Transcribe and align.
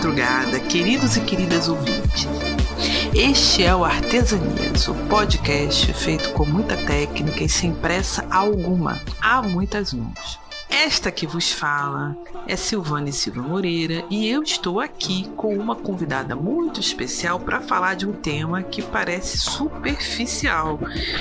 madrugada, 0.00 0.58
queridos 0.60 1.18
e 1.18 1.20
queridas 1.20 1.68
ouvintes. 1.68 2.26
Este 3.14 3.64
é 3.64 3.76
o 3.76 3.84
Artesanias, 3.84 4.88
o 4.88 4.94
podcast 5.10 5.92
feito 5.92 6.32
com 6.32 6.46
muita 6.46 6.74
técnica 6.74 7.44
e 7.44 7.48
sem 7.50 7.74
pressa 7.74 8.26
alguma, 8.30 8.98
há 9.20 9.42
muitas 9.42 9.92
mãos. 9.92 10.40
Esta 10.70 11.10
que 11.10 11.26
vos 11.26 11.52
fala 11.52 12.16
é 12.48 12.56
Silvane 12.56 13.12
Silva 13.12 13.42
Moreira 13.42 14.02
e 14.08 14.26
eu 14.26 14.42
estou 14.42 14.80
aqui 14.80 15.28
com 15.36 15.54
uma 15.54 15.76
convidada 15.76 16.34
muito 16.34 16.80
especial 16.80 17.38
para 17.38 17.60
falar 17.60 17.94
de 17.94 18.06
um 18.06 18.12
tema 18.12 18.62
que 18.62 18.80
parece 18.80 19.36
superficial, 19.36 20.80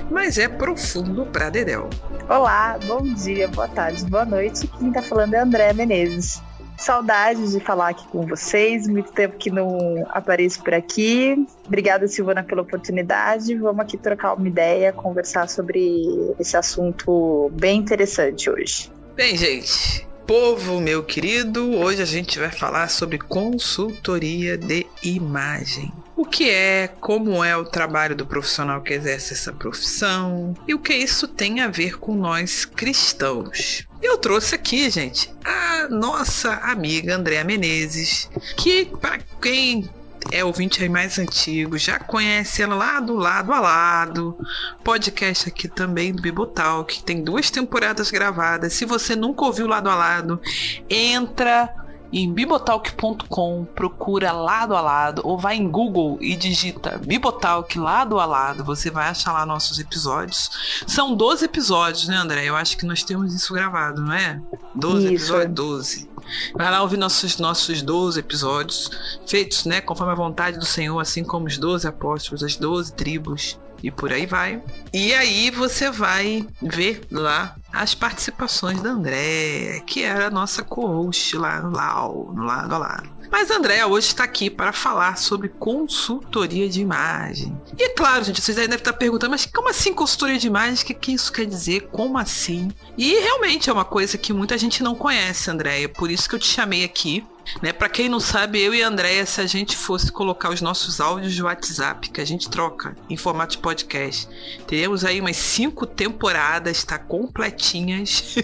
mas 0.09 0.37
é 0.37 0.47
profundo 0.47 1.25
para 1.25 1.49
Dedel. 1.49 1.89
Olá, 2.29 2.79
bom 2.87 3.03
dia, 3.03 3.49
boa 3.49 3.67
tarde, 3.67 4.05
boa 4.05 4.23
noite. 4.23 4.69
Quem 4.79 4.87
está 4.87 5.01
falando 5.01 5.33
é 5.33 5.39
André 5.41 5.73
Menezes. 5.73 6.41
Saudades 6.79 7.51
de 7.51 7.59
falar 7.59 7.89
aqui 7.89 8.07
com 8.07 8.25
vocês, 8.25 8.87
muito 8.87 9.11
tempo 9.11 9.35
que 9.37 9.51
não 9.51 10.05
apareço 10.09 10.63
por 10.63 10.73
aqui. 10.73 11.45
Obrigada, 11.67 12.07
Silvana, 12.07 12.41
pela 12.41 12.61
oportunidade. 12.61 13.53
Vamos 13.55 13.81
aqui 13.81 13.97
trocar 13.97 14.33
uma 14.33 14.47
ideia, 14.47 14.93
conversar 14.93 15.49
sobre 15.49 16.33
esse 16.39 16.55
assunto 16.55 17.51
bem 17.53 17.79
interessante 17.79 18.49
hoje. 18.49 18.89
Bem, 19.13 19.35
gente, 19.35 20.07
povo 20.25 20.79
meu 20.79 21.03
querido, 21.03 21.75
hoje 21.75 22.01
a 22.01 22.05
gente 22.05 22.39
vai 22.39 22.49
falar 22.49 22.87
sobre 22.89 23.17
consultoria 23.17 24.57
de 24.57 24.87
imagem. 25.03 25.91
O 26.19 26.25
que 26.25 26.49
é, 26.49 26.89
como 26.99 27.41
é 27.41 27.55
o 27.55 27.63
trabalho 27.63 28.13
do 28.13 28.25
profissional 28.25 28.81
que 28.81 28.93
exerce 28.93 29.31
essa 29.31 29.53
profissão 29.53 30.53
e 30.67 30.73
o 30.73 30.79
que 30.79 30.93
isso 30.93 31.29
tem 31.29 31.61
a 31.61 31.69
ver 31.69 31.97
com 31.97 32.13
nós 32.13 32.65
cristãos. 32.65 33.87
Eu 34.01 34.17
trouxe 34.17 34.53
aqui, 34.53 34.89
gente, 34.89 35.33
a 35.45 35.87
nossa 35.87 36.55
amiga 36.55 37.15
Andréa 37.15 37.45
Menezes, 37.45 38.29
que 38.57 38.83
para 38.99 39.19
quem 39.41 39.89
é 40.29 40.43
ouvinte 40.43 40.83
aí 40.83 40.89
mais 40.89 41.17
antigo, 41.17 41.77
já 41.77 41.97
conhece 41.97 42.61
ela 42.61 42.75
lá 42.75 42.99
do 42.99 43.15
lado 43.15 43.53
a 43.53 43.61
lado. 43.61 44.37
Podcast 44.83 45.47
aqui 45.47 45.69
também 45.69 46.11
do 46.11 46.21
Bibotal, 46.21 46.83
que 46.83 47.01
tem 47.01 47.23
duas 47.23 47.49
temporadas 47.49 48.11
gravadas. 48.11 48.73
Se 48.73 48.83
você 48.83 49.15
nunca 49.15 49.45
ouviu 49.45 49.67
lado 49.67 49.89
a 49.89 49.95
lado, 49.95 50.41
entra 50.89 51.73
em 52.11 52.31
bibotalk.com, 52.31 53.65
procura 53.75 54.31
lado 54.31 54.75
a 54.75 54.81
lado, 54.81 55.21
ou 55.23 55.37
vai 55.37 55.55
em 55.55 55.69
Google 55.69 56.17
e 56.21 56.35
digita 56.35 56.97
Bibotalk 56.97 57.77
lado 57.77 58.19
a 58.19 58.25
lado, 58.25 58.63
você 58.63 58.89
vai 58.89 59.07
achar 59.07 59.33
lá 59.33 59.45
nossos 59.45 59.79
episódios. 59.79 60.49
São 60.87 61.15
12 61.15 61.45
episódios, 61.45 62.07
né, 62.07 62.15
André? 62.15 62.45
Eu 62.45 62.55
acho 62.55 62.77
que 62.77 62.85
nós 62.85 63.03
temos 63.03 63.33
isso 63.33 63.53
gravado, 63.53 64.01
não 64.01 64.13
é? 64.13 64.41
12 64.75 65.05
isso. 65.05 65.13
episódios, 65.13 65.55
12. 65.55 66.09
Vai 66.53 66.71
lá 66.71 66.81
ouvir 66.81 66.97
nossos, 66.97 67.37
nossos 67.37 67.81
12 67.81 68.19
episódios, 68.19 68.89
feitos, 69.27 69.65
né, 69.65 69.81
conforme 69.81 70.13
a 70.13 70.15
vontade 70.15 70.57
do 70.57 70.65
Senhor, 70.65 70.99
assim 70.99 71.23
como 71.23 71.47
os 71.47 71.57
12 71.57 71.87
apóstolos, 71.87 72.43
as 72.43 72.55
12 72.55 72.93
tribos 72.93 73.57
e 73.83 73.91
por 73.91 74.11
aí 74.11 74.25
vai. 74.25 74.61
E 74.93 75.13
aí 75.13 75.49
você 75.51 75.89
vai 75.89 76.45
ver 76.61 77.01
lá 77.11 77.55
as 77.71 77.93
participações 77.93 78.81
da 78.81 78.89
André, 78.89 79.81
que 79.85 80.03
era 80.03 80.27
a 80.27 80.31
nossa 80.31 80.63
co-host 80.63 81.37
lá 81.37 81.61
no 81.61 81.71
lado 81.71 82.77
lado. 82.77 83.19
Mas 83.31 83.51
a 83.51 83.57
Andrea 83.57 83.85
hoje 83.87 84.07
está 84.07 84.23
aqui 84.23 84.49
para 84.49 84.73
falar 84.73 85.17
sobre 85.17 85.49
consultoria 85.49 86.67
de 86.67 86.81
imagem. 86.81 87.55
E 87.77 87.83
é 87.83 87.89
claro, 87.89 88.23
gente, 88.23 88.41
vocês 88.41 88.57
aí 88.57 88.67
devem 88.67 88.79
estar 88.79 88.93
perguntando, 88.93 89.31
mas 89.31 89.45
como 89.45 89.69
assim 89.69 89.93
consultoria 89.93 90.37
de 90.37 90.47
imagem? 90.47 90.83
O 90.83 90.87
que, 90.87 90.93
que 90.95 91.13
isso 91.13 91.31
quer 91.31 91.45
dizer? 91.45 91.89
Como 91.91 92.17
assim? 92.17 92.71
E 92.97 93.13
realmente 93.19 93.69
é 93.69 93.73
uma 93.73 93.85
coisa 93.85 94.17
que 94.17 94.33
muita 94.33 94.57
gente 94.57 94.81
não 94.81 94.95
conhece, 94.95 95.51
Andréia. 95.51 95.87
Por 95.87 96.09
isso 96.09 96.27
que 96.27 96.35
eu 96.35 96.39
te 96.39 96.47
chamei 96.47 96.83
aqui 96.83 97.23
né? 97.61 97.73
Para 97.73 97.89
quem 97.89 98.09
não 98.09 98.19
sabe, 98.19 98.61
eu 98.61 98.73
e 98.73 98.83
a 98.83 98.87
Andréia, 98.87 99.25
se 99.25 99.41
a 99.41 99.45
gente 99.45 99.75
fosse 99.75 100.11
colocar 100.11 100.49
os 100.49 100.61
nossos 100.61 100.99
áudios 100.99 101.33
de 101.33 101.43
WhatsApp, 101.43 102.09
que 102.09 102.21
a 102.21 102.25
gente 102.25 102.49
troca 102.49 102.95
em 103.09 103.17
formato 103.17 103.53
de 103.53 103.57
podcast, 103.59 104.27
teríamos 104.67 105.03
aí 105.03 105.19
umas 105.19 105.37
cinco 105.37 105.85
temporadas, 105.85 106.83
tá? 106.83 106.97
Completinhas. 106.97 108.35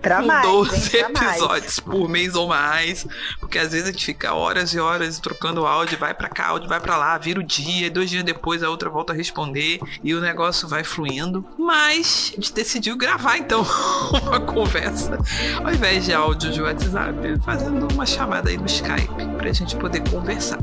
Pra 0.00 0.20
com 0.22 0.26
mais, 0.26 0.46
12 0.46 0.96
hein? 0.96 1.04
episódios 1.04 1.80
mais. 1.80 1.80
por 1.80 2.08
mês 2.08 2.34
ou 2.34 2.48
mais. 2.48 3.06
Porque 3.40 3.58
às 3.58 3.72
vezes 3.72 3.88
a 3.88 3.92
gente 3.92 4.04
fica 4.04 4.32
horas 4.32 4.72
e 4.72 4.78
horas 4.78 5.18
trocando 5.18 5.66
áudio, 5.66 5.98
vai 5.98 6.14
para 6.14 6.28
cá, 6.28 6.48
áudio 6.48 6.68
vai 6.68 6.80
para 6.80 6.96
lá, 6.96 7.16
vira 7.18 7.40
o 7.40 7.42
dia, 7.42 7.90
dois 7.90 8.10
dias 8.10 8.24
depois 8.24 8.62
a 8.62 8.70
outra 8.70 8.88
volta 8.88 9.12
a 9.12 9.16
responder 9.16 9.80
e 10.02 10.14
o 10.14 10.20
negócio 10.20 10.66
vai 10.66 10.84
fluindo. 10.84 11.44
Mas 11.58 12.32
a 12.32 12.36
gente 12.36 12.52
decidiu 12.52 12.96
gravar 12.96 13.38
então 13.38 13.64
uma 14.22 14.40
conversa 14.40 15.18
ao 15.62 15.72
invés 15.72 16.04
de 16.04 16.12
áudio 16.12 16.50
de 16.50 16.62
WhatsApp, 16.62 17.16
fazendo 17.44 17.88
uma 17.92 18.06
chamada 18.06 18.52
aí 18.54 18.58
no 18.58 18.66
Skype 18.66 19.36
para 19.36 19.50
a 19.50 19.52
gente 19.52 19.76
poder 19.76 20.02
conversar. 20.08 20.58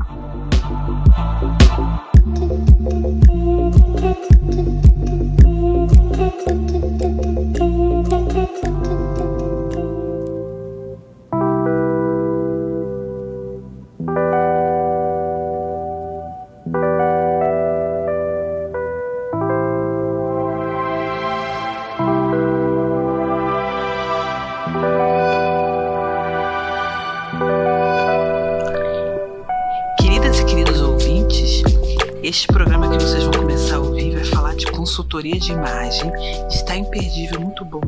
Consultoria 34.92 35.38
de 35.38 35.52
imagem. 35.52 36.12
Está 36.48 36.76
imperdível, 36.76 37.40
muito 37.40 37.64
bom. 37.64 37.80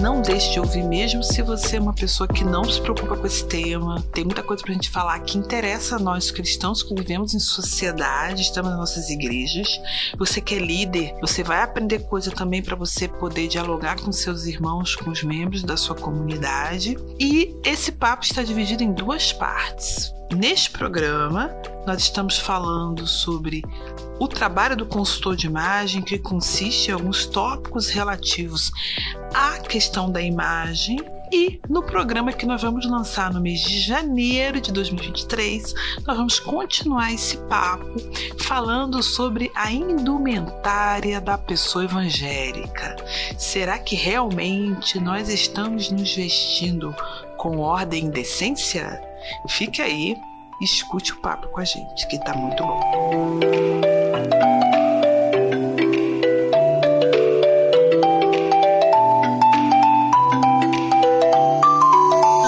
Não 0.00 0.22
deixe 0.22 0.52
de 0.52 0.60
ouvir, 0.60 0.82
mesmo 0.82 1.22
se 1.22 1.42
você 1.42 1.76
é 1.76 1.80
uma 1.80 1.92
pessoa 1.92 2.26
que 2.26 2.42
não 2.42 2.64
se 2.64 2.80
preocupa 2.80 3.14
com 3.14 3.26
esse 3.26 3.44
tema. 3.44 4.02
Tem 4.12 4.24
muita 4.24 4.42
coisa 4.42 4.62
pra 4.62 4.72
gente 4.72 4.88
falar 4.88 5.18
que 5.20 5.36
interessa 5.36 5.96
a 5.96 5.98
nós 5.98 6.30
cristãos 6.30 6.82
que 6.82 6.94
vivemos 6.94 7.34
em 7.34 7.38
sociedade, 7.38 8.40
estamos 8.40 8.70
nas 8.70 8.80
nossas 8.80 9.10
igrejas. 9.10 9.68
Você 10.16 10.40
que 10.40 10.54
é 10.54 10.58
líder, 10.58 11.14
você 11.20 11.42
vai 11.42 11.62
aprender 11.62 12.00
coisa 12.00 12.30
também 12.30 12.62
para 12.62 12.74
você 12.74 13.06
poder 13.06 13.48
dialogar 13.48 14.00
com 14.00 14.10
seus 14.10 14.46
irmãos, 14.46 14.96
com 14.96 15.10
os 15.10 15.22
membros 15.22 15.62
da 15.62 15.76
sua 15.76 15.94
comunidade. 15.94 16.96
E 17.20 17.54
esse 17.64 17.92
papo 17.92 18.24
está 18.24 18.42
dividido 18.42 18.82
em 18.82 18.92
duas 18.92 19.30
partes. 19.30 20.15
Neste 20.34 20.70
programa, 20.70 21.50
nós 21.86 22.02
estamos 22.02 22.38
falando 22.38 23.06
sobre 23.06 23.62
o 24.18 24.26
trabalho 24.26 24.76
do 24.76 24.84
consultor 24.84 25.36
de 25.36 25.46
imagem, 25.46 26.02
que 26.02 26.18
consiste 26.18 26.90
em 26.90 26.94
alguns 26.94 27.26
tópicos 27.26 27.88
relativos 27.88 28.72
à 29.32 29.58
questão 29.60 30.10
da 30.10 30.20
imagem. 30.20 30.98
E 31.32 31.60
no 31.68 31.82
programa 31.82 32.32
que 32.32 32.46
nós 32.46 32.62
vamos 32.62 32.86
lançar 32.86 33.32
no 33.32 33.40
mês 33.40 33.60
de 33.60 33.80
janeiro 33.80 34.60
de 34.60 34.72
2023, 34.72 35.74
nós 36.06 36.16
vamos 36.16 36.40
continuar 36.40 37.12
esse 37.12 37.36
papo 37.48 37.96
falando 38.38 39.02
sobre 39.02 39.50
a 39.54 39.70
indumentária 39.70 41.20
da 41.20 41.38
pessoa 41.38 41.84
evangélica. 41.84 42.96
Será 43.38 43.78
que 43.78 43.94
realmente 43.94 44.98
nós 45.00 45.28
estamos 45.28 45.90
nos 45.90 46.14
vestindo 46.14 46.94
com 47.36 47.58
ordem 47.58 48.06
e 48.06 48.10
decência? 48.10 49.05
Fique 49.48 49.80
aí, 49.82 50.16
escute 50.60 51.12
o 51.12 51.16
papo 51.16 51.48
com 51.48 51.60
a 51.60 51.64
gente, 51.64 52.06
que 52.08 52.18
tá 52.18 52.34
muito 52.34 52.62
bom. 52.62 52.80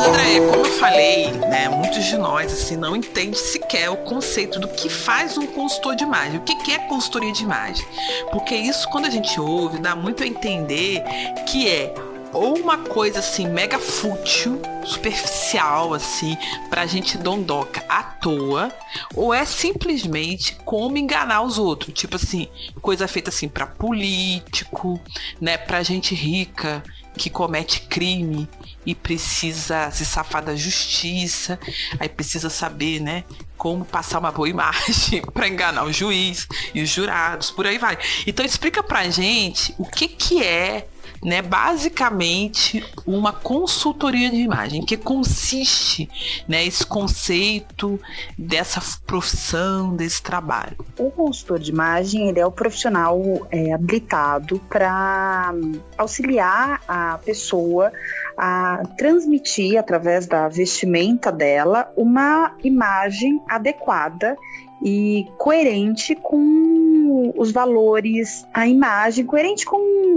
André, 0.07 0.41
como 0.51 0.65
eu 0.65 0.73
falei, 0.79 1.31
né, 1.33 1.69
muitos 1.69 2.05
de 2.05 2.17
nós 2.17 2.53
assim 2.53 2.77
não 2.77 2.97
entendem 2.97 3.35
sequer 3.35 3.91
o 3.91 3.97
conceito 3.99 4.59
do 4.59 4.69
que 4.69 4.89
faz 4.89 5.37
um 5.37 5.47
consultor 5.47 5.95
de 5.97 6.05
imagem. 6.05 6.39
O 6.39 6.43
que 6.43 6.73
é 6.73 6.79
consultoria 6.79 7.33
de 7.33 7.43
imagem? 7.43 7.87
Porque 8.31 8.55
isso, 8.55 8.89
quando 8.91 9.07
a 9.07 9.11
gente 9.11 9.39
ouve, 9.41 9.79
dá 9.79 9.95
muito 9.95 10.23
a 10.23 10.27
entender 10.27 11.03
que 11.47 11.69
é 11.69 11.93
ou 12.33 12.59
uma 12.59 12.79
coisa 12.79 13.19
assim 13.21 13.49
mega 13.49 13.79
fútil, 13.79 14.61
superficial 14.85 15.95
assim, 15.95 16.37
pra 16.69 16.87
gente 16.87 17.17
dondoca 17.19 17.85
à 17.89 18.03
toa, 18.03 18.73
ou 19.15 19.33
é 19.33 19.45
simplesmente 19.45 20.57
como 20.65 20.99
enganar 20.99 21.43
os 21.43 21.59
outros, 21.59 21.95
tipo 21.95 22.17
assim, 22.17 22.49
coisa 22.81 23.09
feita 23.09 23.31
assim 23.31 23.49
para 23.49 23.67
político, 23.67 25.01
né, 25.41 25.57
pra 25.57 25.83
gente 25.83 26.15
rica 26.15 26.83
que 27.17 27.29
comete 27.29 27.81
crime 27.83 28.49
e 28.87 28.95
precisa 28.95 29.91
se 29.91 30.05
safar 30.05 30.43
da 30.43 30.55
justiça, 30.55 31.59
aí 31.99 32.09
precisa 32.09 32.49
saber, 32.49 33.01
né, 33.01 33.25
como 33.57 33.85
passar 33.85 34.21
uma 34.21 34.31
boa 34.31 34.49
imagem 34.49 35.21
para 35.35 35.49
enganar 35.49 35.85
o 35.85 35.93
juiz 35.93 36.47
e 36.73 36.81
os 36.81 36.89
jurados, 36.89 37.51
por 37.51 37.67
aí 37.67 37.77
vai. 37.77 37.99
Então 38.27 38.47
explica 38.47 38.83
pra 38.83 39.11
gente 39.11 39.75
o 39.77 39.85
que 39.85 40.07
que 40.07 40.43
é 40.43 40.87
né, 41.23 41.43
basicamente 41.43 42.85
uma 43.06 43.32
consultoria 43.32 44.31
de 44.31 44.37
imagem, 44.37 44.85
que 44.85 44.97
consiste 44.97 46.09
né, 46.47 46.65
esse 46.65 46.87
conceito 46.87 48.00
dessa 48.37 48.81
profissão, 49.06 49.94
desse 49.94 50.23
trabalho. 50.23 50.76
O 50.99 51.11
consultor 51.11 51.59
de 51.59 51.70
imagem 51.70 52.29
ele 52.29 52.41
é 52.41 52.47
o 52.47 52.53
profissional 52.53 53.20
é, 53.50 53.73
habilitado 53.73 54.61
para 54.69 55.55
auxiliar 55.97 56.81
a 56.87 57.19
pessoa 57.19 57.93
a 58.37 58.82
transmitir 58.97 59.79
através 59.79 60.26
da 60.26 60.49
vestimenta 60.49 61.32
dela 61.32 61.91
uma 61.97 62.55
imagem 62.62 63.41
adequada 63.49 64.37
e 64.82 65.26
coerente 65.37 66.14
com 66.14 66.98
os 67.37 67.51
valores, 67.51 68.47
a 68.53 68.67
imagem, 68.67 69.25
coerente 69.25 69.65
com 69.65 69.77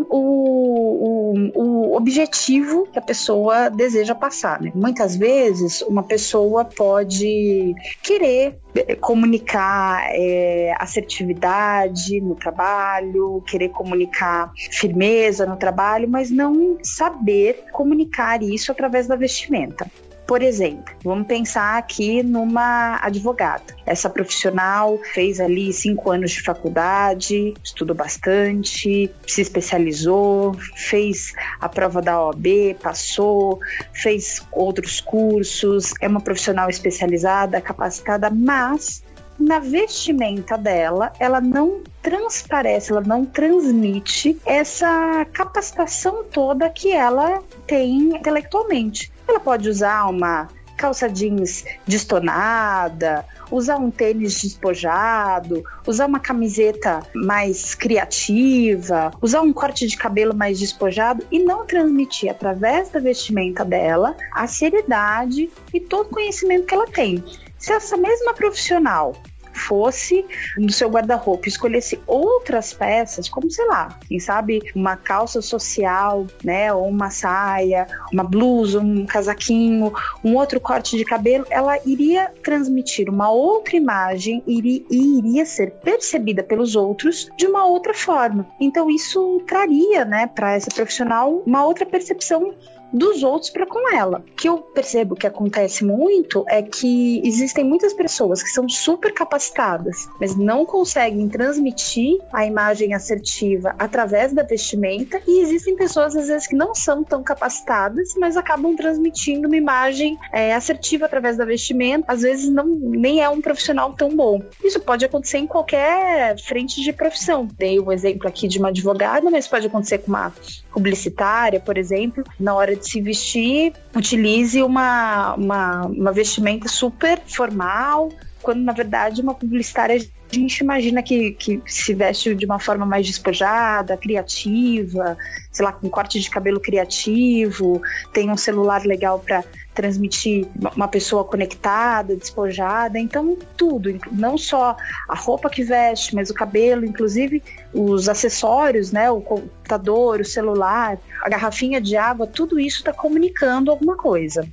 o, 0.09 1.51
o, 1.55 1.61
o 1.61 1.95
objetivo 1.95 2.87
que 2.91 2.99
a 2.99 3.01
pessoa 3.01 3.69
deseja 3.69 4.15
passar. 4.15 4.61
Né? 4.61 4.71
Muitas 4.73 5.15
vezes, 5.15 5.81
uma 5.81 6.03
pessoa 6.03 6.65
pode 6.65 7.75
querer 8.01 8.59
eh, 8.75 8.95
comunicar 8.95 10.07
é, 10.11 10.73
assertividade 10.79 12.19
no 12.21 12.35
trabalho, 12.35 13.43
querer 13.47 13.69
comunicar 13.69 14.51
firmeza 14.71 15.45
no 15.45 15.57
trabalho, 15.57 16.07
mas 16.09 16.29
não 16.29 16.77
saber 16.83 17.65
comunicar 17.71 18.41
isso 18.41 18.71
através 18.71 19.07
da 19.07 19.15
vestimenta. 19.15 19.89
Por 20.31 20.41
exemplo, 20.41 20.95
vamos 21.03 21.27
pensar 21.27 21.77
aqui 21.77 22.23
numa 22.23 22.97
advogada. 23.01 23.75
Essa 23.85 24.09
profissional 24.09 24.97
fez 25.13 25.41
ali 25.41 25.73
cinco 25.73 26.09
anos 26.09 26.31
de 26.31 26.41
faculdade, 26.41 27.53
estudou 27.61 27.93
bastante, 27.93 29.11
se 29.27 29.41
especializou, 29.41 30.53
fez 30.73 31.33
a 31.59 31.67
prova 31.67 32.01
da 32.01 32.27
OAB, 32.27 32.77
passou, 32.81 33.59
fez 33.91 34.41
outros 34.53 35.01
cursos, 35.01 35.93
é 35.99 36.07
uma 36.07 36.21
profissional 36.21 36.69
especializada, 36.69 37.59
capacitada, 37.59 38.29
mas 38.29 39.03
na 39.37 39.59
vestimenta 39.59 40.57
dela, 40.57 41.11
ela 41.19 41.41
não 41.41 41.81
transparece, 42.01 42.91
ela 42.91 43.01
não 43.01 43.25
transmite 43.25 44.39
essa 44.45 45.25
capacitação 45.33 46.23
toda 46.23 46.69
que 46.69 46.91
ela 46.91 47.43
tem 47.67 48.15
intelectualmente. 48.15 49.10
Ela 49.27 49.39
pode 49.39 49.69
usar 49.69 50.09
uma 50.09 50.47
calça 50.81 51.07
jeans 51.07 51.63
destonada, 51.85 53.23
usar 53.51 53.77
um 53.77 53.91
tênis 53.91 54.41
despojado, 54.41 55.63
usar 55.85 56.07
uma 56.07 56.19
camiseta 56.19 57.01
mais 57.13 57.75
criativa, 57.75 59.11
usar 59.21 59.41
um 59.41 59.53
corte 59.53 59.85
de 59.85 59.95
cabelo 59.95 60.35
mais 60.35 60.59
despojado 60.59 61.23
e 61.31 61.37
não 61.37 61.67
transmitir 61.67 62.31
através 62.31 62.89
da 62.89 62.99
vestimenta 62.99 63.63
dela 63.63 64.15
a 64.33 64.47
seriedade 64.47 65.51
e 65.71 65.79
todo 65.79 66.07
o 66.07 66.09
conhecimento 66.09 66.65
que 66.65 66.73
ela 66.73 66.87
tem. 66.87 67.23
Se 67.59 67.71
essa 67.71 67.95
mesma 67.95 68.33
profissional 68.33 69.13
fosse 69.53 70.25
no 70.57 70.71
seu 70.71 70.89
guarda-roupa, 70.89 71.47
escolhesse 71.47 71.99
outras 72.07 72.73
peças, 72.73 73.29
como 73.29 73.49
sei 73.49 73.65
lá, 73.67 73.97
quem 74.07 74.19
sabe 74.19 74.61
uma 74.75 74.95
calça 74.95 75.41
social, 75.41 76.25
né, 76.43 76.73
ou 76.73 76.87
uma 76.87 77.09
saia, 77.09 77.87
uma 78.11 78.23
blusa, 78.23 78.79
um 78.79 79.05
casaquinho, 79.05 79.93
um 80.23 80.35
outro 80.35 80.59
corte 80.59 80.97
de 80.97 81.05
cabelo, 81.05 81.45
ela 81.49 81.77
iria 81.85 82.31
transmitir 82.43 83.09
uma 83.09 83.31
outra 83.31 83.75
imagem 83.75 84.43
e 84.47 84.85
iria 84.89 85.45
ser 85.45 85.71
percebida 85.71 86.43
pelos 86.43 86.75
outros 86.75 87.29
de 87.37 87.45
uma 87.45 87.65
outra 87.65 87.93
forma. 87.93 88.47
Então 88.59 88.89
isso 88.89 89.41
traria, 89.47 90.05
né, 90.05 90.27
para 90.27 90.53
essa 90.53 90.69
profissional 90.69 91.43
uma 91.45 91.65
outra 91.65 91.85
percepção 91.85 92.53
dos 92.91 93.23
outros 93.23 93.49
para 93.49 93.65
com 93.65 93.93
ela. 93.93 94.19
O 94.19 94.35
que 94.35 94.47
eu 94.47 94.57
percebo 94.57 95.15
que 95.15 95.27
acontece 95.27 95.83
muito 95.83 96.43
é 96.47 96.61
que 96.61 97.21
existem 97.25 97.63
muitas 97.63 97.93
pessoas 97.93 98.43
que 98.43 98.49
são 98.49 98.67
super 98.67 99.13
capacitadas, 99.13 100.07
mas 100.19 100.35
não 100.35 100.65
conseguem 100.65 101.27
transmitir 101.29 102.19
a 102.33 102.45
imagem 102.45 102.93
assertiva 102.93 103.75
através 103.77 104.33
da 104.33 104.43
vestimenta, 104.43 105.21
e 105.27 105.39
existem 105.41 105.75
pessoas 105.75 106.15
às 106.15 106.27
vezes 106.27 106.47
que 106.47 106.55
não 106.55 106.73
são 106.75 107.03
tão 107.03 107.23
capacitadas, 107.23 108.13
mas 108.17 108.35
acabam 108.37 108.75
transmitindo 108.75 109.47
uma 109.47 109.57
imagem 109.57 110.17
é, 110.31 110.53
assertiva 110.53 111.05
através 111.05 111.37
da 111.37 111.45
vestimenta, 111.45 112.05
às 112.07 112.21
vezes 112.21 112.49
não 112.49 112.65
nem 112.65 113.21
é 113.21 113.29
um 113.29 113.41
profissional 113.41 113.93
tão 113.93 114.09
bom. 114.15 114.41
Isso 114.63 114.79
pode 114.79 115.05
acontecer 115.05 115.37
em 115.37 115.47
qualquer 115.47 116.37
frente 116.39 116.81
de 116.81 116.91
profissão. 116.91 117.47
Dei 117.57 117.79
o 117.79 117.87
um 117.87 117.91
exemplo 117.91 118.27
aqui 118.27 118.47
de 118.47 118.59
uma 118.59 118.69
advogada, 118.69 119.29
mas 119.29 119.47
pode 119.47 119.67
acontecer 119.67 119.99
com 119.99 120.07
uma 120.07 120.33
publicitária, 120.71 121.59
por 121.59 121.77
exemplo, 121.77 122.23
na 122.39 122.53
hora 122.53 122.75
de 122.75 122.89
se 122.89 123.01
vestir, 123.01 123.73
utilize 123.95 124.61
uma, 124.61 125.35
uma, 125.35 125.85
uma 125.87 126.11
vestimenta 126.11 126.67
super 126.67 127.19
formal, 127.25 128.09
quando 128.41 128.61
na 128.61 128.73
verdade 128.73 129.21
uma 129.21 129.33
publicitária 129.33 129.99
a 130.31 130.35
gente 130.35 130.59
imagina 130.59 131.03
que, 131.03 131.31
que 131.31 131.61
se 131.65 131.93
veste 131.93 132.33
de 132.33 132.45
uma 132.45 132.57
forma 132.57 132.85
mais 132.85 133.05
despojada, 133.05 133.97
criativa, 133.97 135.17
sei 135.51 135.65
lá, 135.65 135.73
com 135.73 135.89
corte 135.89 136.19
de 136.19 136.29
cabelo 136.29 136.59
criativo, 136.59 137.81
tem 138.13 138.29
um 138.29 138.37
celular 138.37 138.85
legal 138.85 139.19
para 139.19 139.43
transmitir 139.73 140.47
uma 140.75 140.87
pessoa 140.87 141.23
conectada, 141.25 142.15
despojada. 142.15 142.97
Então, 142.97 143.37
tudo, 143.57 143.97
não 144.11 144.37
só 144.37 144.77
a 145.07 145.15
roupa 145.15 145.49
que 145.49 145.63
veste, 145.63 146.15
mas 146.15 146.29
o 146.29 146.33
cabelo, 146.33 146.85
inclusive 146.85 147.43
os 147.73 148.07
acessórios, 148.07 148.91
né? 148.91 149.11
O 149.11 149.21
computador, 149.21 150.21
o 150.21 150.25
celular, 150.25 150.97
a 151.21 151.29
garrafinha 151.29 151.81
de 151.81 151.97
água, 151.97 152.25
tudo 152.25 152.59
isso 152.59 152.79
está 152.79 152.93
comunicando 152.93 153.69
alguma 153.69 153.95
coisa. 153.95 154.47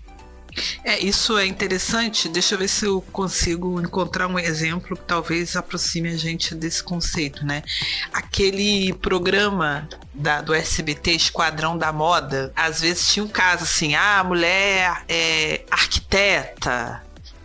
É, 0.84 0.98
isso 0.98 1.36
é 1.38 1.46
interessante. 1.46 2.28
Deixa 2.28 2.54
eu 2.54 2.58
ver 2.58 2.68
se 2.68 2.86
eu 2.86 3.00
consigo 3.12 3.80
encontrar 3.80 4.26
um 4.26 4.38
exemplo 4.38 4.96
que 4.96 5.04
talvez 5.04 5.56
aproxime 5.56 6.08
a 6.08 6.16
gente 6.16 6.54
desse 6.54 6.82
conceito, 6.82 7.44
né? 7.44 7.62
Aquele 8.12 8.92
programa 8.94 9.88
da, 10.14 10.40
do 10.40 10.54
SBT, 10.54 11.12
Esquadrão 11.12 11.76
da 11.76 11.92
Moda, 11.92 12.52
às 12.54 12.80
vezes 12.80 13.12
tinha 13.12 13.24
um 13.24 13.28
caso 13.28 13.64
assim: 13.64 13.94
ah, 13.94 14.20
a 14.20 14.24
mulher 14.24 15.04
é 15.08 15.62
arquiteta, 15.70 17.02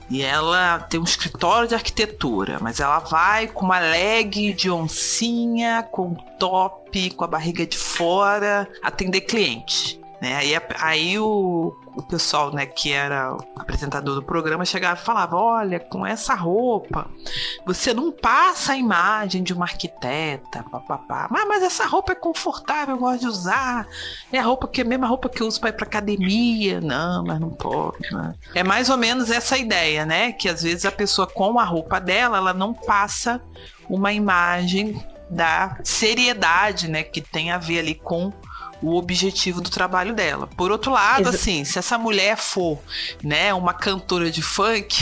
e 0.09 0.21
ela 0.21 0.79
tem 0.79 0.99
um 0.99 1.03
escritório 1.03 1.67
de 1.67 1.73
arquitetura, 1.73 2.59
mas 2.61 2.79
ela 2.79 2.99
vai 2.99 3.47
com 3.47 3.65
uma 3.65 3.79
leg 3.79 4.53
de 4.53 4.69
oncinha, 4.69 5.81
com 5.91 6.13
top, 6.37 7.09
com 7.11 7.23
a 7.23 7.27
barriga 7.27 7.65
de 7.65 7.77
fora, 7.77 8.67
atender 8.83 9.21
cliente. 9.21 9.99
Né? 10.23 10.37
Aí, 10.37 10.53
aí 10.79 11.19
o, 11.19 11.75
o 11.97 12.01
pessoal, 12.01 12.49
né, 12.53 12.65
que 12.65 12.93
era 12.93 13.35
apresentador 13.57 14.15
do 14.15 14.23
programa, 14.23 14.63
chegava 14.63 14.97
e 14.97 15.03
falava: 15.03 15.35
Olha, 15.35 15.81
com 15.81 16.07
essa 16.07 16.33
roupa, 16.33 17.07
você 17.65 17.93
não 17.93 18.09
passa 18.09 18.71
a 18.71 18.77
imagem 18.77 19.43
de 19.43 19.51
uma 19.51 19.65
arquiteta, 19.65 20.63
papapá. 20.71 21.27
Mas, 21.29 21.45
mas 21.45 21.61
essa 21.61 21.85
roupa 21.85 22.13
é 22.13 22.15
confortável, 22.15 22.95
eu 22.95 22.99
gosto 22.99 23.19
de 23.19 23.27
usar. 23.27 23.85
É 24.31 24.39
a 24.39 24.43
roupa 24.43 24.65
que 24.65 24.79
é 24.79 24.85
a 24.85 24.87
mesma 24.87 25.07
roupa 25.07 25.27
que 25.27 25.41
eu 25.41 25.47
uso 25.47 25.59
para 25.59 25.71
ir 25.71 25.73
pra 25.73 25.85
academia. 25.85 26.79
Não, 26.79 27.25
mas 27.25 27.37
não 27.41 27.49
pode. 27.49 28.09
Né? 28.09 28.33
É 28.55 28.63
mais 28.63 28.89
ou 28.89 28.95
menos 28.95 29.29
essa 29.29 29.57
ideia, 29.57 30.05
né? 30.05 30.31
Que 30.31 30.47
às 30.47 30.63
vezes 30.63 30.85
a 30.85 30.91
pessoa 30.91 31.27
com 31.27 31.59
a 31.59 31.65
roupa 31.65 31.99
dela, 31.99 32.37
ela 32.37 32.53
não 32.53 32.73
passa 32.73 33.41
uma 33.89 34.13
imagem 34.13 35.05
da 35.29 35.77
seriedade, 35.83 36.87
né, 36.87 37.01
que 37.03 37.19
tem 37.19 37.51
a 37.51 37.57
ver 37.57 37.79
ali 37.79 37.95
com 37.95 38.31
o 38.83 38.95
objetivo 38.95 39.61
do 39.61 39.69
trabalho 39.69 40.13
dela. 40.13 40.45
Por 40.45 40.69
outro 40.69 40.91
lado, 40.91 41.21
Exa 41.21 41.29
assim, 41.29 41.63
se 41.63 41.79
essa 41.79 41.97
mulher 41.97 42.37
for, 42.37 42.77
né, 43.23 43.53
uma 43.53 43.73
cantora 43.73 44.29
de 44.29 44.41
funk, 44.41 45.01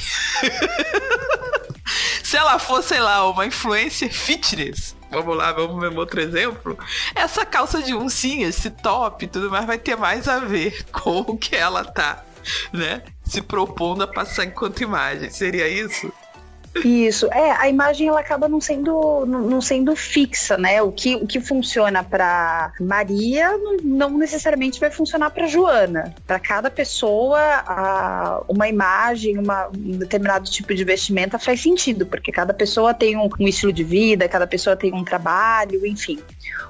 se 2.23 2.37
ela 2.37 2.59
for, 2.59 2.83
sei 2.83 2.99
lá, 2.99 3.27
uma 3.27 3.45
influencer 3.45 4.13
fitness, 4.13 4.95
vamos 5.09 5.35
lá, 5.35 5.51
vamos 5.51 5.81
ver 5.81 5.89
um 5.89 5.97
outro 5.97 6.21
exemplo. 6.21 6.77
Essa 7.15 7.43
calça 7.43 7.81
de 7.81 7.95
oncinha, 7.95 8.47
esse 8.47 8.69
top 8.69 9.25
e 9.25 9.27
tudo 9.27 9.49
mais 9.49 9.65
vai 9.65 9.79
ter 9.79 9.97
mais 9.97 10.27
a 10.27 10.37
ver 10.37 10.85
com 10.93 11.19
o 11.21 11.37
que 11.37 11.55
ela 11.55 11.83
tá, 11.83 12.23
né? 12.71 13.01
Se 13.25 13.41
propondo 13.41 14.03
a 14.03 14.07
passar 14.07 14.45
enquanto 14.45 14.83
imagem. 14.83 15.29
Seria 15.31 15.67
isso? 15.67 16.13
Isso, 16.85 17.27
é, 17.33 17.51
a 17.51 17.67
imagem 17.67 18.07
ela 18.07 18.21
acaba 18.21 18.47
não 18.47 18.61
sendo, 18.61 19.25
não, 19.25 19.59
sendo 19.59 19.93
fixa, 19.95 20.57
né? 20.57 20.81
O 20.81 20.91
que, 20.91 21.15
o 21.15 21.27
que 21.27 21.41
funciona 21.41 22.01
para 22.01 22.71
Maria 22.79 23.57
não, 23.57 23.77
não, 23.83 24.17
necessariamente 24.17 24.79
vai 24.79 24.89
funcionar 24.89 25.31
para 25.31 25.47
Joana. 25.47 26.15
Para 26.25 26.39
cada 26.39 26.71
pessoa, 26.71 27.39
a, 27.39 28.41
uma 28.47 28.69
imagem, 28.69 29.37
uma, 29.37 29.67
um 29.67 29.97
determinado 29.97 30.49
tipo 30.49 30.73
de 30.73 30.83
vestimenta 30.85 31.37
faz 31.37 31.61
sentido, 31.61 32.05
porque 32.05 32.31
cada 32.31 32.53
pessoa 32.53 32.93
tem 32.93 33.17
um, 33.17 33.29
um 33.37 33.47
estilo 33.47 33.73
de 33.73 33.83
vida, 33.83 34.29
cada 34.29 34.47
pessoa 34.47 34.75
tem 34.75 34.93
um 34.93 35.03
trabalho, 35.03 35.85
enfim. 35.85 36.19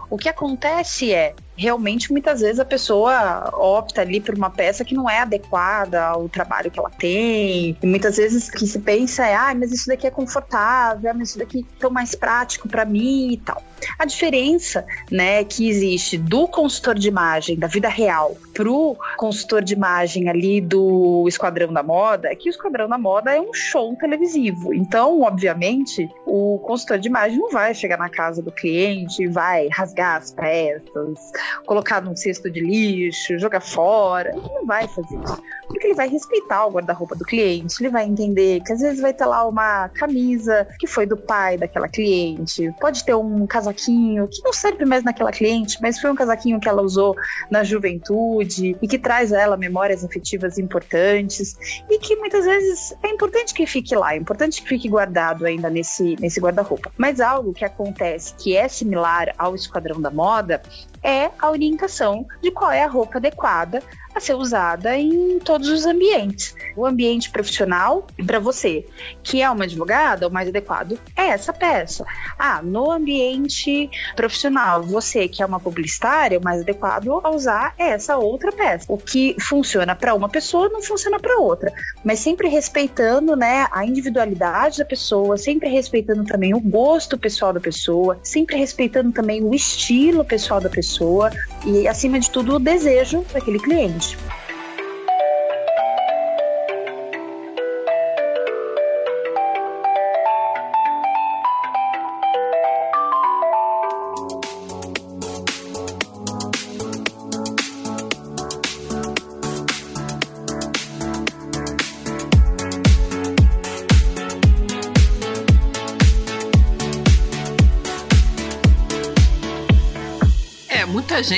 O 0.09 0.17
que 0.17 0.27
acontece 0.27 1.13
é, 1.13 1.33
realmente 1.61 2.11
muitas 2.11 2.41
vezes 2.41 2.59
a 2.59 2.65
pessoa 2.65 3.51
opta 3.53 4.01
ali 4.01 4.19
por 4.19 4.33
uma 4.33 4.49
peça 4.49 4.83
que 4.83 4.95
não 4.95 5.07
é 5.07 5.19
adequada 5.19 6.03
ao 6.03 6.27
trabalho 6.27 6.71
que 6.71 6.79
ela 6.79 6.89
tem. 6.89 7.77
E 7.81 7.85
muitas 7.85 8.17
vezes 8.17 8.49
que 8.49 8.65
se 8.65 8.79
pensa 8.79 9.25
é, 9.27 9.35
ah, 9.35 9.53
mas 9.53 9.71
isso 9.71 9.87
daqui 9.87 10.07
é 10.07 10.11
confortável, 10.11 11.13
mas 11.13 11.29
isso 11.29 11.37
daqui 11.37 11.59
é 11.59 11.79
tão 11.79 11.91
mais 11.91 12.15
prático 12.15 12.67
para 12.67 12.83
mim 12.83 13.33
e 13.33 13.37
tal. 13.37 13.61
A 13.97 14.05
diferença, 14.05 14.85
né, 15.09 15.43
que 15.43 15.67
existe 15.69 16.17
do 16.17 16.47
consultor 16.47 16.95
de 16.95 17.07
imagem 17.07 17.57
da 17.57 17.67
vida 17.67 17.87
real 17.87 18.35
pro 18.53 18.95
consultor 19.17 19.63
de 19.63 19.73
imagem 19.73 20.29
ali 20.29 20.61
do 20.61 21.25
Esquadrão 21.27 21.71
da 21.73 21.81
Moda 21.81 22.29
é 22.29 22.35
que 22.35 22.49
o 22.49 22.51
Esquadrão 22.51 22.87
da 22.87 22.97
Moda 22.97 23.35
é 23.35 23.41
um 23.41 23.53
show 23.53 23.95
televisivo. 23.95 24.73
Então, 24.73 25.21
obviamente, 25.21 26.09
o 26.25 26.59
consultor 26.59 26.99
de 26.99 27.07
imagem 27.07 27.37
não 27.37 27.49
vai 27.49 27.73
chegar 27.73 27.97
na 27.97 28.09
casa 28.09 28.41
do 28.41 28.51
cliente, 28.51 29.27
vai 29.27 29.67
rasgar 29.71 30.17
as 30.17 30.31
peças, 30.31 31.19
colocar 31.65 32.01
num 32.01 32.15
cesto 32.15 32.49
de 32.49 32.59
lixo, 32.59 33.39
jogar 33.39 33.61
fora. 33.61 34.29
Ele 34.29 34.53
não 34.53 34.65
vai 34.65 34.87
fazer 34.87 35.15
isso. 35.23 35.41
Porque 35.67 35.87
ele 35.87 35.95
vai 35.95 36.09
respeitar 36.09 36.65
o 36.65 36.71
guarda-roupa 36.71 37.15
do 37.15 37.23
cliente, 37.23 37.75
ele 37.79 37.89
vai 37.89 38.05
entender 38.05 38.61
que 38.61 38.73
às 38.73 38.81
vezes 38.81 38.99
vai 38.99 39.13
ter 39.13 39.25
lá 39.25 39.47
uma 39.47 39.89
camisa 39.89 40.67
que 40.77 40.85
foi 40.85 41.05
do 41.05 41.15
pai 41.15 41.57
daquela 41.57 41.87
cliente, 41.87 42.73
pode 42.79 43.03
ter 43.05 43.15
um 43.15 43.47
casaquinho 43.71 44.27
que 44.27 44.43
não 44.43 44.53
serve 44.53 44.85
mais 44.85 45.03
naquela 45.03 45.31
cliente, 45.31 45.77
mas 45.81 45.99
foi 45.99 46.11
um 46.11 46.15
casaquinho 46.15 46.59
que 46.59 46.67
ela 46.67 46.81
usou 46.81 47.15
na 47.49 47.63
juventude 47.63 48.77
e 48.81 48.87
que 48.87 48.99
traz 48.99 49.31
a 49.33 49.39
ela 49.39 49.57
memórias 49.57 50.03
afetivas 50.03 50.57
importantes 50.57 51.55
e 51.89 51.97
que 51.97 52.15
muitas 52.17 52.45
vezes 52.45 52.93
é 53.03 53.09
importante 53.09 53.53
que 53.53 53.65
fique 53.65 53.95
lá, 53.95 54.13
é 54.13 54.17
importante 54.17 54.61
que 54.61 54.67
fique 54.67 54.89
guardado 54.89 55.45
ainda 55.45 55.69
nesse, 55.69 56.15
nesse 56.19 56.39
guarda-roupa. 56.39 56.91
Mas 56.97 57.19
algo 57.19 57.53
que 57.53 57.65
acontece 57.65 58.33
que 58.35 58.55
é 58.55 58.67
similar 58.67 59.33
ao 59.37 59.55
Esquadrão 59.55 60.01
da 60.01 60.11
Moda 60.11 60.61
é 61.03 61.31
a 61.39 61.49
orientação 61.49 62.25
de 62.41 62.51
qual 62.51 62.71
é 62.71 62.83
a 62.83 62.87
roupa 62.87 63.17
adequada 63.17 63.81
a 64.13 64.19
ser 64.19 64.35
usada 64.35 64.97
em 64.97 65.39
todos 65.39 65.69
os 65.69 65.85
ambientes. 65.85 66.55
O 66.75 66.85
ambiente 66.85 67.29
profissional, 67.29 68.07
para 68.25 68.39
você, 68.39 68.85
que 69.23 69.41
é 69.41 69.49
uma 69.49 69.63
advogada, 69.63 70.27
o 70.27 70.31
mais 70.31 70.47
adequado 70.49 70.99
é 71.15 71.29
essa 71.29 71.53
peça. 71.53 72.05
Ah, 72.37 72.61
no 72.61 72.91
ambiente 72.91 73.89
profissional, 74.15 74.83
você 74.83 75.27
que 75.27 75.41
é 75.41 75.45
uma 75.45 75.59
publicitária, 75.59 76.39
o 76.39 76.43
mais 76.43 76.61
adequado 76.61 77.19
a 77.23 77.29
usar 77.29 77.73
é 77.77 77.89
essa 77.89 78.17
outra 78.17 78.51
peça. 78.51 78.85
O 78.87 78.97
que 78.97 79.35
funciona 79.39 79.95
para 79.95 80.13
uma 80.13 80.29
pessoa 80.29 80.69
não 80.69 80.81
funciona 80.81 81.19
para 81.19 81.37
outra, 81.37 81.71
mas 82.03 82.19
sempre 82.19 82.47
respeitando, 82.47 83.35
né, 83.35 83.67
a 83.71 83.85
individualidade 83.85 84.79
da 84.79 84.85
pessoa, 84.85 85.37
sempre 85.37 85.69
respeitando 85.69 86.23
também 86.25 86.53
o 86.53 86.59
gosto 86.59 87.17
pessoal 87.17 87.53
da 87.53 87.59
pessoa, 87.59 88.19
sempre 88.23 88.57
respeitando 88.57 89.11
também 89.11 89.43
o 89.43 89.53
estilo 89.53 90.23
pessoal 90.23 90.59
da 90.59 90.69
pessoa 90.69 91.31
e 91.65 91.87
acima 91.87 92.19
de 92.19 92.29
tudo 92.29 92.55
o 92.55 92.59
desejo 92.59 93.25
daquele 93.33 93.59
cliente. 93.59 94.00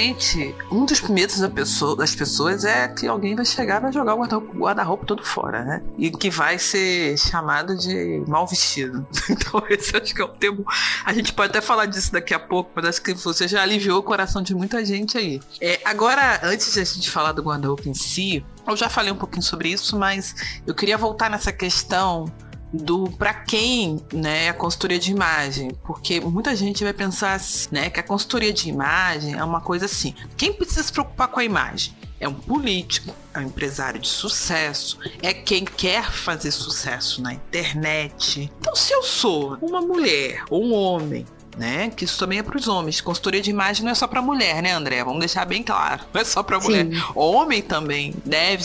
Gente, 0.04 0.54
um 0.70 0.86
dos 0.86 1.02
medos 1.02 1.40
da 1.40 1.50
pessoa, 1.50 1.96
das 1.96 2.14
pessoas 2.14 2.66
é 2.66 2.88
que 2.90 3.08
alguém 3.08 3.36
vai 3.36 3.46
chegar 3.46 3.80
vai 3.80 3.92
jogar 3.92 4.16
o 4.16 4.20
guarda-roupa 4.20 5.06
todo 5.06 5.24
fora, 5.24 5.64
né? 5.64 5.82
E 5.98 6.12
que 6.12 6.30
vai 6.30 6.60
ser 6.60 7.18
chamado 7.18 7.78
de 7.78 8.24
mal 8.28 8.46
vestido. 8.46 9.06
Então, 9.34 9.64
esse 9.70 9.96
acho 9.96 10.14
que 10.14 10.22
é 10.22 10.26
o 10.26 10.28
termo. 10.28 10.66
A 11.06 11.14
gente 11.14 11.34
pode 11.34 11.50
até 11.50 11.62
falar 11.62 11.86
disso 11.86 12.12
daqui 12.12 12.34
a 12.34 12.40
pouco, 12.40 12.72
mas 12.76 12.86
acho 12.86 13.02
que 13.02 13.14
você 13.14 13.48
já 13.48 13.62
aliviou 13.62 14.00
o 14.00 14.04
coração 14.04 14.42
de 14.42 14.54
muita 14.54 14.86
gente 14.86 15.18
aí. 15.18 15.40
É, 15.60 15.80
agora, 15.86 16.40
antes 16.44 16.74
de 16.74 16.80
a 16.80 16.84
gente 16.84 17.10
falar 17.10 17.32
do 17.32 17.42
guarda-roupa 17.42 17.88
em 17.88 17.94
si, 17.94 18.46
eu 18.68 18.76
já 18.76 18.90
falei 18.90 19.12
um 19.12 19.16
pouquinho 19.16 19.42
sobre 19.42 19.70
isso, 19.70 19.98
mas 19.98 20.36
eu 20.68 20.76
queria 20.76 20.98
voltar 20.98 21.30
nessa 21.30 21.52
questão 21.52 22.26
do 22.74 23.10
para 23.12 23.34
quem, 23.34 24.02
né, 24.12 24.50
a 24.50 24.54
consultoria 24.54 24.98
de 24.98 25.12
imagem, 25.12 25.72
porque 25.86 26.20
muita 26.20 26.56
gente 26.56 26.84
vai 26.84 26.94
pensar, 26.94 27.40
né, 27.72 27.90
que 27.90 28.00
a 28.00 28.04
consultoria 28.04 28.52
de 28.52 28.68
imagem 28.68 29.36
é 29.36 29.44
uma 29.44 29.62
coisa 29.62 29.86
assim. 29.86 30.16
Quem 30.36 30.52
precisa 30.52 30.82
se 30.82 30.92
preocupar 30.92 31.28
com 31.28 31.40
a 31.40 31.44
imagem? 31.44 31.94
É 32.20 32.28
um 32.28 32.34
político, 32.34 33.14
é 33.34 33.40
um 33.40 33.44
empresário 33.44 34.00
de 34.00 34.08
sucesso, 34.08 34.98
é 35.22 35.34
quem 35.34 35.66
quer 35.66 36.10
fazer 36.10 36.52
sucesso 36.52 37.22
na 37.22 37.34
internet. 37.34 38.50
Então, 38.60 38.76
se 38.76 38.94
eu 38.94 39.04
sou 39.04 39.58
uma 39.62 39.82
mulher 39.82 40.44
ou 40.50 40.64
um 40.64 40.74
homem 40.74 41.26
né? 41.58 41.92
Que 41.96 42.06
isso 42.06 42.18
também 42.18 42.40
é 42.40 42.44
para 42.44 42.58
os 42.58 42.68
homens. 42.68 43.02
Consultoria 43.02 43.42
de 43.42 43.50
imagem 43.50 43.84
não 43.84 43.92
é 43.92 43.96
só 43.96 44.08
para 44.08 44.22
mulher, 44.22 44.62
né, 44.62 44.72
André? 44.72 45.04
Vamos 45.04 45.20
deixar 45.20 45.46
bem 45.46 45.64
claro. 45.64 46.04
Não 46.14 46.22
é 46.22 46.24
só 46.26 46.44
para 46.44 46.60
mulher. 46.60 46.88
Homem 47.16 47.62
também 47.62 48.14
deve 48.26 48.64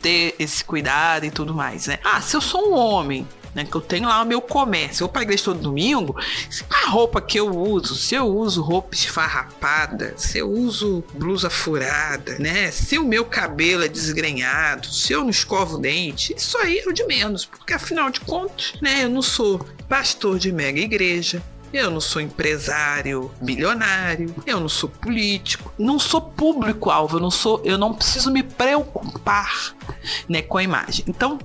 ter 0.00 0.34
esse 0.38 0.64
cuidado 0.64 1.24
e 1.24 1.30
tudo 1.30 1.54
mais, 1.54 1.86
né? 1.86 1.98
Ah, 2.04 2.20
se 2.20 2.36
eu 2.36 2.40
sou 2.40 2.70
um 2.70 2.74
homem 2.74 3.26
né? 3.56 3.64
Que 3.64 3.74
eu 3.74 3.80
tenho 3.80 4.06
lá 4.06 4.20
o 4.20 4.26
meu 4.26 4.42
comércio. 4.42 5.02
Eu 5.02 5.06
vou 5.06 5.12
pra 5.12 5.22
igreja 5.22 5.44
todo 5.44 5.58
domingo. 5.58 6.14
A 6.68 6.90
roupa 6.90 7.22
que 7.22 7.40
eu 7.40 7.48
uso, 7.48 7.96
se 7.96 8.14
eu 8.14 8.26
uso 8.26 8.60
roupa 8.60 8.94
esfarrapada, 8.94 10.12
se 10.18 10.38
eu 10.38 10.50
uso 10.50 11.02
blusa 11.14 11.48
furada, 11.48 12.38
né? 12.38 12.70
Se 12.70 12.98
o 12.98 13.04
meu 13.04 13.24
cabelo 13.24 13.82
é 13.82 13.88
desgrenhado, 13.88 14.86
se 14.88 15.14
eu 15.14 15.22
não 15.22 15.30
escovo 15.30 15.76
o 15.76 15.80
dente, 15.80 16.34
isso 16.36 16.58
aí 16.58 16.80
é 16.80 16.88
o 16.88 16.92
de 16.92 17.04
menos, 17.06 17.46
porque 17.46 17.72
afinal 17.72 18.10
de 18.10 18.20
contas, 18.20 18.74
né? 18.82 19.04
Eu 19.04 19.08
não 19.08 19.22
sou 19.22 19.58
pastor 19.88 20.38
de 20.38 20.52
mega 20.52 20.78
igreja, 20.78 21.42
eu 21.72 21.90
não 21.90 22.00
sou 22.00 22.20
empresário 22.20 23.30
bilionário, 23.40 24.34
eu 24.46 24.60
não 24.60 24.68
sou 24.68 24.88
político, 24.88 25.72
não 25.78 25.98
sou 25.98 26.20
público-alvo, 26.20 27.16
eu 27.16 27.20
não 27.20 27.30
sou, 27.30 27.62
eu 27.64 27.78
não 27.78 27.94
preciso 27.94 28.30
me 28.30 28.42
preocupar, 28.42 29.74
né, 30.28 30.42
com 30.42 30.58
a 30.58 30.62
imagem. 30.62 31.04
Então, 31.08 31.38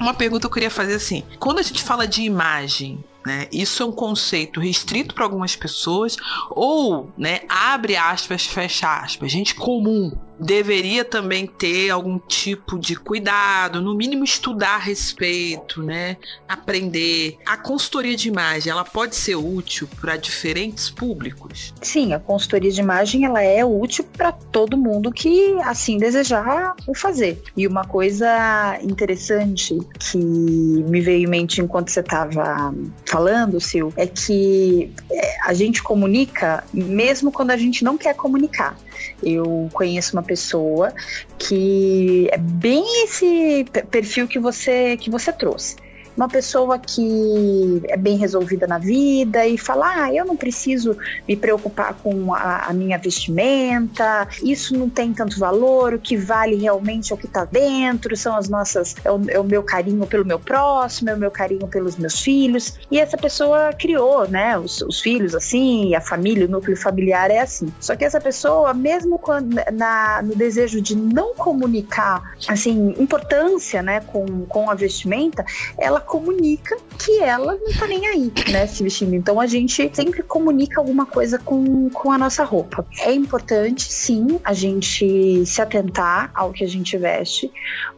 uma 0.00 0.14
pergunta 0.14 0.46
eu 0.46 0.50
queria 0.50 0.70
fazer 0.70 0.94
assim: 0.94 1.22
quando 1.38 1.58
a 1.58 1.62
gente 1.62 1.82
fala 1.82 2.06
de 2.06 2.22
imagem, 2.22 3.04
né, 3.24 3.46
isso 3.52 3.82
é 3.82 3.86
um 3.86 3.92
conceito 3.92 4.60
restrito 4.60 5.14
para 5.14 5.24
algumas 5.24 5.54
pessoas 5.54 6.16
ou, 6.50 7.12
né, 7.16 7.40
abre 7.48 7.96
aspas, 7.96 8.46
fecha 8.46 9.02
aspas, 9.02 9.30
gente 9.30 9.54
comum 9.54 10.12
deveria 10.40 11.04
também 11.04 11.46
ter 11.46 11.90
algum 11.90 12.18
tipo 12.18 12.78
de 12.78 12.96
cuidado, 12.96 13.80
no 13.80 13.94
mínimo 13.94 14.24
estudar 14.24 14.76
a 14.76 14.78
respeito, 14.78 15.82
né? 15.82 16.16
Aprender. 16.48 17.36
A 17.44 17.56
consultoria 17.56 18.16
de 18.16 18.28
imagem, 18.28 18.70
ela 18.70 18.84
pode 18.84 19.14
ser 19.14 19.36
útil 19.36 19.88
para 20.00 20.16
diferentes 20.16 20.88
públicos? 20.88 21.74
Sim, 21.82 22.14
a 22.14 22.18
consultoria 22.18 22.70
de 22.70 22.80
imagem 22.80 23.24
ela 23.24 23.42
é 23.42 23.64
útil 23.64 24.04
para 24.04 24.32
todo 24.32 24.76
mundo 24.76 25.12
que 25.12 25.58
assim 25.62 25.98
desejar 25.98 26.74
o 26.86 26.94
fazer. 26.94 27.42
E 27.56 27.66
uma 27.66 27.84
coisa 27.84 28.78
interessante 28.82 29.78
que 29.98 30.18
me 30.18 31.00
veio 31.00 31.24
em 31.24 31.26
mente 31.26 31.60
enquanto 31.60 31.90
você 31.90 32.00
estava 32.00 32.74
falando, 33.04 33.60
Sil, 33.60 33.92
é 33.96 34.06
que 34.06 34.90
é, 35.10 35.36
a 35.44 35.52
gente 35.52 35.82
comunica 35.82 36.64
mesmo 36.72 37.30
quando 37.30 37.50
a 37.50 37.56
gente 37.56 37.84
não 37.84 37.98
quer 37.98 38.14
comunicar. 38.14 38.76
Eu 39.22 39.68
conheço 39.72 40.16
uma 40.16 40.22
pessoa 40.22 40.92
que 41.38 42.28
é 42.30 42.38
bem 42.38 43.04
esse 43.04 43.64
perfil 43.90 44.26
que 44.26 44.38
você 44.38 44.96
que 44.96 45.10
você 45.10 45.32
trouxe 45.32 45.76
uma 46.20 46.28
pessoa 46.28 46.78
que 46.78 47.82
é 47.88 47.96
bem 47.96 48.18
resolvida 48.18 48.66
na 48.66 48.76
vida 48.76 49.46
e 49.46 49.56
fala: 49.56 50.04
ah, 50.04 50.14
eu 50.14 50.26
não 50.26 50.36
preciso 50.36 50.94
me 51.26 51.34
preocupar 51.34 51.94
com 51.94 52.34
a, 52.34 52.66
a 52.66 52.72
minha 52.74 52.98
vestimenta, 52.98 54.28
isso 54.42 54.76
não 54.76 54.90
tem 54.90 55.14
tanto 55.14 55.38
valor, 55.38 55.94
o 55.94 55.98
que 55.98 56.18
vale 56.18 56.56
realmente 56.56 57.10
é 57.10 57.14
o 57.14 57.18
que 57.18 57.24
está 57.24 57.46
dentro, 57.46 58.14
são 58.16 58.36
as 58.36 58.50
nossas, 58.50 58.94
é 59.02 59.10
o, 59.10 59.20
é 59.28 59.40
o, 59.40 59.44
meu 59.44 59.62
carinho 59.62 60.06
pelo 60.06 60.26
meu 60.26 60.38
próximo, 60.38 61.08
é 61.08 61.14
o 61.14 61.18
meu 61.18 61.30
carinho 61.30 61.66
pelos 61.66 61.96
meus 61.96 62.20
filhos. 62.20 62.78
E 62.90 62.98
essa 62.98 63.16
pessoa 63.16 63.72
criou, 63.72 64.28
né, 64.28 64.58
os, 64.58 64.82
os 64.82 65.00
filhos 65.00 65.34
assim, 65.34 65.94
a 65.94 66.02
família, 66.02 66.46
o 66.46 66.50
núcleo 66.50 66.76
familiar 66.76 67.30
é 67.30 67.40
assim. 67.40 67.72
Só 67.80 67.96
que 67.96 68.04
essa 68.04 68.20
pessoa, 68.20 68.74
mesmo 68.74 69.18
quando, 69.18 69.54
na, 69.72 70.20
no 70.22 70.34
desejo 70.34 70.82
de 70.82 70.94
não 70.94 71.34
comunicar, 71.34 72.34
assim, 72.46 72.94
importância, 72.98 73.82
né, 73.82 74.00
com, 74.00 74.44
com 74.46 74.70
a 74.70 74.74
vestimenta, 74.74 75.44
ela 75.78 76.00
comunica 76.10 76.76
que 76.98 77.20
ela 77.20 77.54
não 77.54 77.72
tá 77.78 77.86
nem 77.86 78.04
aí, 78.04 78.32
né, 78.50 78.66
se 78.66 78.82
vestindo. 78.82 79.14
Então 79.14 79.40
a 79.40 79.46
gente 79.46 79.88
sempre 79.94 80.24
comunica 80.24 80.80
alguma 80.80 81.06
coisa 81.06 81.38
com, 81.38 81.88
com 81.88 82.10
a 82.10 82.18
nossa 82.18 82.42
roupa. 82.42 82.84
É 82.98 83.12
importante, 83.12 83.84
sim, 83.84 84.40
a 84.42 84.52
gente 84.52 85.46
se 85.46 85.62
atentar 85.62 86.32
ao 86.34 86.52
que 86.52 86.64
a 86.64 86.66
gente 86.66 86.98
veste, 86.98 87.48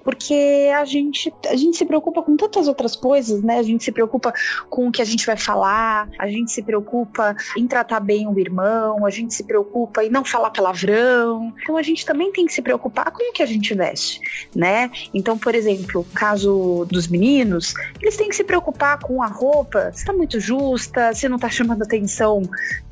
porque 0.05 0.71
a 0.77 0.85
gente, 0.85 1.33
a 1.49 1.57
gente 1.57 1.77
se 1.77 1.87
preocupa 1.87 2.23
com 2.23 2.37
tantas 2.37 2.69
outras 2.69 2.95
coisas, 2.95 3.43
né? 3.43 3.59
A 3.59 3.63
gente 3.63 3.83
se 3.83 3.91
preocupa 3.91 4.33
com 4.69 4.89
o 4.89 4.93
que 4.93 5.01
a 5.01 5.07
gente 5.07 5.25
vai 5.25 5.37
falar, 5.37 6.09
a 6.19 6.29
gente 6.29 6.53
se 6.53 6.63
preocupa 6.63 7.35
em 7.57 7.67
tratar 7.67 8.01
bem 8.01 8.29
o 8.29 8.39
irmão, 8.39 9.07
a 9.07 9.11
gente 9.11 9.33
se 9.33 9.45
preocupa 9.45 10.05
em 10.05 10.11
não 10.11 10.23
falar 10.23 10.51
palavrão. 10.51 11.53
Então 11.63 11.79
a 11.79 11.83
gente 11.83 12.05
também 12.05 12.31
tem 12.31 12.45
que 12.45 12.53
se 12.53 12.61
preocupar 12.61 13.11
com 13.11 13.31
o 13.31 13.33
que 13.33 13.43
a 13.43 13.47
gente 13.47 13.73
veste, 13.75 14.21
né? 14.55 14.91
Então, 15.15 15.39
por 15.39 15.55
exemplo, 15.55 16.07
caso 16.15 16.87
dos 16.91 17.09
meninos, 17.09 17.73
eles 18.03 18.17
têm 18.17 18.29
que 18.29 18.35
se 18.35 18.43
preocupar 18.43 18.99
com 18.99 19.23
a 19.23 19.29
roupa, 19.29 19.93
se 19.95 20.05
tá 20.05 20.13
muito 20.13 20.41
justa, 20.41 21.15
se 21.15 21.29
não 21.29 21.39
tá 21.39 21.49
chamando 21.49 21.83
atenção 21.83 22.43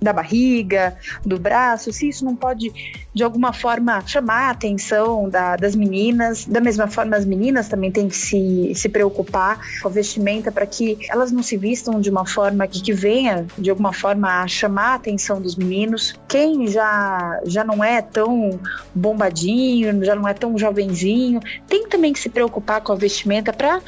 da 0.00 0.12
barriga, 0.12 0.96
do 1.26 1.38
braço, 1.38 1.92
se 1.92 2.08
isso 2.08 2.24
não 2.24 2.36
pode 2.36 2.72
de 3.12 3.24
alguma 3.24 3.52
forma 3.52 4.00
chamar 4.06 4.48
a 4.48 4.50
atenção 4.50 5.28
da, 5.28 5.56
das 5.56 5.74
meninas. 5.74 6.46
Da 6.46 6.60
mesma 6.60 6.86
forma, 6.86 7.16
as 7.16 7.24
meninas 7.24 7.68
também 7.68 7.90
têm 7.90 8.08
que 8.08 8.16
se, 8.16 8.72
se 8.74 8.88
preocupar 8.88 9.60
com 9.82 9.88
a 9.88 9.90
vestimenta 9.90 10.52
para 10.52 10.64
que 10.64 10.96
elas 11.08 11.32
não 11.32 11.42
se 11.42 11.56
vistam 11.56 12.00
de 12.00 12.08
uma 12.08 12.24
forma 12.24 12.66
que, 12.68 12.80
que 12.80 12.92
venha 12.92 13.46
de 13.58 13.68
alguma 13.68 13.92
forma 13.92 14.42
a 14.42 14.46
chamar 14.46 14.92
a 14.92 14.94
atenção 14.94 15.40
dos 15.40 15.56
meninos. 15.56 16.14
Quem 16.28 16.68
já, 16.68 17.40
já 17.44 17.64
não 17.64 17.82
é 17.82 18.00
tão 18.00 18.60
bombadinho, 18.94 20.04
já 20.04 20.14
não 20.14 20.28
é 20.28 20.34
tão 20.34 20.56
jovenzinho, 20.56 21.40
tem 21.66 21.88
também 21.88 22.12
que 22.12 22.20
se 22.20 22.28
preocupar 22.28 22.80
com 22.80 22.92
a 22.92 22.96
vestimenta 22.96 23.52
para 23.52 23.80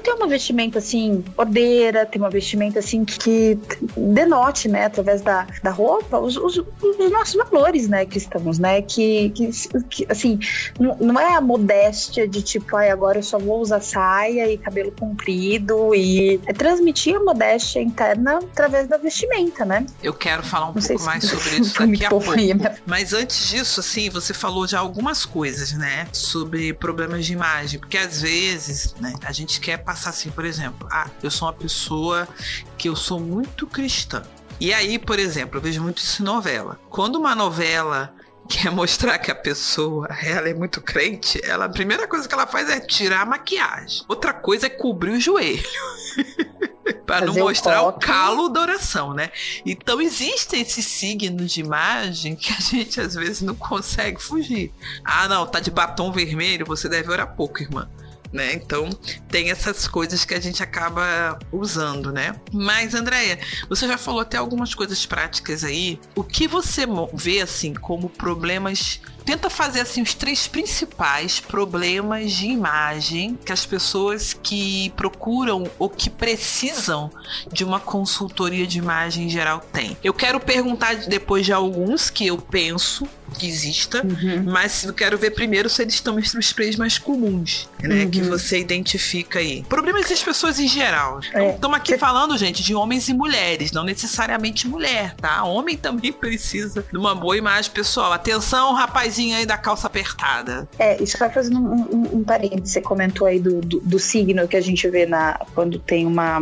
ter 0.00 0.12
uma 0.12 0.26
vestimenta 0.26 0.61
assim, 0.78 1.24
ordeira, 1.36 2.06
ter 2.06 2.18
uma 2.18 2.30
vestimenta 2.30 2.78
assim 2.78 3.04
que, 3.04 3.58
denote, 3.96 4.68
né, 4.68 4.86
através 4.86 5.20
da, 5.22 5.46
da 5.62 5.70
roupa, 5.70 6.18
os, 6.18 6.36
os, 6.36 6.56
os 6.58 7.10
nossos 7.10 7.34
valores, 7.34 7.88
né, 7.88 8.04
cristãos, 8.04 8.58
né, 8.58 8.82
que, 8.82 9.30
que, 9.30 9.50
que 9.88 10.06
assim, 10.08 10.38
não, 10.78 10.96
não, 10.96 11.20
é 11.20 11.34
a 11.34 11.40
modéstia 11.40 12.26
de 12.28 12.42
tipo, 12.42 12.76
ai, 12.76 12.90
agora 12.90 13.18
eu 13.18 13.22
só 13.22 13.38
vou 13.38 13.60
usar 13.60 13.80
saia 13.80 14.50
e 14.50 14.58
cabelo 14.58 14.92
comprido 14.92 15.94
e 15.94 16.40
é 16.46 16.52
transmitir 16.52 17.16
a 17.16 17.20
modéstia 17.20 17.80
interna 17.80 18.38
através 18.38 18.88
da 18.88 18.96
vestimenta, 18.96 19.64
né? 19.64 19.86
Eu 20.02 20.14
quero 20.14 20.42
falar 20.42 20.70
um 20.70 20.74
não 20.74 20.82
pouco 20.82 21.04
mais 21.04 21.24
sobre 21.24 21.56
isso 21.60 21.78
daqui 21.78 22.04
a 22.04 22.08
pouco. 22.08 22.32
Aí, 22.32 22.52
Mas 22.86 23.12
antes 23.12 23.48
disso, 23.48 23.80
assim, 23.80 24.10
você 24.10 24.32
falou 24.32 24.66
de 24.66 24.76
algumas 24.76 25.24
coisas, 25.24 25.72
né, 25.72 26.06
sobre 26.12 26.72
problemas 26.72 27.26
de 27.26 27.32
imagem, 27.32 27.78
porque 27.78 27.96
às 27.96 28.22
vezes, 28.22 28.94
né, 29.00 29.14
a 29.24 29.32
gente 29.32 29.60
quer 29.60 29.78
passar 29.78 30.10
assim, 30.10 30.30
por 30.30 30.44
exemplo, 30.44 30.51
ah, 30.90 31.10
eu 31.22 31.30
sou 31.30 31.48
uma 31.48 31.54
pessoa 31.54 32.28
que 32.76 32.88
eu 32.88 32.96
sou 32.96 33.20
muito 33.20 33.66
cristã. 33.66 34.22
E 34.60 34.72
aí, 34.72 34.98
por 34.98 35.18
exemplo, 35.18 35.58
eu 35.58 35.62
vejo 35.62 35.82
muito 35.82 35.98
isso 35.98 36.22
em 36.22 36.24
novela. 36.24 36.78
Quando 36.88 37.16
uma 37.16 37.34
novela 37.34 38.14
quer 38.48 38.70
mostrar 38.70 39.18
que 39.18 39.30
a 39.30 39.34
pessoa 39.34 40.08
ela 40.22 40.48
é 40.48 40.54
muito 40.54 40.80
crente, 40.80 41.40
ela, 41.44 41.64
a 41.64 41.68
primeira 41.68 42.06
coisa 42.06 42.28
que 42.28 42.34
ela 42.34 42.46
faz 42.46 42.68
é 42.70 42.80
tirar 42.80 43.22
a 43.22 43.26
maquiagem. 43.26 44.04
Outra 44.08 44.32
coisa 44.32 44.66
é 44.66 44.70
cobrir 44.70 45.12
o 45.12 45.20
joelho. 45.20 45.62
para 47.06 47.26
não 47.26 47.34
mostrar 47.34 47.82
o, 47.82 47.88
o, 47.88 47.92
calo 47.92 48.48
da 48.48 48.60
oração, 48.60 49.14
né? 49.14 49.30
Então 49.64 50.00
existem 50.00 50.60
esses 50.60 50.84
signos 50.84 51.52
de 51.52 51.60
imagem 51.60 52.34
que 52.34 52.52
a 52.52 52.60
gente 52.60 53.00
às 53.00 53.14
vezes 53.14 53.40
não 53.42 53.54
consegue 53.54 54.20
fugir. 54.20 54.72
Ah, 55.04 55.28
não, 55.28 55.46
tá 55.46 55.60
de 55.60 55.70
batom 55.70 56.12
vermelho, 56.12 56.66
você 56.66 56.88
deve 56.88 57.10
orar 57.10 57.34
pouco, 57.34 57.62
irmã 57.62 57.88
né? 58.32 58.54
Então 58.54 58.88
tem 59.28 59.50
essas 59.50 59.86
coisas 59.86 60.24
que 60.24 60.34
a 60.34 60.40
gente 60.40 60.62
acaba 60.62 61.38
usando, 61.52 62.10
né? 62.12 62.34
Mas, 62.52 62.94
Andréia, 62.94 63.38
você 63.68 63.86
já 63.86 63.98
falou 63.98 64.20
até 64.20 64.36
algumas 64.36 64.74
coisas 64.74 65.04
práticas 65.04 65.62
aí. 65.64 66.00
O 66.14 66.24
que 66.24 66.48
você 66.48 66.84
vê 67.12 67.40
assim 67.40 67.74
como 67.74 68.08
problemas 68.08 69.00
tenta 69.24 69.48
fazer 69.48 69.80
assim 69.80 70.02
os 70.02 70.14
três 70.14 70.46
principais 70.46 71.40
problemas 71.40 72.32
de 72.32 72.46
imagem 72.46 73.38
que 73.44 73.52
as 73.52 73.64
pessoas 73.64 74.32
que 74.32 74.90
procuram 74.96 75.70
ou 75.78 75.88
que 75.88 76.10
precisam 76.10 77.10
de 77.52 77.64
uma 77.64 77.80
consultoria 77.80 78.66
de 78.66 78.78
imagem 78.78 79.26
em 79.26 79.30
geral 79.30 79.60
têm. 79.72 79.96
Eu 80.02 80.12
quero 80.12 80.40
perguntar 80.40 80.94
depois 80.94 81.44
de 81.44 81.52
alguns 81.52 82.10
que 82.10 82.26
eu 82.26 82.38
penso 82.38 83.06
que 83.32 83.48
exista, 83.48 84.04
uhum. 84.06 84.44
mas 84.44 84.84
eu 84.84 84.92
quero 84.92 85.16
ver 85.16 85.30
primeiro 85.30 85.68
se 85.68 85.82
eles 85.82 85.94
estão 85.94 86.18
entre 86.18 86.38
os 86.38 86.52
três 86.52 86.76
mais 86.76 86.98
comuns, 86.98 87.68
né? 87.82 88.04
Uhum. 88.04 88.10
Que 88.10 88.20
você 88.20 88.58
identifica 88.58 89.38
aí. 89.38 89.64
Problemas 89.64 90.08
das 90.08 90.22
pessoas 90.22 90.58
em 90.60 90.68
geral. 90.68 91.20
Estamos 91.20 91.78
é. 91.78 91.80
aqui 91.80 91.98
falando, 91.98 92.36
gente, 92.36 92.62
de 92.62 92.74
homens 92.74 93.08
e 93.08 93.14
mulheres, 93.14 93.72
não 93.72 93.84
necessariamente 93.84 94.68
mulher, 94.68 95.14
tá? 95.16 95.42
Homem 95.44 95.76
também 95.76 96.12
precisa 96.12 96.84
de 96.90 96.98
uma 96.98 97.14
boa 97.14 97.36
imagem 97.36 97.70
pessoal. 97.70 98.12
Atenção, 98.12 98.74
rapazinho 99.12 99.36
aí 99.36 99.46
da 99.46 99.58
calça 99.58 99.86
apertada. 99.86 100.66
É, 100.78 101.00
isso 101.02 101.18
vai 101.18 101.30
fazendo 101.30 101.58
um, 101.58 101.74
um, 101.74 102.16
um 102.16 102.24
parênteses. 102.24 102.72
Você 102.72 102.80
comentou 102.80 103.26
aí 103.26 103.38
do, 103.38 103.60
do, 103.60 103.80
do, 103.80 103.98
signo 103.98 104.48
que 104.48 104.56
a 104.56 104.60
gente 104.60 104.88
vê 104.88 105.06
na, 105.06 105.38
quando 105.54 105.78
tem 105.78 106.06
uma, 106.06 106.38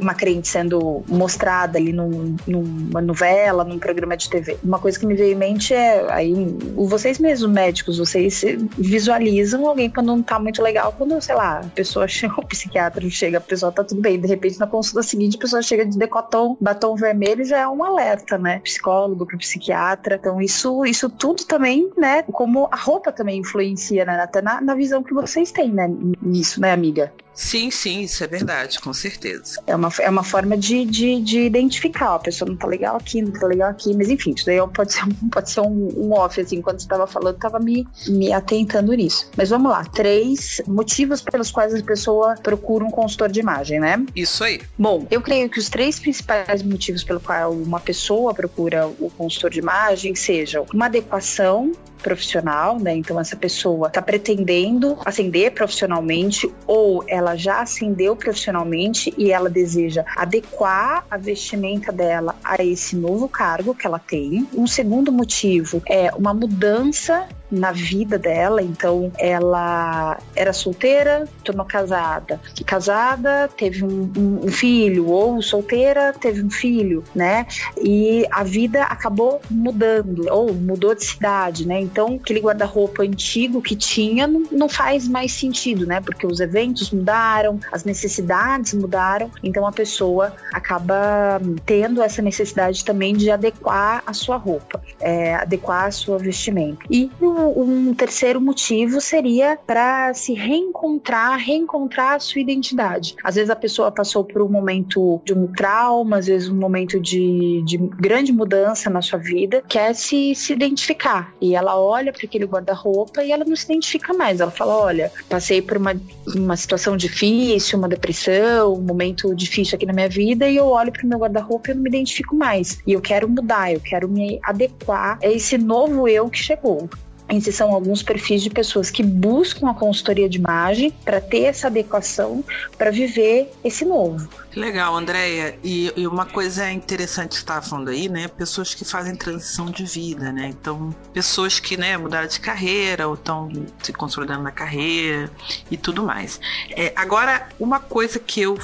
uma 0.00 0.14
crente 0.14 0.48
sendo 0.48 1.04
mostrada 1.06 1.78
ali 1.78 1.92
num, 1.92 2.36
numa 2.46 3.00
novela, 3.00 3.62
num 3.62 3.78
programa 3.78 4.16
de 4.16 4.28
TV. 4.28 4.58
Uma 4.64 4.78
coisa 4.78 4.98
que 4.98 5.06
me 5.06 5.14
veio 5.14 5.32
em 5.32 5.36
mente 5.36 5.74
é 5.74 6.06
Aí 6.10 6.34
vocês 6.74 7.18
mesmos, 7.18 7.50
médicos, 7.50 7.98
vocês 7.98 8.42
visualizam 8.76 9.66
alguém 9.66 9.90
quando 9.90 10.06
não 10.06 10.22
tá 10.22 10.38
muito 10.38 10.62
legal, 10.62 10.94
quando, 10.96 11.20
sei 11.20 11.34
lá, 11.34 11.60
a 11.60 11.68
pessoa 11.68 12.06
chega, 12.08 12.34
o 12.38 12.46
psiquiatra 12.46 13.08
chega, 13.10 13.38
a 13.38 13.40
pessoa 13.40 13.70
tá 13.70 13.84
tudo 13.84 14.00
bem, 14.00 14.20
de 14.20 14.26
repente 14.26 14.58
na 14.58 14.66
consulta 14.66 15.02
seguinte 15.02 15.36
a 15.36 15.40
pessoa 15.40 15.62
chega 15.62 15.84
de 15.84 15.98
decotom, 15.98 16.56
batom 16.60 16.94
vermelho, 16.94 17.44
já 17.44 17.58
é 17.58 17.68
um 17.68 17.82
alerta, 17.82 18.38
né? 18.38 18.60
Psicólogo 18.60 19.26
pro 19.26 19.38
psiquiatra. 19.38 20.16
Então 20.16 20.40
isso, 20.40 20.84
isso 20.84 21.08
tudo 21.08 21.44
também, 21.44 21.90
né? 21.98 22.22
Como 22.22 22.68
a 22.70 22.76
roupa 22.76 23.12
também 23.12 23.40
influencia, 23.40 24.04
né? 24.04 24.20
Até 24.20 24.40
na, 24.40 24.60
na 24.60 24.74
visão 24.74 25.02
que 25.02 25.12
vocês 25.12 25.52
têm, 25.52 25.70
né? 25.70 25.88
Nisso, 26.22 26.60
né, 26.60 26.72
amiga? 26.72 27.12
Sim, 27.38 27.70
sim, 27.70 28.00
isso 28.00 28.24
é 28.24 28.26
verdade, 28.26 28.80
com 28.80 28.92
certeza. 28.92 29.62
É 29.64 29.76
uma, 29.76 29.92
é 30.00 30.10
uma 30.10 30.24
forma 30.24 30.56
de, 30.56 30.84
de, 30.84 31.20
de 31.20 31.42
identificar, 31.42 32.16
a 32.16 32.18
pessoa 32.18 32.50
não 32.50 32.56
tá 32.56 32.66
legal 32.66 32.96
aqui, 32.96 33.22
não 33.22 33.30
tá 33.30 33.46
legal 33.46 33.70
aqui, 33.70 33.96
mas 33.96 34.08
enfim, 34.10 34.34
isso 34.36 34.44
daí 34.44 34.58
pode 34.74 34.92
ser, 34.92 35.04
pode 35.30 35.48
ser 35.48 35.60
um, 35.60 35.88
um 35.96 36.12
off, 36.14 36.40
assim, 36.40 36.60
quando 36.60 36.80
você 36.80 36.88
tava 36.88 37.06
falando, 37.06 37.38
tava 37.38 37.60
me, 37.60 37.86
me 38.08 38.32
atentando 38.32 38.92
nisso. 38.92 39.30
Mas 39.36 39.50
vamos 39.50 39.70
lá, 39.70 39.84
três 39.84 40.60
motivos 40.66 41.20
pelos 41.20 41.52
quais 41.52 41.72
a 41.72 41.80
pessoa 41.80 42.34
procura 42.42 42.84
um 42.84 42.90
consultor 42.90 43.30
de 43.30 43.38
imagem, 43.38 43.78
né? 43.78 44.04
Isso 44.16 44.42
aí. 44.42 44.60
Bom, 44.76 45.06
eu 45.08 45.22
creio 45.22 45.48
que 45.48 45.60
os 45.60 45.68
três 45.68 46.00
principais 46.00 46.60
motivos 46.64 47.04
pelo 47.04 47.20
qual 47.20 47.52
uma 47.52 47.78
pessoa 47.78 48.34
procura 48.34 48.88
o 48.88 49.12
consultor 49.16 49.50
de 49.50 49.60
imagem 49.60 50.12
sejam 50.16 50.66
uma 50.74 50.86
adequação 50.86 51.72
profissional, 51.98 52.78
né? 52.78 52.96
Então 52.96 53.18
essa 53.20 53.36
pessoa 53.36 53.88
está 53.88 54.00
pretendendo 54.00 54.96
ascender 55.04 55.52
profissionalmente 55.52 56.50
ou 56.66 57.04
ela 57.06 57.27
já 57.36 57.60
ascendeu 57.60 58.16
profissionalmente 58.16 59.12
e 59.16 59.30
ela 59.30 59.50
deseja 59.50 60.04
adequar 60.16 61.04
a 61.10 61.16
vestimenta 61.16 61.92
dela 61.92 62.36
a 62.44 62.62
esse 62.62 62.96
novo 62.96 63.28
cargo 63.28 63.74
que 63.74 63.86
ela 63.86 63.98
tem. 63.98 64.48
Um 64.54 64.66
segundo 64.66 65.12
motivo 65.12 65.82
é 65.88 66.10
uma 66.14 66.34
mudança 66.34 67.28
na 67.50 67.72
vida 67.72 68.18
dela. 68.18 68.62
Então, 68.62 69.10
ela 69.18 70.18
era 70.34 70.52
solteira, 70.52 71.26
tornou 71.44 71.64
casada. 71.64 72.40
Casada, 72.66 73.48
teve 73.56 73.84
um, 73.84 74.12
um, 74.16 74.40
um, 74.44 74.48
filho, 74.48 75.06
ou 75.06 75.40
solteira, 75.42 76.12
teve 76.12 76.42
um 76.42 76.50
filho, 76.50 77.02
né? 77.14 77.46
E 77.80 78.26
a 78.30 78.44
vida 78.44 78.82
acabou 78.84 79.40
mudando, 79.50 80.26
ou 80.30 80.52
mudou 80.52 80.94
de 80.94 81.04
cidade, 81.04 81.66
né? 81.66 81.80
Então, 81.80 82.18
aquele 82.22 82.40
guarda-roupa 82.40 83.02
antigo 83.02 83.62
que 83.62 83.76
tinha 83.76 84.26
não, 84.26 84.44
não 84.50 84.68
faz 84.68 85.08
mais 85.08 85.32
sentido, 85.32 85.86
né? 85.86 86.00
Porque 86.00 86.26
os 86.26 86.40
eventos 86.40 86.90
mudaram, 86.90 87.58
as 87.72 87.84
necessidades 87.84 88.74
mudaram. 88.74 89.30
Então, 89.42 89.66
a 89.66 89.72
pessoa 89.72 90.34
acaba 90.52 91.40
tendo 91.64 92.02
essa 92.02 92.20
necessidade 92.20 92.84
também 92.84 93.14
de 93.14 93.30
adequar 93.30 94.02
a 94.06 94.12
sua 94.12 94.36
roupa, 94.36 94.82
é, 95.00 95.34
adequar 95.34 95.86
a 95.86 95.90
sua 95.90 96.18
vestimenta. 96.18 96.80
E 96.90 97.10
o 97.20 97.37
um 97.38 97.94
terceiro 97.94 98.40
motivo 98.40 99.00
seria 99.00 99.58
para 99.66 100.12
se 100.14 100.34
reencontrar, 100.34 101.38
reencontrar 101.38 102.16
a 102.16 102.20
sua 102.20 102.40
identidade. 102.40 103.16
Às 103.22 103.36
vezes 103.36 103.50
a 103.50 103.56
pessoa 103.56 103.90
passou 103.90 104.24
por 104.24 104.42
um 104.42 104.48
momento 104.48 105.20
de 105.24 105.32
um 105.32 105.46
trauma, 105.46 106.18
às 106.18 106.26
vezes 106.26 106.48
um 106.48 106.56
momento 106.56 107.00
de, 107.00 107.62
de 107.64 107.76
grande 107.76 108.32
mudança 108.32 108.90
na 108.90 109.02
sua 109.02 109.18
vida, 109.18 109.62
quer 109.68 109.94
se, 109.94 110.34
se 110.34 110.52
identificar. 110.52 111.32
E 111.40 111.54
ela 111.54 111.78
olha 111.78 112.12
para 112.12 112.24
aquele 112.24 112.44
guarda-roupa 112.44 113.22
e 113.22 113.32
ela 113.32 113.44
não 113.44 113.56
se 113.56 113.64
identifica 113.64 114.12
mais. 114.12 114.40
Ela 114.40 114.50
fala: 114.50 114.76
Olha, 114.76 115.12
passei 115.28 115.62
por 115.62 115.76
uma, 115.76 115.94
uma 116.34 116.56
situação 116.56 116.96
difícil, 116.96 117.78
uma 117.78 117.88
depressão, 117.88 118.74
um 118.74 118.82
momento 118.82 119.34
difícil 119.34 119.76
aqui 119.76 119.86
na 119.86 119.92
minha 119.92 120.08
vida, 120.08 120.48
e 120.48 120.56
eu 120.56 120.66
olho 120.66 120.92
para 120.92 121.04
o 121.04 121.08
meu 121.08 121.18
guarda-roupa 121.18 121.68
e 121.68 121.70
eu 121.72 121.76
não 121.76 121.82
me 121.82 121.90
identifico 121.90 122.34
mais. 122.36 122.78
E 122.86 122.92
eu 122.92 123.00
quero 123.00 123.28
mudar, 123.28 123.72
eu 123.72 123.80
quero 123.80 124.08
me 124.08 124.38
adequar 124.42 125.18
a 125.22 125.26
esse 125.26 125.56
novo 125.58 126.08
eu 126.08 126.28
que 126.28 126.38
chegou. 126.38 126.88
Esses 127.28 127.54
são 127.54 127.72
alguns 127.72 128.02
perfis 128.02 128.42
de 128.42 128.50
pessoas 128.50 128.90
que 128.90 129.02
buscam 129.02 129.68
a 129.68 129.74
consultoria 129.74 130.28
de 130.28 130.38
imagem 130.38 130.90
para 131.04 131.20
ter 131.20 131.42
essa 131.42 131.66
adequação 131.66 132.42
para 132.76 132.90
viver 132.90 133.50
esse 133.62 133.84
novo. 133.84 134.28
Legal, 134.56 134.96
Andréia. 134.96 135.58
E, 135.62 135.92
e, 135.94 136.06
uma 136.06 136.24
coisa 136.24 136.70
interessante 136.70 137.32
estava 137.32 137.60
falando 137.60 137.90
aí, 137.90 138.08
né? 138.08 138.28
Pessoas 138.28 138.74
que 138.74 138.84
fazem 138.84 139.14
transição 139.14 139.66
de 139.66 139.84
vida, 139.84 140.32
né? 140.32 140.48
Então, 140.48 140.94
pessoas 141.12 141.60
que 141.60 141.76
né, 141.76 141.96
mudaram 141.96 142.26
de 142.26 142.40
carreira 142.40 143.06
ou 143.06 143.14
estão 143.14 143.50
se 143.82 143.92
consolidando 143.92 144.42
na 144.42 144.50
carreira 144.50 145.30
e 145.70 145.76
tudo 145.76 146.02
mais. 146.02 146.40
É, 146.70 146.92
agora, 146.96 147.48
uma 147.60 147.78
coisa 147.78 148.18
que 148.18 148.40
eu, 148.40 148.58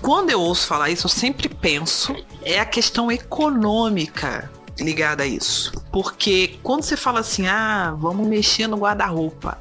quando 0.00 0.30
eu 0.30 0.40
ouço 0.40 0.66
falar 0.66 0.90
isso, 0.90 1.06
eu 1.06 1.10
sempre 1.10 1.48
penso 1.48 2.14
é 2.44 2.60
a 2.60 2.64
questão 2.64 3.10
econômica 3.10 4.50
ligada 4.78 5.24
a 5.24 5.26
isso. 5.26 5.72
Porque 5.92 6.58
quando 6.62 6.82
você 6.82 6.96
fala 6.96 7.20
assim, 7.20 7.46
ah, 7.46 7.94
vamos 7.98 8.26
mexer 8.26 8.66
no 8.66 8.78
guarda-roupa, 8.78 9.58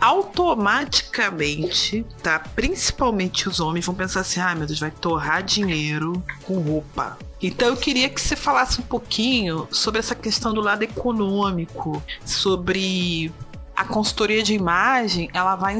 automaticamente, 0.00 2.04
tá? 2.22 2.38
Principalmente 2.38 3.48
os 3.48 3.60
homens 3.60 3.86
vão 3.86 3.94
pensar 3.94 4.20
assim, 4.20 4.40
ah, 4.40 4.54
meu 4.54 4.66
Deus, 4.66 4.80
vai 4.80 4.90
torrar 4.90 5.42
dinheiro 5.42 6.22
com 6.44 6.58
roupa. 6.58 7.16
Então 7.40 7.68
eu 7.68 7.76
queria 7.76 8.08
que 8.08 8.20
você 8.20 8.34
falasse 8.34 8.80
um 8.80 8.84
pouquinho 8.84 9.68
sobre 9.70 10.00
essa 10.00 10.14
questão 10.14 10.52
do 10.52 10.60
lado 10.60 10.82
econômico, 10.82 12.02
sobre 12.24 13.32
a 13.78 13.84
consultoria 13.84 14.42
de 14.42 14.54
imagem, 14.54 15.30
ela 15.32 15.54
vai, 15.54 15.78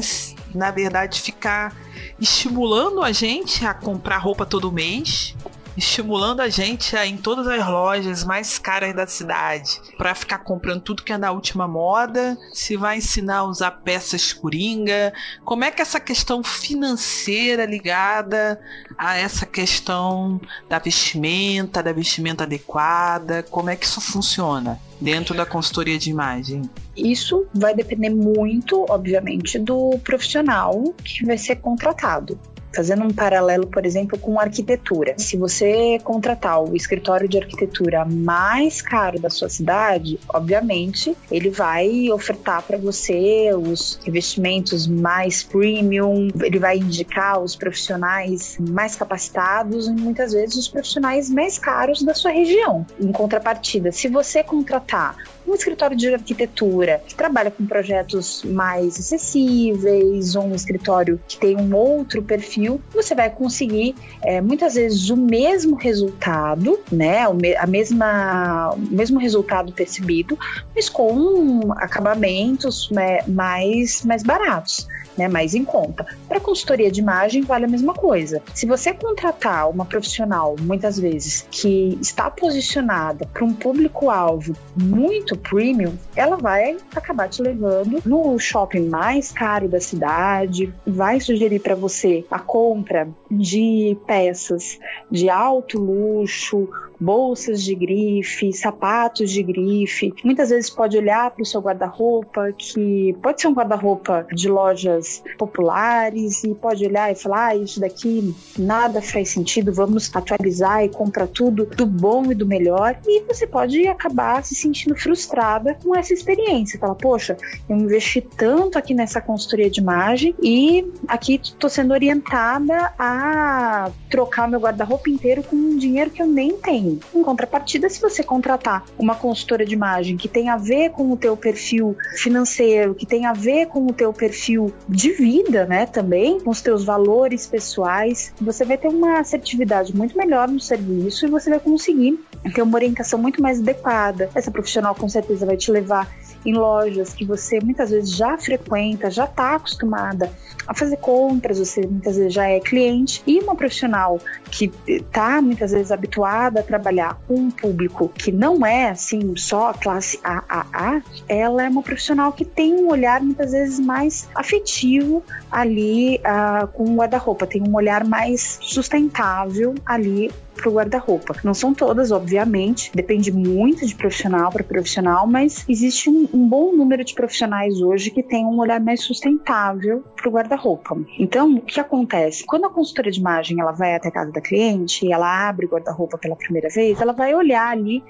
na 0.55 0.71
verdade, 0.71 1.19
ficar 1.19 1.75
estimulando 2.17 3.03
a 3.03 3.11
gente 3.11 3.65
a 3.65 3.73
comprar 3.73 4.19
roupa 4.19 4.45
todo 4.45 4.71
mês, 4.71 5.35
estimulando 5.79 6.41
a 6.41 6.49
gente 6.49 6.95
a 6.95 7.05
ir 7.05 7.13
em 7.13 7.17
todas 7.17 7.47
as 7.47 7.65
lojas 7.65 8.23
mais 8.23 8.59
caras 8.59 8.93
da 8.93 9.07
cidade 9.07 9.81
para 9.97 10.13
ficar 10.13 10.39
comprando 10.39 10.81
tudo 10.81 11.03
que 11.03 11.13
é 11.13 11.17
da 11.17 11.31
última 11.31 11.67
moda, 11.67 12.37
se 12.53 12.75
vai 12.75 12.97
ensinar 12.97 13.37
a 13.37 13.43
usar 13.45 13.71
peças 13.71 14.33
coringa, 14.33 15.13
como 15.43 15.63
é 15.63 15.71
que 15.71 15.81
essa 15.81 15.99
questão 15.99 16.43
financeira 16.43 17.65
ligada 17.65 18.59
a 18.97 19.15
essa 19.17 19.45
questão 19.45 20.39
da 20.67 20.79
vestimenta, 20.79 21.81
da 21.81 21.93
vestimenta 21.93 22.43
adequada, 22.43 23.43
como 23.49 23.69
é 23.69 23.75
que 23.75 23.85
isso 23.85 24.01
funciona 24.01 24.79
dentro 24.99 25.33
da 25.33 25.45
consultoria 25.45 25.97
de 25.97 26.09
imagem? 26.09 26.69
Isso 26.95 27.47
vai 27.53 27.73
depender 27.73 28.09
muito, 28.09 28.85
obviamente, 28.89 29.57
do 29.57 29.97
profissional 30.03 30.93
que 31.03 31.25
vai 31.25 31.37
ser 31.37 31.55
contratado. 31.55 32.37
Fazendo 32.73 33.03
um 33.03 33.11
paralelo, 33.11 33.67
por 33.67 33.85
exemplo, 33.85 34.17
com 34.17 34.39
arquitetura. 34.39 35.15
Se 35.17 35.37
você 35.37 35.99
contratar 36.03 36.63
o 36.63 36.75
escritório 36.75 37.27
de 37.27 37.37
arquitetura 37.37 38.05
mais 38.05 38.81
caro 38.81 39.19
da 39.19 39.29
sua 39.29 39.49
cidade, 39.49 40.19
obviamente, 40.29 41.15
ele 41.31 41.49
vai 41.49 42.09
ofertar 42.11 42.61
para 42.63 42.77
você 42.77 43.51
os 43.53 43.99
investimentos 44.05 44.87
mais 44.87 45.43
premium, 45.43 46.29
ele 46.41 46.59
vai 46.59 46.77
indicar 46.77 47.41
os 47.41 47.55
profissionais 47.55 48.57
mais 48.59 48.95
capacitados 48.95 49.87
e 49.87 49.91
muitas 49.91 50.33
vezes 50.33 50.55
os 50.55 50.67
profissionais 50.67 51.29
mais 51.29 51.57
caros 51.57 52.03
da 52.03 52.13
sua 52.13 52.31
região. 52.31 52.85
Em 52.99 53.11
contrapartida, 53.11 53.91
se 53.91 54.07
você 54.07 54.43
contratar 54.43 55.15
um 55.49 55.55
escritório 55.55 55.97
de 55.97 56.13
arquitetura 56.13 57.01
que 57.07 57.15
trabalha 57.15 57.49
com 57.49 57.65
projetos 57.65 58.43
mais 58.43 58.99
acessíveis, 58.99 60.35
ou 60.35 60.43
um 60.43 60.55
escritório 60.55 61.19
que 61.27 61.37
tem 61.37 61.57
um 61.57 61.75
outro 61.75 62.21
perfil, 62.21 62.79
você 62.93 63.15
vai 63.15 63.29
conseguir 63.29 63.95
é, 64.21 64.39
muitas 64.39 64.75
vezes 64.75 65.09
o 65.09 65.17
mesmo 65.17 65.75
resultado, 65.75 66.79
né? 66.91 67.25
A 67.57 67.67
mesma, 67.67 68.71
o 68.73 68.79
mesmo 68.93 69.19
resultado 69.19 69.73
percebido, 69.73 70.37
mas 70.75 70.89
com 70.89 71.73
acabamentos 71.77 72.89
né, 72.91 73.19
mais, 73.27 74.03
mais 74.05 74.23
baratos 74.23 74.87
né, 75.19 75.27
mais 75.27 75.53
em 75.53 75.65
conta. 75.65 76.05
Para 76.29 76.39
consultoria 76.39 76.89
de 76.89 77.01
imagem 77.01 77.41
vale 77.41 77.65
a 77.65 77.67
mesma 77.67 77.93
coisa. 77.93 78.41
Se 78.53 78.65
você 78.65 78.93
contratar 78.93 79.69
uma 79.69 79.85
profissional, 79.85 80.55
muitas 80.61 80.97
vezes, 80.97 81.45
que 81.51 81.97
está 82.01 82.31
posicionada 82.31 83.25
para 83.25 83.43
um 83.43 83.53
público-alvo 83.53 84.55
muito 84.75 85.37
premium, 85.37 85.93
ela 86.15 86.37
vai 86.37 86.77
acabar 86.95 87.27
te 87.27 87.41
levando 87.41 88.01
no 88.05 88.39
shopping 88.39 88.87
mais 88.87 89.29
caro 89.31 89.67
da 89.67 89.81
cidade, 89.81 90.73
vai 90.87 91.19
sugerir 91.19 91.59
para 91.59 91.75
você 91.75 92.25
a 92.31 92.39
compra 92.39 93.09
de 93.29 93.97
peças 94.07 94.79
de 95.11 95.29
alto 95.29 95.77
luxo, 95.77 96.69
bolsas 96.99 97.63
de 97.63 97.73
grife, 97.73 98.51
sapatos 98.51 99.31
de 99.31 99.41
grife. 99.41 100.13
Muitas 100.23 100.49
vezes 100.49 100.69
pode 100.69 100.97
olhar 100.97 101.31
para 101.31 101.41
o 101.41 101.45
seu 101.45 101.61
guarda-roupa, 101.61 102.51
que 102.57 103.15
pode 103.21 103.41
ser 103.41 103.47
um 103.47 103.53
guarda-roupa 103.53 104.27
de 104.33 104.49
lojas 104.49 105.08
populares, 105.37 106.43
e 106.43 106.53
pode 106.53 106.85
olhar 106.85 107.11
e 107.11 107.15
falar: 107.15 107.47
ah, 107.47 107.55
isso 107.55 107.79
daqui 107.79 108.33
nada 108.57 109.01
faz 109.01 109.29
sentido, 109.29 109.73
vamos 109.73 110.09
atualizar 110.13 110.83
e 110.83 110.89
comprar 110.89 111.27
tudo 111.27 111.65
do 111.65 111.85
bom 111.85 112.31
e 112.31 112.35
do 112.35 112.45
melhor. 112.45 112.97
E 113.05 113.21
você 113.23 113.47
pode 113.47 113.87
acabar 113.87 114.43
se 114.43 114.55
sentindo 114.55 114.95
frustrada 114.95 115.77
com 115.81 115.95
essa 115.95 116.13
experiência. 116.13 116.79
Fala, 116.79 116.95
poxa, 116.95 117.37
eu 117.67 117.75
investi 117.75 118.21
tanto 118.21 118.77
aqui 118.77 118.93
nessa 118.93 119.21
consultoria 119.21 119.69
de 119.69 119.79
imagem 119.79 120.35
e 120.41 120.85
aqui 121.07 121.39
estou 121.41 121.69
sendo 121.69 121.93
orientada 121.93 122.93
a 122.97 123.91
trocar 124.09 124.47
meu 124.47 124.59
guarda-roupa 124.59 125.09
inteiro 125.09 125.43
com 125.43 125.55
um 125.55 125.77
dinheiro 125.77 126.09
que 126.09 126.21
eu 126.21 126.27
nem 126.27 126.57
tenho. 126.57 126.99
Em 127.13 127.23
contrapartida, 127.23 127.89
se 127.89 128.01
você 128.01 128.23
contratar 128.23 128.83
uma 128.97 129.15
consultora 129.15 129.65
de 129.65 129.73
imagem 129.73 130.17
que 130.17 130.27
tem 130.27 130.49
a 130.49 130.57
ver 130.57 130.91
com 130.91 131.11
o 131.11 131.17
teu 131.17 131.37
perfil 131.37 131.95
financeiro, 132.15 132.95
que 132.95 133.05
tem 133.05 133.25
a 133.25 133.33
ver 133.33 133.67
com 133.67 133.85
o 133.85 133.93
teu 133.93 134.11
perfil 134.11 134.73
de 134.87 134.98
vida, 135.07 135.65
né, 135.65 135.85
também, 135.85 136.39
com 136.39 136.49
os 136.49 136.59
teus 136.61 136.83
valores 136.83 137.47
pessoais, 137.47 138.33
você 138.41 138.65
vai 138.65 138.77
ter 138.77 138.89
uma 138.89 139.19
assertividade 139.19 139.95
muito 139.95 140.17
melhor 140.17 140.49
no 140.49 140.59
serviço 140.59 141.25
e 141.25 141.29
você 141.29 141.49
vai 141.49 141.59
conseguir 141.59 142.19
ter 142.53 142.61
uma 142.61 142.75
orientação 142.75 143.17
muito 143.17 143.41
mais 143.41 143.59
adequada. 143.59 144.29
Essa 144.35 144.51
profissional 144.51 144.93
com 144.95 145.07
certeza 145.07 145.45
vai 145.45 145.55
te 145.55 145.71
levar 145.71 146.11
em 146.45 146.53
lojas 146.53 147.13
que 147.13 147.25
você 147.25 147.59
muitas 147.59 147.89
vezes 147.89 148.11
já 148.11 148.37
frequenta, 148.37 149.09
já 149.09 149.25
está 149.25 149.55
acostumada 149.55 150.31
a 150.67 150.73
fazer 150.73 150.97
compras, 150.97 151.57
você 151.57 151.81
muitas 151.81 152.15
vezes 152.15 152.33
já 152.33 152.47
é 152.47 152.59
cliente, 152.59 153.23
e 153.25 153.39
uma 153.39 153.55
profissional 153.55 154.19
que 154.51 154.71
está 154.87 155.41
muitas 155.41 155.71
vezes 155.71 155.91
habituada 155.91 156.59
a 156.59 156.63
trabalhar 156.63 157.17
com 157.27 157.35
um 157.35 157.51
público 157.51 158.07
que 158.09 158.31
não 158.31 158.63
é 158.63 158.89
assim 158.89 159.35
só 159.35 159.73
classe 159.73 160.19
AAA, 160.23 161.01
ela 161.27 161.63
é 161.63 161.69
uma 161.69 161.81
profissional 161.81 162.31
que 162.31 162.45
tem 162.45 162.75
um 162.75 162.89
olhar 162.89 163.19
muitas 163.19 163.51
vezes 163.51 163.79
mais 163.79 164.29
afetivo 164.35 165.23
ali 165.51 166.17
uh, 166.17 166.67
com 166.67 166.83
o 166.83 166.95
guarda-roupa, 166.97 167.47
tem 167.47 167.63
um 167.63 167.75
olhar 167.75 168.05
mais 168.05 168.59
sustentável 168.61 169.73
ali 169.85 170.31
para 170.59 170.69
o 170.69 170.73
guarda-roupa. 170.73 171.35
Não 171.43 171.53
são 171.53 171.73
todas, 171.73 172.11
obviamente, 172.11 172.91
depende 172.93 173.31
muito 173.31 173.85
de 173.85 173.95
profissional 173.95 174.51
para 174.51 174.63
profissional, 174.63 175.25
mas 175.25 175.65
existe 175.67 176.09
um, 176.09 176.27
um, 176.33 176.47
bom 176.47 176.75
número 176.75 177.03
de 177.03 177.13
profissionais 177.13 177.81
hoje 177.81 178.11
que 178.11 178.21
tem 178.21 178.45
um 178.45 178.59
olhar 178.59 178.79
mais 178.79 179.01
sustentável 179.01 180.03
para 180.15 180.29
o 180.29 180.31
guarda-roupa. 180.31 180.97
Então, 181.17 181.55
o 181.55 181.61
que 181.61 181.79
acontece? 181.79 182.45
Quando 182.45 182.65
a 182.65 182.69
consultora 182.69 183.09
de 183.09 183.19
imagem 183.19 183.59
ela 183.59 183.71
vai 183.71 183.95
até 183.95 184.09
a 184.09 184.11
casa 184.11 184.31
da 184.31 184.41
cliente 184.41 185.05
e 185.05 185.13
ela 185.13 185.49
abre 185.49 185.65
o 185.65 185.69
guarda-roupa 185.69 186.17
pela 186.17 186.35
primeira 186.35 186.69
vez, 186.69 186.99
ela 186.99 187.13
vai 187.13 187.33
olhar 187.33 187.69
ali 187.69 188.03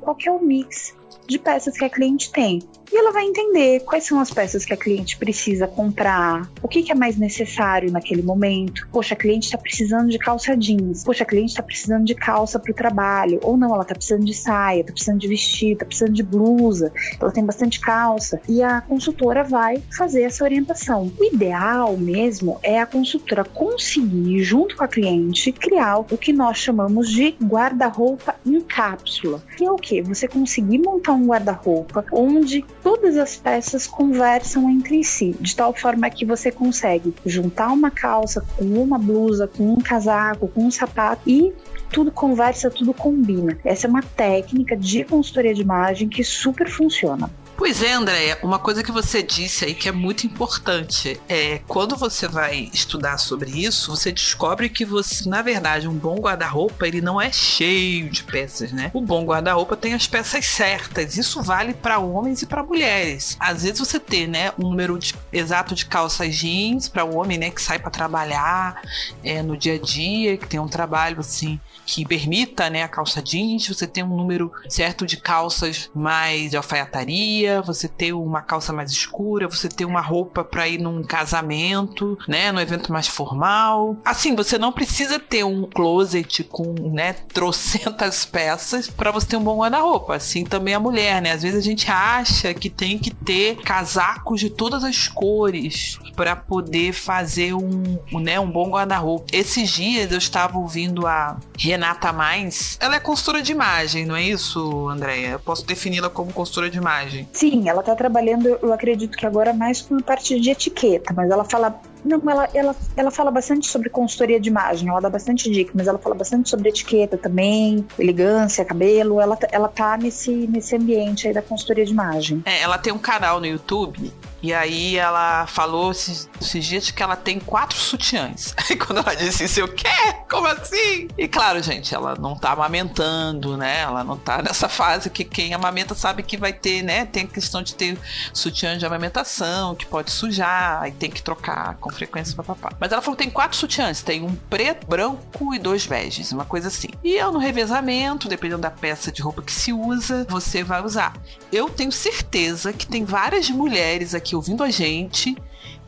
qual 0.00 0.16
é 0.24 0.30
o 0.30 0.40
mix 0.40 0.94
de 1.26 1.38
peças 1.38 1.76
que 1.76 1.84
a 1.84 1.90
cliente 1.90 2.30
tem. 2.30 2.60
E 2.92 2.96
ela 2.96 3.12
vai 3.12 3.24
entender 3.24 3.80
quais 3.80 4.04
são 4.04 4.20
as 4.20 4.30
peças 4.30 4.64
que 4.64 4.72
a 4.72 4.76
cliente 4.76 5.16
precisa 5.16 5.66
comprar, 5.66 6.48
o 6.62 6.68
que, 6.68 6.82
que 6.82 6.92
é 6.92 6.94
mais 6.94 7.16
necessário 7.16 7.90
naquele 7.90 8.22
momento. 8.22 8.86
Poxa, 8.92 9.14
a 9.14 9.16
cliente 9.16 9.46
está 9.46 9.58
precisando 9.58 10.08
de 10.08 10.18
calça 10.18 10.56
jeans. 10.56 11.02
Poxa, 11.04 11.24
a 11.24 11.26
cliente 11.26 11.50
está 11.50 11.62
precisando 11.62 12.04
de 12.04 12.14
calça 12.14 12.58
para 12.58 12.70
o 12.70 12.74
trabalho. 12.74 13.40
Ou 13.42 13.56
não, 13.56 13.74
ela 13.74 13.82
está 13.82 13.94
precisando 13.94 14.24
de 14.24 14.34
saia, 14.34 14.80
está 14.80 14.92
precisando 14.92 15.18
de 15.18 15.28
vestido, 15.28 15.72
está 15.72 15.84
precisando 15.84 16.12
de 16.12 16.22
blusa. 16.22 16.92
Ela 17.20 17.32
tem 17.32 17.44
bastante 17.44 17.80
calça. 17.80 18.40
E 18.48 18.62
a 18.62 18.80
consultora 18.80 19.42
vai 19.42 19.82
fazer 19.96 20.22
essa 20.22 20.44
orientação. 20.44 21.12
O 21.18 21.24
ideal 21.24 21.96
mesmo 21.96 22.58
é 22.62 22.80
a 22.80 22.86
consultora 22.86 23.44
conseguir, 23.44 24.42
junto 24.42 24.76
com 24.76 24.84
a 24.84 24.88
cliente, 24.88 25.50
criar 25.50 25.98
o 25.98 26.04
que 26.04 26.32
nós 26.32 26.58
chamamos 26.58 27.10
de 27.10 27.34
guarda-roupa 27.42 28.36
em 28.44 28.60
cápsula. 28.60 29.42
Que 29.56 29.64
é 29.64 29.70
o 29.70 29.76
que? 29.76 30.02
Você 30.02 30.28
conseguir 30.28 30.78
montar 30.78 31.15
um 31.16 31.26
guarda-roupa 31.26 32.04
onde 32.12 32.64
todas 32.82 33.16
as 33.16 33.36
peças 33.36 33.86
conversam 33.86 34.70
entre 34.70 35.02
si, 35.02 35.34
de 35.40 35.54
tal 35.54 35.74
forma 35.74 36.08
que 36.10 36.24
você 36.24 36.50
consegue 36.50 37.14
juntar 37.24 37.72
uma 37.72 37.90
calça 37.90 38.44
com 38.56 38.64
uma 38.64 38.98
blusa, 38.98 39.46
com 39.48 39.72
um 39.72 39.80
casaco, 39.80 40.48
com 40.48 40.64
um 40.64 40.70
sapato 40.70 41.22
e 41.26 41.52
tudo 41.90 42.10
conversa, 42.10 42.70
tudo 42.70 42.92
combina. 42.92 43.58
Essa 43.64 43.86
é 43.86 43.90
uma 43.90 44.02
técnica 44.02 44.76
de 44.76 45.04
consultoria 45.04 45.54
de 45.54 45.62
imagem 45.62 46.08
que 46.08 46.22
super 46.22 46.68
funciona. 46.68 47.30
Pois 47.56 47.82
é, 47.82 47.94
Andréia, 47.94 48.38
uma 48.42 48.58
coisa 48.58 48.82
que 48.82 48.92
você 48.92 49.22
disse 49.22 49.64
aí 49.64 49.74
que 49.74 49.88
é 49.88 49.92
muito 49.92 50.26
importante 50.26 51.18
é 51.26 51.60
quando 51.66 51.96
você 51.96 52.28
vai 52.28 52.70
estudar 52.72 53.16
sobre 53.16 53.50
isso, 53.50 53.96
você 53.96 54.12
descobre 54.12 54.68
que 54.68 54.84
você, 54.84 55.26
na 55.26 55.40
verdade, 55.40 55.88
um 55.88 55.94
bom 55.94 56.16
guarda-roupa 56.16 56.86
ele 56.86 57.00
não 57.00 57.18
é 57.18 57.32
cheio 57.32 58.10
de 58.10 58.22
peças, 58.24 58.72
né? 58.72 58.90
O 58.92 59.00
bom 59.00 59.24
guarda-roupa 59.24 59.74
tem 59.74 59.94
as 59.94 60.06
peças 60.06 60.44
certas. 60.44 61.16
Isso 61.16 61.42
vale 61.42 61.72
para 61.72 61.98
homens 61.98 62.42
e 62.42 62.46
para 62.46 62.62
mulheres. 62.62 63.38
Às 63.40 63.62
vezes 63.62 63.78
você 63.78 63.98
tem, 63.98 64.26
né, 64.26 64.52
um 64.58 64.68
número 64.68 64.98
de, 64.98 65.14
exato 65.32 65.74
de 65.74 65.86
calças 65.86 66.34
jeans 66.34 66.88
para 66.88 67.06
o 67.06 67.16
homem, 67.16 67.38
né, 67.38 67.50
que 67.50 67.62
sai 67.62 67.78
para 67.78 67.90
trabalhar 67.90 68.82
é, 69.24 69.42
no 69.42 69.56
dia 69.56 69.76
a 69.76 69.78
dia, 69.78 70.36
que 70.36 70.46
tem 70.46 70.60
um 70.60 70.68
trabalho 70.68 71.20
assim 71.20 71.58
que 71.86 72.04
permita, 72.04 72.68
né, 72.68 72.82
a 72.82 72.88
calça 72.88 73.22
jeans. 73.22 73.68
Você 73.68 73.86
tem 73.86 74.02
um 74.02 74.16
número 74.16 74.52
certo 74.68 75.06
de 75.06 75.16
calças 75.16 75.90
mais 75.94 76.50
de 76.50 76.56
alfaiataria 76.56 77.62
você 77.62 77.88
ter 77.88 78.12
uma 78.12 78.42
calça 78.42 78.72
mais 78.72 78.90
escura, 78.90 79.48
você 79.48 79.68
ter 79.68 79.84
uma 79.84 80.00
roupa 80.00 80.44
para 80.44 80.68
ir 80.68 80.78
num 80.78 81.02
casamento, 81.02 82.18
né, 82.26 82.50
no 82.52 82.60
evento 82.60 82.92
mais 82.92 83.06
formal. 83.06 83.96
Assim, 84.04 84.34
você 84.34 84.58
não 84.58 84.72
precisa 84.72 85.18
ter 85.18 85.44
um 85.44 85.64
closet 85.64 86.44
com, 86.44 86.74
né, 86.92 87.12
trocentas 87.12 88.24
peças 88.26 88.88
para 88.88 89.10
você 89.10 89.26
ter 89.26 89.36
um 89.36 89.44
bom 89.44 89.58
guarda-roupa. 89.58 90.16
Assim 90.16 90.44
também 90.44 90.74
a 90.74 90.80
mulher, 90.80 91.22
né? 91.22 91.32
Às 91.32 91.42
vezes 91.42 91.58
a 91.58 91.62
gente 91.62 91.90
acha 91.90 92.52
que 92.52 92.68
tem 92.68 92.98
que 92.98 93.10
ter 93.10 93.56
casacos 93.56 94.40
de 94.40 94.50
todas 94.50 94.84
as 94.84 95.08
cores 95.08 95.98
para 96.14 96.34
poder 96.34 96.92
fazer 96.92 97.54
um, 97.54 97.98
né, 98.12 98.40
um 98.40 98.50
bom 98.50 98.70
guarda-roupa. 98.70 99.26
Esses 99.32 99.70
dias 99.70 100.10
eu 100.10 100.18
estava 100.18 100.58
ouvindo 100.58 101.06
a 101.06 101.38
Renata 101.76 102.10
Mais. 102.10 102.78
Ela 102.80 102.96
é 102.96 103.00
consultora 103.00 103.42
de 103.42 103.52
imagem, 103.52 104.06
não 104.06 104.16
é 104.16 104.22
isso, 104.22 104.88
Andréia? 104.88 105.28
Eu 105.32 105.38
posso 105.38 105.64
defini-la 105.66 106.08
como 106.08 106.32
consultora 106.32 106.70
de 106.70 106.78
imagem. 106.78 107.28
Sim, 107.34 107.68
ela 107.68 107.80
está 107.80 107.94
trabalhando, 107.94 108.46
eu 108.46 108.72
acredito 108.72 109.16
que 109.16 109.26
agora 109.26 109.52
mais 109.52 109.82
com 109.82 109.96
a 109.96 110.02
parte 110.02 110.40
de 110.40 110.50
etiqueta, 110.50 111.12
mas 111.14 111.30
ela 111.30 111.44
fala 111.44 111.78
não, 112.06 112.22
ela, 112.30 112.48
ela, 112.54 112.76
ela 112.96 113.10
fala 113.10 113.30
bastante 113.30 113.66
sobre 113.66 113.90
consultoria 113.90 114.38
de 114.40 114.48
imagem, 114.48 114.88
ela 114.88 115.00
dá 115.00 115.10
bastante 115.10 115.50
dica, 115.50 115.72
mas 115.74 115.88
ela 115.88 115.98
fala 115.98 116.14
bastante 116.14 116.48
sobre 116.48 116.68
etiqueta 116.68 117.18
também, 117.18 117.84
elegância, 117.98 118.64
cabelo. 118.64 119.20
Ela, 119.20 119.36
ela 119.50 119.68
tá 119.68 119.96
nesse, 119.96 120.30
nesse 120.30 120.76
ambiente 120.76 121.26
aí 121.26 121.34
da 121.34 121.42
consultoria 121.42 121.84
de 121.84 121.92
imagem. 121.92 122.42
É, 122.46 122.60
ela 122.62 122.78
tem 122.78 122.92
um 122.92 122.98
canal 122.98 123.40
no 123.40 123.46
YouTube 123.46 124.12
e 124.46 124.54
aí 124.54 124.96
ela 124.96 125.44
falou 125.48 125.90
esses, 125.90 126.30
esses, 126.40 126.64
dias 126.64 126.88
que 126.92 127.02
ela 127.02 127.16
tem 127.16 127.40
quatro 127.40 127.76
sutiãs. 127.76 128.54
Aí 128.70 128.76
quando 128.76 128.98
ela 128.98 129.12
disse 129.16 129.42
isso, 129.42 129.58
eu, 129.58 129.66
quê? 129.66 129.88
Como 130.30 130.46
assim? 130.46 131.08
E 131.18 131.26
claro, 131.26 131.60
gente, 131.60 131.92
ela 131.92 132.14
não 132.14 132.36
tá 132.36 132.52
amamentando, 132.52 133.56
né? 133.56 133.80
Ela 133.80 134.04
não 134.04 134.16
tá 134.16 134.40
nessa 134.40 134.68
fase 134.68 135.10
que 135.10 135.24
quem 135.24 135.52
amamenta 135.52 135.96
sabe 135.96 136.22
que 136.22 136.36
vai 136.36 136.52
ter, 136.52 136.82
né? 136.82 137.06
Tem 137.06 137.24
a 137.24 137.26
questão 137.26 137.60
de 137.60 137.74
ter 137.74 137.98
sutiã 138.32 138.78
de 138.78 138.86
amamentação, 138.86 139.74
que 139.74 139.84
pode 139.84 140.12
sujar, 140.12 140.80
aí 140.80 140.92
tem 140.92 141.10
que 141.10 141.20
trocar 141.20 141.74
com 141.80 141.90
frequência, 141.90 142.36
papapá. 142.36 142.70
Mas 142.78 142.92
ela 142.92 143.02
falou 143.02 143.16
que 143.16 143.24
tem 143.24 143.32
quatro 143.32 143.58
sutiãs, 143.58 144.00
tem 144.00 144.22
um 144.22 144.36
preto, 144.48 144.86
branco 144.86 145.52
e 145.54 145.58
dois 145.58 145.86
beges, 145.86 146.30
uma 146.30 146.44
coisa 146.44 146.68
assim. 146.68 146.90
E 147.02 147.14
eu 147.14 147.32
no 147.32 147.40
revezamento, 147.40 148.28
dependendo 148.28 148.62
da 148.62 148.70
peça 148.70 149.10
de 149.10 149.22
roupa 149.22 149.42
que 149.42 149.52
se 149.52 149.72
usa, 149.72 150.24
você 150.28 150.62
vai 150.62 150.84
usar. 150.84 151.14
Eu 151.50 151.68
tenho 151.68 151.90
certeza 151.90 152.72
que 152.72 152.86
tem 152.86 153.04
várias 153.04 153.50
mulheres 153.50 154.14
aqui 154.14 154.35
ouvindo 154.36 154.62
a 154.62 154.70
gente 154.70 155.36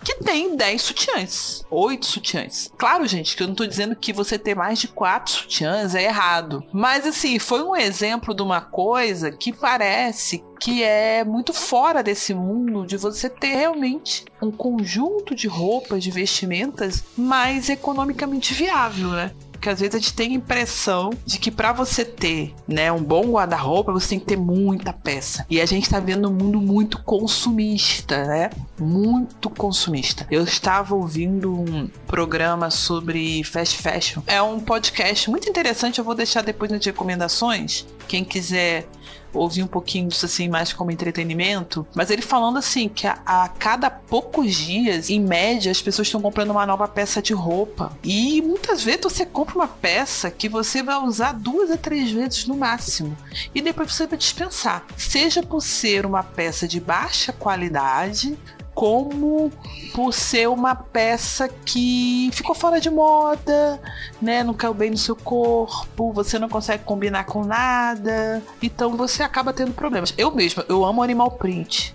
que 0.05 0.15
tem 0.23 0.57
10 0.57 0.81
sutiãs, 0.81 1.65
8 1.71 2.07
sutiãs. 2.07 2.73
Claro, 2.79 3.07
gente, 3.07 3.37
que 3.37 3.43
eu 3.43 3.49
não 3.49 3.55
tô 3.55 3.67
dizendo 3.67 3.97
que 3.97 4.13
você 4.13 4.39
ter 4.39 4.55
mais 4.55 4.79
de 4.79 4.89
4 4.89 5.33
sutiãs 5.33 5.95
é 5.95 6.05
errado. 6.05 6.65
Mas 6.73 7.07
assim, 7.07 7.39
foi 7.39 7.63
um 7.63 7.75
exemplo 7.75 8.35
de 8.35 8.43
uma 8.43 8.61
coisa 8.61 9.31
que 9.31 9.53
parece 9.53 10.43
que 10.61 10.83
é 10.83 11.25
muito 11.25 11.53
fora 11.53 12.03
desse 12.03 12.35
mundo 12.35 12.87
de 12.87 12.97
você 12.97 13.29
ter 13.29 13.55
realmente 13.55 14.25
um 14.43 14.51
conjunto 14.51 15.35
de 15.35 15.47
roupas, 15.47 16.03
de 16.03 16.11
vestimentas 16.11 17.05
mais 17.17 17.69
economicamente 17.69 18.55
viável, 18.55 19.09
né? 19.11 19.33
Porque 19.59 19.71
às 19.71 19.81
vezes 19.81 19.97
a 19.97 19.99
gente 19.99 20.15
tem 20.15 20.31
a 20.31 20.35
impressão 20.35 21.11
de 21.27 21.37
que 21.37 21.51
para 21.51 21.73
você 21.73 22.05
ter, 22.05 22.55
né, 22.67 22.93
um 22.93 23.03
bom 23.03 23.33
guarda-roupa, 23.33 23.93
você 23.93 24.11
tem 24.11 24.21
que 24.21 24.27
ter 24.27 24.37
muita 24.37 24.93
peça. 24.93 25.45
E 25.51 25.61
a 25.61 25.67
gente 25.67 25.91
tá 25.91 25.99
vendo 25.99 26.31
um 26.31 26.33
mundo 26.33 26.61
muito 26.61 27.03
consumista, 27.03 28.25
né? 28.25 28.51
Muito 28.79 29.51
consumista. 29.51 30.27
Eu 30.31 30.45
estava 30.45 30.95
ouvindo 30.95 31.53
um 31.53 31.89
programa 32.07 32.71
sobre 32.71 33.43
fast 33.43 33.79
fashion. 33.79 34.23
É 34.29 34.41
um 34.41 34.61
podcast 34.61 35.29
muito 35.29 35.49
interessante, 35.49 35.99
eu 35.99 36.05
vou 36.05 36.15
deixar 36.15 36.43
depois 36.43 36.71
nas 36.71 36.85
recomendações. 36.85 37.85
Quem 38.07 38.25
quiser 38.25 38.87
ouvir 39.33 39.63
um 39.63 39.67
pouquinho 39.67 40.09
disso 40.09 40.27
assim 40.27 40.49
mais 40.49 40.73
como 40.73 40.91
entretenimento, 40.91 41.87
mas 41.95 42.11
ele 42.11 42.23
falando 42.23 42.59
assim 42.59 42.89
que 42.89 43.07
a, 43.07 43.19
a 43.25 43.49
cada 43.49 43.91
poucos 43.91 44.55
dias, 44.55 45.11
em 45.11 45.21
média, 45.21 45.71
as 45.71 45.83
pessoas 45.83 46.09
estão 46.09 46.21
comprando 46.21 46.51
uma 46.51 46.67
nova 46.67 46.89
peça 46.89 47.21
de 47.21 47.33
roupa. 47.33 47.97
E 48.03 48.41
muitas 48.43 48.83
vezes 48.83 49.03
você 49.03 49.27
compra 49.27 49.57
uma 49.57 49.69
peça 49.69 50.31
que 50.31 50.49
você 50.49 50.83
vai 50.83 50.97
usar 50.97 51.33
duas 51.33 51.71
a 51.71 51.77
três 51.77 52.11
vezes 52.11 52.47
no 52.47 52.57
máximo. 52.57 53.17
E 53.55 53.61
depois 53.61 53.93
você 53.93 54.07
vai 54.07 54.19
dispensar. 54.19 54.85
Seja 54.97 55.43
por 55.43 55.61
ser 55.61 56.07
uma 56.07 56.23
peça 56.23 56.67
de 56.67 56.81
baixa 56.81 57.33
qualidade, 57.33 58.39
como 58.79 59.51
por 59.93 60.15
ser 60.15 60.49
uma 60.49 60.73
peça 60.77 61.49
que 61.49 62.31
ficou 62.33 62.55
fora 62.55 62.81
de 62.81 62.89
moda, 62.89 63.81
né? 64.23 64.45
Não 64.45 64.55
caiu 64.55 64.73
bem 64.73 64.93
no 64.93 64.97
seu 64.97 65.17
corpo, 65.17 66.13
você 66.13 66.39
não 66.39 66.49
consegue 66.49 66.85
combinar 66.85 67.25
com 67.25 67.43
nada, 67.43 68.41
então 68.63 68.97
você 68.97 69.25
acaba 69.25 69.53
tendo 69.53 69.73
problemas. 69.73 70.15
Eu 70.17 70.31
mesma, 70.31 70.65
eu 70.69 70.85
amo 70.85 71.03
animal 71.03 71.33
print. 71.33 71.93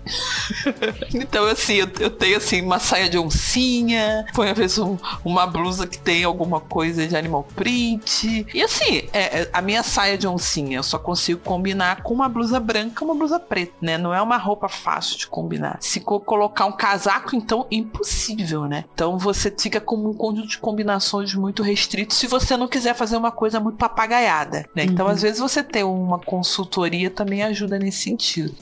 então, 1.14 1.46
assim, 1.46 1.76
eu, 1.76 1.88
eu, 2.00 2.10
tenho 2.10 2.36
assim 2.36 2.60
uma 2.60 2.78
saia 2.78 3.08
de 3.08 3.16
oncinha, 3.16 4.26
põe 4.34 4.50
às 4.50 4.58
vezes 4.58 4.76
um, 4.76 4.98
uma 5.24 5.46
blusa 5.46 5.86
que 5.86 5.96
tem 5.96 6.22
alguma 6.22 6.60
coisa 6.60 7.06
de 7.06 7.16
animal 7.16 7.46
print. 7.56 8.46
E 8.52 8.62
assim, 8.62 9.08
é, 9.14 9.40
é, 9.40 9.50
a 9.50 9.62
minha 9.62 9.82
saia 9.82 10.18
de 10.18 10.28
oncinha 10.28 10.76
eu 10.76 10.82
só 10.82 10.98
consigo 10.98 11.40
combinar 11.40 12.02
com 12.02 12.12
uma 12.12 12.28
blusa 12.28 12.60
branca 12.60 13.02
uma 13.02 13.14
blusa 13.14 13.40
preta, 13.40 13.72
né? 13.80 13.96
Não 13.96 14.12
é 14.12 14.20
uma 14.20 14.36
roupa 14.36 14.68
fácil 14.68 15.16
de 15.16 15.26
combinar. 15.26 15.78
Se 15.80 16.00
colocar 16.00 16.66
um 16.66 16.73
casaco, 16.74 17.34
então 17.34 17.66
impossível, 17.70 18.66
né? 18.66 18.84
Então 18.94 19.18
você 19.18 19.50
fica 19.50 19.80
com 19.80 19.96
um 19.96 20.14
conjunto 20.14 20.48
de 20.48 20.58
combinações 20.58 21.34
muito 21.34 21.62
restritos 21.62 22.16
se 22.16 22.26
você 22.26 22.56
não 22.56 22.68
quiser 22.68 22.94
fazer 22.94 23.16
uma 23.16 23.30
coisa 23.30 23.60
muito 23.60 23.76
papagaiada, 23.76 24.66
né? 24.74 24.84
Então, 24.84 25.06
uhum. 25.06 25.12
às 25.12 25.22
vezes, 25.22 25.40
você 25.40 25.62
ter 25.62 25.84
uma 25.84 26.18
consultoria 26.18 27.10
também 27.10 27.42
ajuda 27.42 27.78
nesse 27.78 28.02
sentido. 28.02 28.54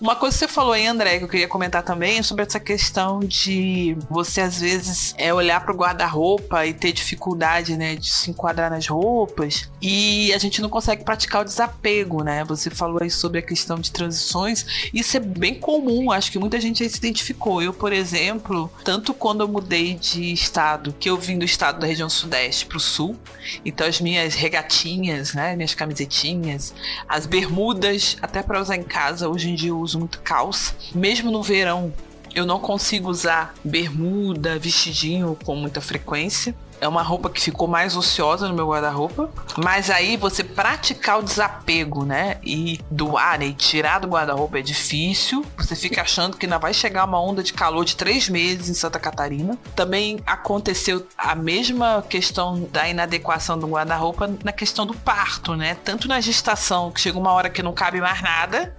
Uma 0.00 0.16
coisa 0.16 0.34
que 0.34 0.40
você 0.40 0.48
falou 0.48 0.72
aí, 0.72 0.86
André, 0.86 1.18
que 1.18 1.24
eu 1.24 1.28
queria 1.28 1.46
comentar 1.46 1.82
também 1.82 2.18
é 2.18 2.22
sobre 2.22 2.42
essa 2.42 2.58
questão 2.58 3.20
de 3.20 3.94
você 4.08 4.40
às 4.40 4.58
vezes 4.58 5.14
é 5.18 5.32
olhar 5.32 5.60
para 5.60 5.74
o 5.74 5.76
guarda-roupa 5.76 6.64
e 6.64 6.72
ter 6.72 6.90
dificuldade, 6.90 7.76
né, 7.76 7.96
de 7.96 8.10
se 8.10 8.30
enquadrar 8.30 8.70
nas 8.70 8.86
roupas 8.86 9.69
e 9.80 10.32
a 10.34 10.38
gente 10.38 10.60
não 10.60 10.68
consegue 10.68 11.04
praticar 11.04 11.42
o 11.42 11.44
desapego, 11.44 12.22
né? 12.22 12.44
Você 12.44 12.70
falou 12.70 12.98
aí 13.02 13.10
sobre 13.10 13.38
a 13.38 13.42
questão 13.42 13.78
de 13.78 13.90
transições. 13.90 14.90
Isso 14.92 15.16
é 15.16 15.20
bem 15.20 15.54
comum, 15.54 16.12
acho 16.12 16.30
que 16.30 16.38
muita 16.38 16.60
gente 16.60 16.82
aí 16.82 16.88
se 16.88 16.98
identificou. 16.98 17.62
Eu, 17.62 17.72
por 17.72 17.92
exemplo, 17.92 18.70
tanto 18.84 19.14
quando 19.14 19.40
eu 19.40 19.48
mudei 19.48 19.94
de 19.94 20.32
estado, 20.32 20.94
que 20.98 21.08
eu 21.08 21.16
vim 21.16 21.38
do 21.38 21.44
estado 21.44 21.80
da 21.80 21.86
região 21.86 22.08
sudeste 22.08 22.66
para 22.66 22.76
o 22.76 22.80
sul, 22.80 23.16
então 23.64 23.86
as 23.86 24.00
minhas 24.00 24.34
regatinhas, 24.34 25.32
né, 25.32 25.56
minhas 25.56 25.74
camisetinhas, 25.74 26.74
as 27.08 27.26
bermudas, 27.26 28.16
até 28.20 28.42
para 28.42 28.60
usar 28.60 28.76
em 28.76 28.82
casa, 28.82 29.28
hoje 29.28 29.50
em 29.50 29.54
dia 29.54 29.70
eu 29.70 29.78
uso 29.78 29.98
muito 29.98 30.20
calça. 30.20 30.74
Mesmo 30.94 31.30
no 31.30 31.42
verão, 31.42 31.92
eu 32.34 32.46
não 32.46 32.60
consigo 32.60 33.08
usar 33.08 33.54
bermuda, 33.64 34.58
vestidinho 34.58 35.36
com 35.44 35.56
muita 35.56 35.80
frequência. 35.80 36.54
É 36.80 36.88
uma 36.88 37.02
roupa 37.02 37.28
que 37.28 37.40
ficou 37.40 37.68
mais 37.68 37.96
ociosa 37.96 38.48
no 38.48 38.54
meu 38.54 38.68
guarda-roupa. 38.68 39.30
Mas 39.56 39.90
aí 39.90 40.16
você 40.16 40.42
praticar 40.42 41.18
o 41.18 41.22
desapego, 41.22 42.04
né? 42.04 42.38
E 42.42 42.80
doar 42.90 43.38
né? 43.38 43.46
e 43.46 43.52
tirar 43.52 44.00
do 44.00 44.08
guarda-roupa 44.08 44.58
é 44.58 44.62
difícil. 44.62 45.44
Você 45.56 45.76
fica 45.76 46.02
achando 46.02 46.36
que 46.36 46.46
ainda 46.46 46.58
vai 46.58 46.72
chegar 46.72 47.04
uma 47.04 47.20
onda 47.20 47.42
de 47.42 47.52
calor 47.52 47.84
de 47.84 47.96
três 47.96 48.28
meses 48.28 48.68
em 48.68 48.74
Santa 48.74 48.98
Catarina. 48.98 49.58
Também 49.76 50.20
aconteceu 50.26 51.06
a 51.16 51.34
mesma 51.34 52.04
questão 52.08 52.68
da 52.72 52.88
inadequação 52.88 53.58
do 53.58 53.66
guarda-roupa 53.66 54.30
na 54.42 54.52
questão 54.52 54.86
do 54.86 54.94
parto, 54.94 55.54
né? 55.54 55.76
Tanto 55.84 56.08
na 56.08 56.20
gestação, 56.20 56.90
que 56.90 57.00
chega 57.00 57.18
uma 57.18 57.32
hora 57.32 57.50
que 57.50 57.62
não 57.62 57.72
cabe 57.72 58.00
mais 58.00 58.22
nada, 58.22 58.74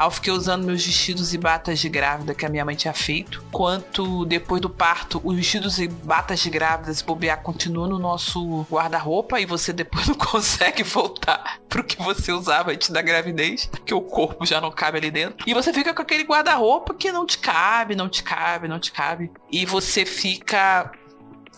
Eu 0.00 0.10
fiquei 0.10 0.32
usando 0.32 0.64
meus 0.64 0.84
vestidos 0.84 1.34
e 1.34 1.38
batas 1.38 1.78
de 1.78 1.88
grávida 1.88 2.34
que 2.34 2.46
a 2.46 2.48
minha 2.48 2.64
mãe 2.64 2.74
tinha 2.74 2.94
feito. 2.94 3.42
Quanto 3.50 4.24
depois 4.24 4.60
do 4.60 4.70
parto, 4.70 5.20
os 5.24 5.36
vestidos 5.36 5.78
e 5.78 5.88
batas 5.88 6.40
de 6.40 6.50
grávida, 6.50 6.92
se 6.92 7.04
bobear, 7.04 7.42
continuam 7.42 7.88
no 7.88 7.98
nosso 7.98 8.62
guarda-roupa 8.70 9.40
e 9.40 9.46
você 9.46 9.72
depois 9.72 10.06
não 10.08 10.14
consegue 10.14 10.82
voltar 10.82 11.58
pro 11.68 11.84
que 11.84 12.00
você 12.02 12.32
usava 12.32 12.72
antes 12.72 12.90
da 12.90 13.02
gravidez, 13.02 13.66
porque 13.66 13.94
o 13.94 14.00
corpo 14.00 14.46
já 14.46 14.60
não 14.60 14.70
cabe 14.70 14.98
ali 14.98 15.10
dentro. 15.10 15.44
E 15.46 15.54
você 15.54 15.72
fica 15.72 15.92
com 15.94 16.02
aquele 16.02 16.24
guarda-roupa 16.24 16.94
que 16.94 17.12
não 17.12 17.26
te 17.26 17.38
cabe, 17.38 17.94
não 17.94 18.08
te 18.08 18.22
cabe, 18.22 18.68
não 18.68 18.78
te 18.78 18.92
cabe. 18.92 19.30
E 19.50 19.66
você 19.66 20.04
fica 20.04 20.90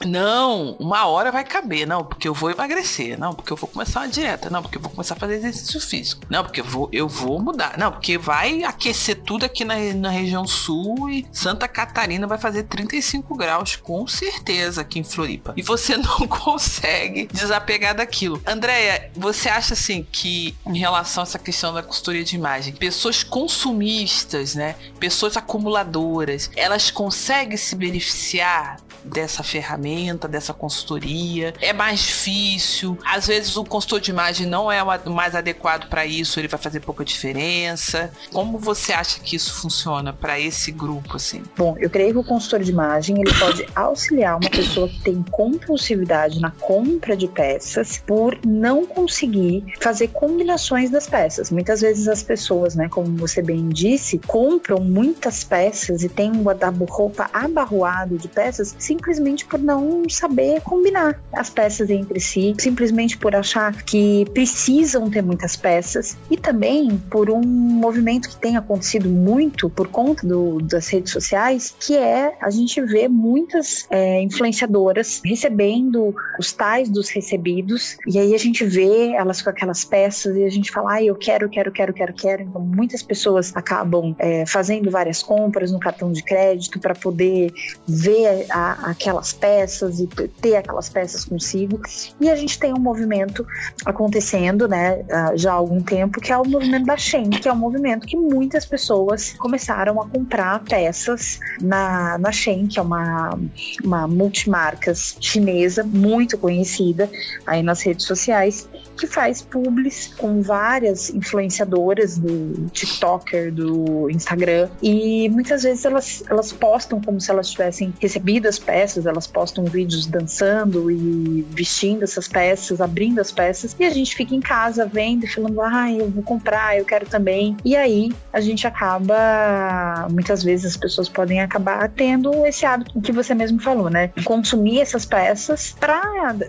não, 0.07 0.73
uma 0.79 1.07
hora 1.07 1.31
vai 1.31 1.45
caber. 1.45 1.87
Não, 1.87 2.05
porque 2.05 2.29
eu 2.29 2.35
vou 2.35 2.51
emagrecer. 2.51 3.19
Não, 3.19 3.35
porque 3.35 3.53
eu 3.53 3.57
vou 3.57 3.69
começar 3.69 4.01
uma 4.01 4.09
dieta. 4.09 4.51
Não, 4.51 4.63
porque 4.63 4.79
eu 4.79 4.83
vou 4.83 4.91
começar 4.91 5.15
a 5.15 5.19
fazer 5.19 5.35
exercício 5.35 5.81
físico. 5.81 6.23
Não, 6.29 6.43
porque 6.43 6.61
eu 6.61 6.65
vou, 6.65 6.89
eu 6.93 7.09
vou 7.09 7.41
mudar. 7.41 7.77
Não, 7.79 7.93
porque 7.93 8.17
vai 8.17 8.65
aquecer 8.65 9.23
tudo 9.23 9.45
aqui 9.45 9.65
na, 9.65 9.75
na 9.95 10.11
região 10.11 10.47
sul 10.47 11.11
e 11.11 11.27
Santa 11.33 11.69
Catarina 11.69 12.27
vai 12.27 12.39
fazer 12.39 12.65
35 12.65 13.37
graus, 13.37 13.77
com 13.77 14.07
certeza, 14.07 14.81
aqui 14.81 14.99
em 14.99 15.05
Floripa. 15.05 15.53
E 15.57 15.63
você 15.63 15.97
não 15.99 16.27
consegue 16.27 17.29
desapegar 17.33 17.95
daquilo. 17.95 18.41
Andréia, 18.47 19.11
você 19.15 19.49
acha 19.49 19.75
assim 19.75 20.07
que, 20.11 20.57
em 20.67 20.79
relação 20.79 21.23
a 21.23 21.27
essa 21.27 21.39
questão 21.39 21.73
da 21.73 21.83
consultoria 21.83 22.25
de 22.25 22.37
imagem, 22.37 22.73
pessoas 22.73 23.23
consumistas, 23.23 24.55
né? 24.55 24.77
Pessoas 24.99 25.37
acumuladoras, 25.37 26.51
elas 26.57 26.91
conseguem 26.91 27.57
se 27.57 27.77
beneficiar 27.77 28.79
dessa 29.11 29.43
ferramenta, 29.43 30.29
dessa 30.29 30.55
consultoria? 30.55 31.53
É 31.61 31.73
mais 31.73 32.01
difícil? 32.01 32.99
Às 33.05 33.27
vezes 33.27 33.57
o 33.57 33.65
consultor 33.65 34.01
de 34.01 34.11
imagem 34.11 34.47
não 34.47 34.71
é 34.71 34.83
o 34.83 35.11
mais 35.11 35.35
adequado 35.35 35.89
para 35.89 36.07
isso, 36.07 36.39
ele 36.39 36.49
vai 36.49 36.61
fazer 36.61 36.81
pouca 36.81 37.05
diferença. 37.05 38.11
Como 38.33 38.59
você 38.59 38.93
acha 38.93 39.21
que 39.21 39.37
isso 39.37 39.53
funciona 39.55 40.13
para 40.13 40.39
esse 40.39 40.71
grupo 40.71 41.17
assim? 41.17 41.43
Bom, 41.57 41.77
eu 41.79 41.91
creio 41.91 42.13
que 42.13 42.19
o 42.19 42.25
consultor 42.25 42.61
de 42.61 42.71
imagem 42.71 43.21
ele 43.21 43.35
pode 43.39 43.67
auxiliar 43.75 44.39
uma 44.39 44.51
pessoa 44.51 44.89
que 44.89 45.01
tem 45.01 45.23
compulsividade 45.31 46.41
na 46.41 46.51
compra 46.51 47.17
de 47.17 47.29
peças 47.29 48.03
por 48.07 48.39
não 48.47 48.87
conseguir 48.87 49.65
fazer 49.81 50.09
combinações 50.09 50.91
das 50.91 51.07
peças. 51.07 51.51
Muitas 51.51 51.81
vezes 51.81 52.09
as 52.09 52.23
pessoas, 52.23 52.75
né, 52.75 52.89
como 52.89 53.17
você 53.17 53.43
bem 53.43 53.69
disse, 53.69 54.19
compram 54.19 54.81
muitas 54.81 55.45
peças 55.45 56.03
e 56.03 56.09
tem 56.09 56.31
um 56.31 56.43
guarda-roupa 56.43 57.29
abarroado 57.33 58.19
de 58.19 58.29
peças 58.29 58.75
simplesmente 59.01 59.47
por 59.47 59.59
não 59.59 60.03
saber 60.09 60.61
combinar 60.61 61.19
as 61.33 61.49
peças 61.49 61.89
entre 61.89 62.21
si, 62.21 62.55
simplesmente 62.59 63.17
por 63.17 63.35
achar 63.35 63.83
que 63.83 64.27
precisam 64.35 65.09
ter 65.09 65.23
muitas 65.23 65.57
peças 65.57 66.19
e 66.31 66.37
também 66.37 66.99
por 67.11 67.31
um 67.31 67.41
movimento 67.41 68.29
que 68.29 68.37
tem 68.37 68.59
acontecido 68.59 69.09
muito 69.09 69.71
por 69.71 69.89
conta 69.89 70.27
do, 70.27 70.61
das 70.61 70.87
redes 70.89 71.13
sociais, 71.13 71.75
que 71.81 71.97
é 71.97 72.37
a 72.43 72.51
gente 72.51 72.81
vê 72.83 73.09
muitas 73.09 73.87
é, 73.91 74.21
influenciadoras 74.21 75.23
recebendo 75.25 76.15
os 76.39 76.53
tais 76.53 76.91
dos 76.91 77.09
recebidos 77.09 77.97
e 78.07 78.19
aí 78.19 78.35
a 78.35 78.39
gente 78.39 78.65
vê 78.65 79.15
elas 79.15 79.41
com 79.41 79.49
aquelas 79.49 79.83
peças 79.83 80.37
e 80.37 80.45
a 80.45 80.51
gente 80.51 80.71
fala, 80.71 80.95
ah, 80.95 81.03
eu 81.03 81.15
quero, 81.15 81.49
quero, 81.49 81.73
quero, 81.73 81.95
quero, 81.95 82.13
quero. 82.13 82.43
Então 82.43 82.61
muitas 82.61 83.03
pessoas 83.03 83.57
acabam 83.57 84.15
é, 84.19 84.45
fazendo 84.45 84.91
várias 84.91 85.23
compras 85.23 85.73
no 85.73 85.81
cartão 85.81 86.13
de 86.13 86.23
crédito 86.23 86.79
para 86.79 86.95
poder 86.95 87.51
ver 87.89 88.47
a, 88.51 88.90
aquelas 88.91 89.33
peças 89.33 90.01
e 90.01 90.07
ter 90.07 90.57
aquelas 90.57 90.89
peças 90.89 91.25
consigo. 91.25 91.81
E 92.21 92.29
a 92.29 92.37
gente 92.37 92.59
tem 92.59 92.73
um 92.73 92.79
movimento 92.81 93.47
acontecendo, 93.85 94.69
né, 94.69 95.05
já 95.35 95.53
há 95.53 95.55
algum 95.55 95.81
tempo, 95.81 96.21
que 96.21 96.33
é 96.33 96.37
o 96.37 96.47
movimento 96.47 96.87
da 96.87 96.97
Shein, 96.97 97.31
que 97.31 97.49
é 97.49 97.53
um 97.53 97.57
movimento 97.57 98.07
que 98.07 98.17
muitas 98.17 98.65
pessoas 98.65 99.33
começaram 99.39 100.01
a 100.01 100.09
comprar 100.09 100.61
peças 100.65 101.39
na, 101.61 102.19
na 102.19 102.33
Shein, 102.33 102.67
que 102.67 102.79
é 102.79 102.83
uma, 102.83 103.39
uma 103.83 104.07
multimarcas 104.07 105.17
chinesa 105.21 105.83
muito 105.85 106.37
conhecida 106.39 107.11
aí 107.47 107.63
nas 107.63 107.83
redes 107.83 108.07
sociais, 108.07 108.69
que 108.97 109.07
faz 109.07 109.41
publis 109.41 110.13
com 110.19 110.43
várias 110.43 111.11
influenciadoras 111.11 112.19
do 112.19 112.69
TikToker, 112.71 113.53
do 113.53 114.11
Instagram, 114.11 114.69
e 114.83 115.29
muitas 115.31 115.63
vezes 115.63 115.85
elas, 115.85 116.23
elas 116.29 116.53
postam 116.53 117.01
como 117.01 117.21
se 117.21 117.31
elas 117.31 117.51
tivessem 117.51 117.95
recebido 118.01 118.47
as 118.47 118.59
peças, 118.59 118.80
elas 119.07 119.27
postam 119.27 119.65
vídeos 119.65 120.07
dançando 120.07 120.91
e 120.91 121.47
vestindo 121.51 122.03
essas 122.03 122.29
peças, 122.29 122.81
abrindo 122.81 123.21
as 123.21 123.31
peças, 123.33 123.75
e 123.79 123.85
a 123.85 123.91
gente 123.91 124.15
fica 124.15 124.35
em 124.35 124.41
casa 124.41 124.87
vendo 124.87 125.25
e 125.25 125.29
falando, 125.29 125.61
ah, 125.61 125.91
eu 125.91 126.09
vou 126.09 126.23
comprar, 126.23 126.77
eu 126.79 126.85
quero 126.85 127.07
também. 127.07 127.57
E 127.65 127.77
aí 127.77 128.13
a 128.33 128.41
gente 128.41 128.67
acaba, 128.67 130.09
muitas 130.11 130.43
vezes 130.43 130.67
as 130.67 130.77
pessoas 130.77 131.09
podem 131.09 131.41
acabar 131.41 131.89
tendo 131.89 132.47
esse 132.47 132.65
hábito 132.65 133.01
que 133.01 133.13
você 133.13 133.35
mesmo 133.35 133.61
falou, 133.61 133.91
né? 133.91 134.11
Consumir 134.25 134.81
essas 134.81 135.05
peças 135.05 135.75
para 135.79 136.01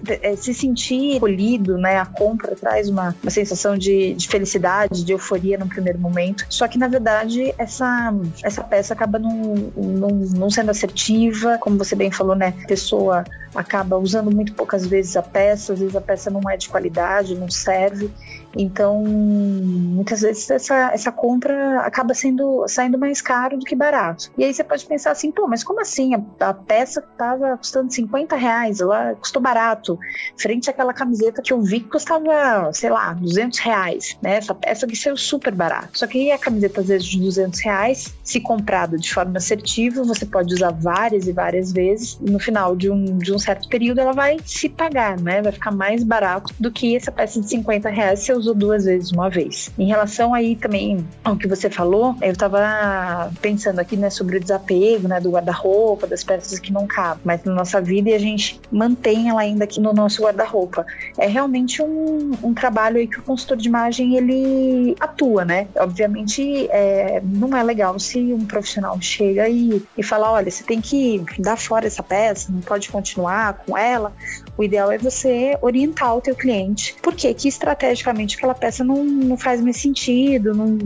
é, 0.08 0.36
se 0.36 0.54
sentir 0.54 1.20
polido, 1.20 1.78
né? 1.78 1.98
A 1.98 2.06
compra 2.06 2.56
traz 2.56 2.90
uma, 2.90 3.16
uma 3.22 3.32
sensação 3.32 3.78
de, 3.78 4.14
de 4.14 4.28
felicidade, 4.28 5.04
de 5.04 5.12
euforia 5.12 5.58
no 5.58 5.68
primeiro 5.68 6.00
momento. 6.00 6.46
Só 6.50 6.68
que 6.68 6.78
na 6.78 6.88
verdade 6.88 7.54
essa, 7.58 8.14
essa 8.44 8.64
peça 8.64 8.94
acaba 8.94 9.18
não, 9.18 9.72
não, 9.76 10.10
não 10.10 10.50
sendo 10.50 10.72
assertiva, 10.72 11.58
como 11.60 11.78
você 11.78 11.96
bem 11.96 12.11
falou, 12.12 12.36
né? 12.36 12.54
A 12.64 12.68
pessoa 12.68 13.24
acaba 13.54 13.98
usando 13.98 14.34
muito 14.34 14.54
poucas 14.54 14.86
vezes 14.86 15.16
a 15.16 15.22
peça, 15.22 15.74
às 15.74 15.80
vezes 15.80 15.96
a 15.96 16.02
peça 16.02 16.30
não 16.30 16.50
é 16.50 16.56
de 16.56 16.70
qualidade, 16.70 17.36
não 17.36 17.50
serve. 17.50 18.10
Então, 18.58 19.04
muitas 19.04 20.22
vezes 20.22 20.50
essa, 20.50 20.92
essa 20.94 21.12
compra 21.12 21.82
acaba 21.82 22.14
sendo 22.14 22.66
saindo 22.68 22.98
mais 22.98 23.22
caro 23.22 23.58
do 23.58 23.66
que 23.66 23.76
barato. 23.76 24.32
E 24.38 24.44
aí 24.44 24.54
você 24.54 24.64
pode 24.64 24.86
pensar 24.86 25.12
assim, 25.12 25.32
pô, 25.32 25.48
mas 25.48 25.64
como 25.64 25.82
assim? 25.82 26.14
A, 26.16 26.50
a 26.50 26.54
peça 26.54 27.00
estava 27.00 27.58
custando 27.58 27.92
50 27.92 28.36
reais, 28.36 28.80
ela 28.82 29.16
custou 29.16 29.42
barato, 29.42 29.98
frente 30.38 30.70
àquela 30.70 30.94
camiseta 30.94 31.42
que 31.42 31.54
eu 31.54 31.62
vi 31.62 31.80
que 31.80 31.90
custava, 31.90 32.72
sei 32.74 32.90
lá, 32.90 33.14
200 33.14 33.60
reais, 33.60 34.18
né? 34.22 34.38
Essa 34.38 34.54
peça 34.54 34.88
que 34.88 34.96
saiu 34.96 35.18
super 35.18 35.54
barato. 35.54 35.98
Só 35.98 36.08
que 36.08 36.32
a 36.32 36.38
camiseta, 36.38 36.82
às 36.82 36.88
vezes, 36.88 37.08
de 37.08 37.20
200 37.20 37.60
reais, 37.62 38.14
se 38.24 38.40
comprada 38.40 38.98
de 38.98 39.14
forma 39.14 39.38
assertiva, 39.38 40.04
você 40.04 40.26
pode 40.26 40.54
usar 40.54 40.72
várias 40.72 41.28
e 41.28 41.32
várias 41.32 41.72
vezes, 41.72 42.20
e 42.22 42.30
no 42.30 42.40
final 42.40 42.76
de 42.76 42.90
um, 42.90 43.18
de 43.18 43.34
um 43.34 43.40
certo 43.40 43.70
período 43.70 44.00
ela 44.00 44.14
vai 44.14 44.38
se 44.44 44.70
pagar, 44.70 45.20
né? 45.20 45.42
Vai 45.42 45.52
ficar 45.52 45.72
mais 45.72 46.04
barato 46.04 46.54
do 46.60 46.72
que 46.72 46.96
essa 46.96 47.12
peça 47.12 47.40
de 47.40 47.50
50 47.50 47.90
reais 47.90 48.20
se 48.20 48.32
eu 48.32 48.41
usou 48.42 48.54
duas 48.54 48.86
vezes 48.86 49.12
uma 49.12 49.30
vez. 49.30 49.72
Em 49.78 49.88
relação 49.88 50.34
aí 50.34 50.56
também 50.56 51.06
ao 51.24 51.38
que 51.38 51.48
você 51.48 51.70
falou, 51.70 52.16
eu 52.22 52.36
tava 52.36 53.32
pensando 53.42 53.80
aqui, 53.80 53.96
né, 53.96 54.10
sobre 54.10 54.38
o 54.38 54.40
desapego, 54.40 55.08
né, 55.08 55.20
do 55.20 55.32
guarda-roupa, 55.32 56.08
das 56.08 56.24
peças 56.24 56.60
que 56.60 56.72
não 56.72 56.86
cabem, 56.86 57.22
mas 57.24 57.44
na 57.44 57.54
nossa 57.54 57.80
vida 57.80 58.10
e 58.10 58.14
a 58.14 58.20
gente 58.20 58.60
mantém 58.72 59.30
ela 59.30 59.42
ainda 59.42 59.64
aqui 59.64 59.80
no 59.80 59.94
nosso 59.94 60.22
guarda-roupa. 60.24 60.86
É 61.18 61.28
realmente 61.28 61.82
um, 61.82 62.32
um 62.44 62.54
trabalho 62.54 62.98
aí 62.98 63.08
que 63.08 63.20
o 63.20 63.24
consultor 63.24 63.58
de 63.58 63.68
imagem 63.68 64.16
ele 64.18 64.96
atua, 65.00 65.46
né? 65.46 65.68
Obviamente 65.76 66.68
é, 66.70 67.22
não 67.24 67.56
é 67.56 67.64
legal 67.64 67.98
se 68.00 68.20
um 68.34 68.46
profissional 68.46 69.00
chega 69.00 69.48
e, 69.48 69.84
e 69.98 70.04
fala, 70.04 70.32
olha, 70.32 70.50
você 70.50 70.64
tem 70.64 70.82
que 70.82 71.24
dar 71.40 71.58
fora 71.58 71.88
essa 71.88 72.04
peça, 72.04 72.52
não 72.52 72.62
pode 72.62 72.90
continuar 72.90 73.54
com 73.66 73.78
ela, 73.78 74.14
o 74.62 74.64
ideal 74.64 74.92
é 74.92 74.98
você 74.98 75.58
orientar 75.60 76.16
o 76.16 76.22
teu 76.22 76.36
cliente, 76.36 76.96
porque 77.02 77.34
que 77.34 77.48
estrategicamente 77.48 78.38
aquela 78.38 78.54
peça 78.54 78.84
não, 78.84 79.04
não 79.04 79.36
faz 79.36 79.60
mais 79.60 79.78
sentido, 79.78 80.54
não, 80.54 80.78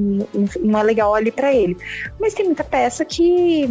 não 0.61 0.79
é 0.79 0.83
legal 0.83 1.13
ali 1.13 1.29
para 1.29 1.53
ele. 1.53 1.77
Mas 2.19 2.33
tem 2.33 2.45
muita 2.45 2.63
peça 2.63 3.03
que, 3.03 3.67